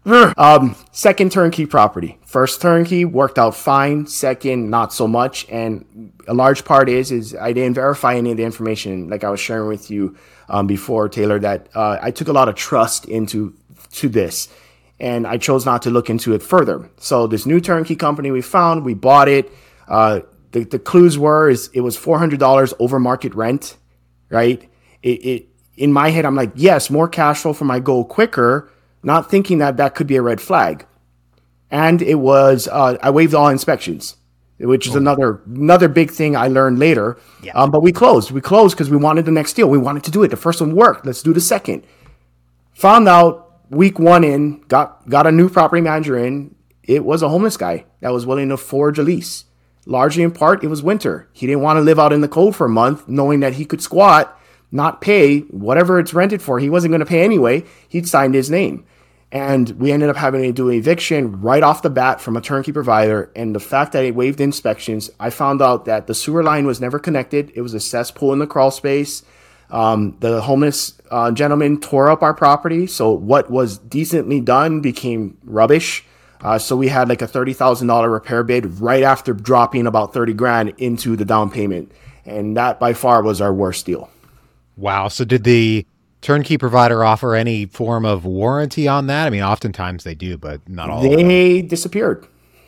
Um, 0.05 0.75
second 0.91 1.31
turnkey 1.31 1.65
property. 1.65 2.19
First 2.25 2.61
turnkey 2.61 3.05
worked 3.05 3.39
out 3.39 3.55
fine. 3.55 4.05
Second, 4.05 4.69
not 4.69 4.91
so 4.91 5.07
much. 5.07 5.47
And 5.49 6.11
a 6.27 6.33
large 6.33 6.65
part 6.65 6.89
is 6.89 7.09
is 7.09 7.33
I 7.35 7.53
didn't 7.53 7.75
verify 7.75 8.15
any 8.15 8.31
of 8.31 8.37
the 8.37 8.43
information, 8.43 9.07
like 9.07 9.23
I 9.23 9.29
was 9.29 9.39
sharing 9.39 9.69
with 9.69 9.89
you 9.89 10.17
um, 10.49 10.67
before, 10.67 11.07
Taylor. 11.07 11.39
That 11.39 11.69
uh, 11.73 11.99
I 12.01 12.11
took 12.11 12.27
a 12.27 12.33
lot 12.33 12.49
of 12.49 12.55
trust 12.55 13.05
into 13.05 13.53
to 13.93 14.09
this, 14.09 14.49
and 14.99 15.25
I 15.25 15.37
chose 15.37 15.65
not 15.65 15.81
to 15.83 15.89
look 15.89 16.09
into 16.09 16.33
it 16.33 16.43
further. 16.43 16.89
So 16.97 17.27
this 17.27 17.45
new 17.45 17.59
turnkey 17.59 17.95
company 17.95 18.31
we 18.31 18.41
found, 18.41 18.83
we 18.83 18.93
bought 18.93 19.27
it. 19.27 19.51
Uh, 19.87 20.21
the, 20.51 20.63
the 20.63 20.79
clues 20.79 21.17
were 21.17 21.49
is 21.49 21.69
it 21.73 21.81
was 21.81 21.97
four 21.97 22.19
hundred 22.19 22.39
dollars 22.39 22.73
over 22.79 22.99
market 22.99 23.33
rent, 23.33 23.77
right? 24.29 24.69
It, 25.01 25.25
it 25.25 25.47
in 25.75 25.91
my 25.91 26.09
head 26.09 26.25
I'm 26.25 26.35
like 26.35 26.51
yes, 26.55 26.89
more 26.89 27.07
cash 27.07 27.41
flow 27.41 27.53
for 27.53 27.65
my 27.65 27.79
goal 27.79 28.05
quicker, 28.05 28.69
not 29.01 29.29
thinking 29.29 29.57
that 29.57 29.77
that 29.77 29.95
could 29.95 30.07
be 30.07 30.15
a 30.15 30.21
red 30.21 30.39
flag, 30.39 30.85
and 31.71 32.01
it 32.01 32.15
was 32.15 32.67
uh, 32.67 32.97
I 33.01 33.09
waived 33.09 33.33
all 33.33 33.49
inspections, 33.49 34.15
which 34.59 34.87
is 34.87 34.95
oh. 34.95 34.99
another 34.99 35.41
another 35.47 35.87
big 35.87 36.11
thing 36.11 36.35
I 36.35 36.47
learned 36.47 36.77
later. 36.79 37.17
Yeah. 37.41 37.53
Um, 37.53 37.71
but 37.71 37.81
we 37.81 37.91
closed. 37.91 38.31
We 38.31 38.39
closed 38.39 38.75
because 38.75 38.89
we 38.89 38.97
wanted 38.97 39.25
the 39.25 39.31
next 39.31 39.53
deal. 39.53 39.69
We 39.69 39.79
wanted 39.79 40.03
to 40.03 40.11
do 40.11 40.23
it. 40.23 40.29
The 40.29 40.37
first 40.37 40.61
one 40.61 40.75
worked. 40.75 41.05
Let's 41.05 41.23
do 41.23 41.33
the 41.33 41.41
second. 41.41 41.83
Found 42.75 43.07
out 43.07 43.42
week 43.73 43.99
one 43.99 44.23
in 44.23 44.61
got 44.61 45.07
got 45.09 45.27
a 45.27 45.31
new 45.31 45.49
property 45.49 45.81
manager 45.81 46.17
in. 46.17 46.55
It 46.83 47.05
was 47.05 47.21
a 47.21 47.29
homeless 47.29 47.57
guy 47.57 47.85
that 48.01 48.11
was 48.11 48.25
willing 48.25 48.49
to 48.49 48.57
forge 48.57 48.99
a 48.99 49.03
lease 49.03 49.45
Largely 49.85 50.23
in 50.23 50.31
part, 50.31 50.63
it 50.63 50.67
was 50.67 50.81
winter. 50.81 51.29
He 51.33 51.45
didn't 51.45 51.61
want 51.61 51.77
to 51.77 51.81
live 51.81 51.99
out 51.99 52.13
in 52.13 52.21
the 52.21 52.27
cold 52.27 52.55
for 52.55 52.65
a 52.65 52.69
month, 52.69 53.07
knowing 53.07 53.41
that 53.41 53.53
he 53.53 53.65
could 53.65 53.81
squat, 53.81 54.37
not 54.71 55.01
pay 55.01 55.39
whatever 55.41 55.99
it's 55.99 56.13
rented 56.13 56.41
for. 56.41 56.59
He 56.59 56.69
wasn't 56.69 56.91
going 56.91 56.99
to 56.99 57.05
pay 57.05 57.23
anyway. 57.23 57.63
He'd 57.89 58.07
signed 58.07 58.33
his 58.33 58.49
name. 58.49 58.85
And 59.31 59.71
we 59.71 59.91
ended 59.91 60.09
up 60.09 60.15
having 60.15 60.43
to 60.43 60.53
do 60.53 60.69
an 60.69 60.75
eviction 60.75 61.41
right 61.41 61.63
off 61.63 61.81
the 61.81 61.89
bat 61.89 62.21
from 62.21 62.37
a 62.37 62.41
turnkey 62.41 62.71
provider. 62.71 63.31
And 63.35 63.55
the 63.55 63.59
fact 63.59 63.91
that 63.93 64.05
it 64.05 64.15
waived 64.15 64.39
inspections, 64.39 65.09
I 65.19 65.31
found 65.31 65.61
out 65.61 65.85
that 65.85 66.07
the 66.07 66.13
sewer 66.13 66.43
line 66.43 66.67
was 66.67 66.79
never 66.79 66.99
connected. 66.99 67.51
It 67.55 67.61
was 67.61 67.73
a 67.73 67.79
cesspool 67.79 68.31
in 68.31 68.39
the 68.39 68.47
crawl 68.47 68.71
space. 68.71 69.23
Um, 69.69 70.17
the 70.19 70.41
homeless 70.41 71.01
uh, 71.09 71.31
gentleman 71.31 71.79
tore 71.79 72.09
up 72.09 72.21
our 72.21 72.33
property. 72.33 72.85
So 72.85 73.11
what 73.11 73.49
was 73.49 73.77
decently 73.79 74.39
done 74.39 74.81
became 74.81 75.37
rubbish. 75.43 76.05
Uh, 76.41 76.59
so 76.59 76.75
we 76.75 76.89
had 76.89 77.07
like 77.07 77.21
a 77.21 77.27
thirty 77.27 77.53
thousand 77.53 77.87
dollar 77.87 78.09
repair 78.09 78.43
bid 78.43 78.79
right 78.79 79.01
after 79.03 79.33
dropping 79.33 79.87
about 79.87 80.13
thirty 80.13 80.33
grand 80.33 80.73
into 80.77 81.15
the 81.15 81.23
down 81.25 81.49
payment, 81.49 81.91
and 82.25 82.57
that 82.57 82.79
by 82.79 82.93
far 82.93 83.23
was 83.23 83.39
our 83.39 83.53
worst 83.53 83.85
deal. 83.85 84.09
Wow. 84.75 85.07
So 85.07 85.23
did 85.23 85.43
the 85.43 85.85
turnkey 86.21 86.57
provider 86.57 87.03
offer 87.03 87.33
any 87.33 87.65
form 87.65 88.05
of 88.05 88.25
warranty 88.25 88.87
on 88.87 89.07
that? 89.07 89.25
I 89.25 89.29
mean, 89.29 89.41
oftentimes 89.41 90.03
they 90.03 90.15
do, 90.15 90.37
but 90.37 90.67
not 90.67 90.89
all. 90.89 91.01
They 91.01 91.61
disappeared. 91.61 92.27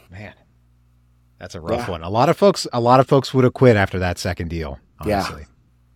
Man, 0.09 0.33
that's 1.37 1.55
a 1.55 1.59
rough 1.59 1.87
yeah. 1.87 1.91
one. 1.91 2.03
A 2.03 2.09
lot 2.09 2.29
of 2.29 2.37
folks, 2.37 2.65
a 2.71 2.79
lot 2.79 3.01
of 3.01 3.07
folks 3.07 3.33
would 3.33 3.43
have 3.43 3.53
quit 3.53 3.75
after 3.75 3.99
that 3.99 4.17
second 4.17 4.49
deal. 4.49 4.79
Honestly. 4.99 5.41
Yeah. 5.41 5.47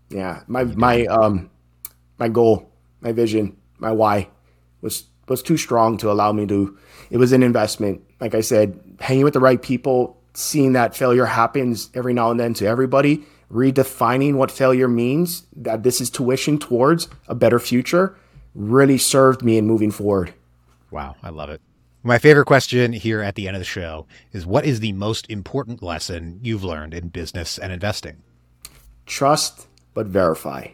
Yeah. 0.10 0.44
My 0.48 0.64
my 0.64 1.06
um 1.06 1.50
my 2.18 2.28
goal, 2.28 2.72
my 3.02 3.12
vision, 3.12 3.58
my 3.78 3.92
why 3.92 4.30
was 4.82 5.06
was 5.28 5.44
too 5.44 5.58
strong 5.58 5.98
to 5.98 6.12
allow 6.12 6.32
me 6.32 6.46
to. 6.48 6.78
It 7.10 7.18
was 7.18 7.32
an 7.32 7.44
investment. 7.44 8.02
Like 8.20 8.36
I 8.36 8.42
said, 8.42 8.80
hanging 9.00 9.24
with 9.24 9.34
the 9.34 9.40
right 9.40 9.62
people, 9.62 10.20
seeing 10.34 10.74
that 10.74 10.96
failure 10.96 11.26
happens 11.26 11.90
every 11.94 12.14
now 12.14 12.32
and 12.32 12.40
then 12.40 12.54
to 12.56 12.66
everybody, 12.66 13.24
redefining 13.52 14.36
what 14.36 14.52
failure 14.52 14.88
means, 14.88 15.44
that 15.56 15.84
this 15.84 16.02
is 16.02 16.10
tuition 16.10 16.58
towards 16.58 17.08
a 17.28 17.36
better 17.36 17.60
future, 17.60 18.18
really 18.56 18.98
served 18.98 19.44
me 19.44 19.58
in 19.58 19.66
moving 19.66 19.92
forward. 19.92 20.34
Wow, 20.92 21.16
I 21.24 21.30
love 21.30 21.50
it. 21.50 21.62
My 22.02 22.18
favorite 22.18 22.46
question 22.46 22.94
here 22.94 23.22
at 23.22 23.36
the 23.36 23.48
end 23.48 23.58
of 23.58 23.62
the 23.62 23.66
show 23.66 24.08
is 24.32 24.46
what 24.46 24.66
is 24.66 24.80
the 24.80 24.94
most 24.94 25.30
important 25.30 25.84
lesson 25.84 26.40
you've 26.42 26.64
learned 26.64 26.94
in 26.94 27.10
business 27.10 27.58
and 27.58 27.74
investing? 27.74 28.24
Trust, 29.06 29.68
but 30.00 30.08
verify. 30.08 30.66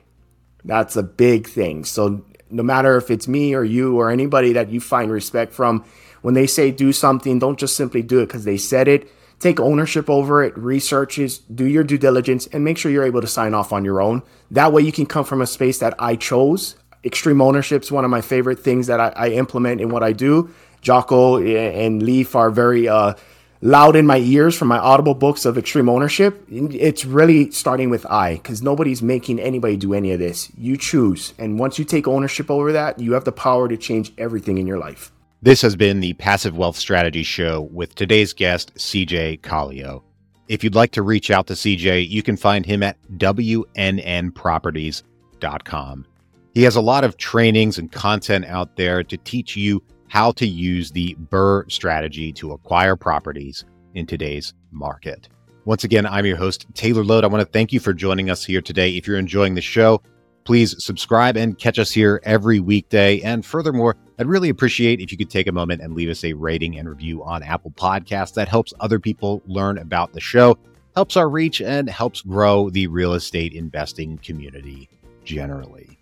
That's 0.64 0.96
a 0.96 1.02
big 1.02 1.48
thing. 1.48 1.84
So 1.84 2.24
no 2.52 2.62
matter 2.62 2.96
if 2.96 3.10
it's 3.10 3.28
me 3.28 3.56
or 3.56 3.64
you 3.64 4.00
or 4.00 4.12
anybody 4.12 4.54
that 4.54 4.70
you 4.70 4.80
find 4.80 5.12
respect 5.12 5.52
from, 5.52 5.84
when 6.22 6.36
they 6.36 6.46
say 6.46 6.70
do 6.70 6.94
something, 6.94 7.40
don't 7.40 7.58
just 7.58 7.76
simply 7.76 8.04
do 8.04 8.20
it 8.20 8.28
because 8.28 8.44
they 8.44 8.58
said 8.58 8.88
it. 8.88 9.12
Take 9.40 9.60
ownership 9.60 10.12
over 10.12 10.44
it, 10.44 10.56
researches, 10.56 11.40
do 11.40 11.66
your 11.66 11.84
due 11.84 11.98
diligence, 11.98 12.46
and 12.54 12.64
make 12.64 12.78
sure 12.78 12.92
you're 12.92 13.04
able 13.04 13.22
to 13.22 13.26
sign 13.26 13.56
off 13.56 13.74
on 13.74 13.84
your 13.84 14.00
own. 14.00 14.22
That 14.52 14.72
way, 14.72 14.84
you 14.84 14.92
can 14.92 15.08
come 15.08 15.26
from 15.26 15.42
a 15.42 15.48
space 15.48 15.80
that 15.80 15.96
I 15.98 16.16
chose. 16.16 16.76
Extreme 17.04 17.42
ownership 17.42 17.82
is 17.82 17.92
one 17.92 18.06
of 18.06 18.12
my 18.12 18.22
favorite 18.22 18.60
things 18.60 18.86
that 18.86 19.00
I, 19.00 19.10
I 19.16 19.30
implement 19.30 19.82
in 19.82 19.90
what 19.90 20.04
I 20.04 20.12
do. 20.12 20.54
Jocko 20.82 21.40
and 21.42 22.04
Leif 22.04 22.36
are 22.36 22.52
very 22.52 22.88
uh, 22.88 23.16
loud 23.62 23.96
in 23.96 24.06
my 24.06 24.18
ears 24.18 24.58
from 24.58 24.68
my 24.68 24.78
audible 24.78 25.16
books 25.16 25.46
of 25.46 25.58
extreme 25.58 25.90
ownership 25.90 26.46
it's 26.50 27.06
really 27.06 27.50
starting 27.52 27.90
with 27.90 28.06
i 28.08 28.36
because 28.36 28.62
nobody's 28.62 29.02
making 29.02 29.40
anybody 29.40 29.78
do 29.78 29.94
any 29.94 30.12
of 30.12 30.20
this. 30.20 30.52
You 30.58 30.76
choose. 30.78 31.34
And 31.38 31.60
once 31.60 31.78
you 31.80 31.86
take 31.86 32.08
ownership 32.08 32.52
over 32.52 32.72
that 32.74 33.00
you 33.00 33.14
have 33.14 33.26
the 33.26 33.32
power 33.32 33.68
to 33.68 33.78
change 33.78 34.14
everything 34.18 34.58
in 34.58 34.66
your 34.68 34.78
life. 34.78 35.12
This 35.42 35.62
has 35.62 35.76
been 35.76 36.00
the 36.00 36.14
passive 36.14 36.58
wealth 36.58 36.78
strategy 36.78 37.24
show 37.24 37.62
with 37.62 37.96
today's 37.96 38.34
guest 38.34 38.74
cj 38.76 39.42
Calio 39.42 40.04
if 40.48 40.64
you'd 40.64 40.76
like 40.76 40.92
to 40.92 41.02
reach 41.02 41.32
out 41.32 41.48
to 41.48 41.54
cj 41.54 42.08
you 42.08 42.22
can 42.24 42.38
find 42.38 42.66
him 42.66 42.84
at 42.84 42.98
wnnproperties.com 43.18 46.06
he 46.54 46.64
has 46.64 46.76
a 46.76 46.82
lot 46.82 47.04
of 47.04 47.18
trainings 47.18 47.78
and 47.78 47.92
content 47.92 48.46
out 48.46 48.76
there 48.76 49.04
to 49.04 49.18
teach 49.18 49.58
you 49.58 49.84
how 50.08 50.32
to 50.34 50.48
use 50.48 50.92
the 50.92 51.16
BRRRR 51.30 51.72
strategy 51.72 52.32
to 52.34 52.52
acquire 52.54 52.96
properties 52.96 53.66
in 53.94 54.06
today's 54.06 54.54
market. 54.72 55.30
Once 55.66 55.84
again, 55.84 56.06
I'm 56.06 56.26
your 56.26 56.38
host, 56.38 56.68
Taylor 56.76 57.04
Loht. 57.04 57.24
I 57.24 57.28
want 57.28 57.42
to 57.42 57.52
thank 57.52 57.74
you 57.74 57.80
for 57.80 57.94
joining 57.94 58.30
us 58.30 58.46
here 58.46 58.62
today. 58.62 58.92
If 58.92 59.08
you're 59.08 59.18
enjoying 59.18 59.56
the 59.56 59.62
show, 59.62 60.02
please 60.44 60.76
subscribe 60.84 61.38
and 61.38 61.58
catch 61.58 61.80
us 61.80 61.90
here 61.90 62.22
every 62.24 62.60
weekday. 62.60 63.20
And 63.22 63.44
furthermore, 63.44 63.96
I'd 64.20 64.28
really 64.28 64.50
appreciate 64.50 65.02
if 65.02 65.12
you 65.12 65.18
could 65.18 65.32
take 65.32 65.48
a 65.48 65.52
moment 65.52 65.82
and 65.82 65.96
leave 65.96 66.10
us 66.10 66.24
a 66.24 66.34
rating 66.34 66.78
and 66.78 66.88
review 66.88 67.24
on 67.24 67.42
Apple 67.42 67.72
Podcasts. 67.72 68.36
That 68.36 68.48
helps 68.48 68.74
other 68.80 69.00
people 69.00 69.42
learn 69.48 69.80
about 69.80 70.14
the 70.14 70.22
show, 70.22 70.58
helps 70.96 71.18
our 71.18 71.30
reach, 71.30 71.62
and 71.62 71.90
helps 71.90 72.22
grow 72.22 72.70
the 72.70 72.86
real 72.88 73.14
estate 73.14 73.54
investing 73.54 74.20
community 74.20 74.88
generally. 75.24 75.95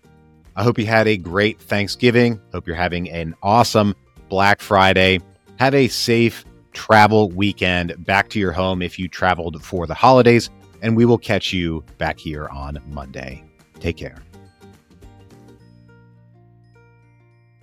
I 0.56 0.62
hope 0.62 0.78
you 0.78 0.86
had 0.86 1.08
a 1.08 1.16
great 1.16 1.60
Thanksgiving. 1.60 2.40
Hope 2.52 2.66
you're 2.66 2.76
having 2.76 3.10
an 3.10 3.34
awesome 3.42 3.94
Black 4.28 4.60
Friday. 4.60 5.20
Have 5.58 5.74
a 5.74 5.88
safe 5.88 6.44
travel 6.72 7.30
weekend 7.30 8.04
back 8.04 8.28
to 8.30 8.38
your 8.38 8.52
home 8.52 8.82
if 8.82 8.98
you 8.98 9.08
traveled 9.08 9.62
for 9.64 9.86
the 9.86 9.94
holidays, 9.94 10.50
and 10.82 10.96
we 10.96 11.04
will 11.04 11.18
catch 11.18 11.52
you 11.52 11.84
back 11.98 12.18
here 12.18 12.48
on 12.48 12.78
Monday. 12.88 13.42
Take 13.80 13.96
care. 13.96 14.16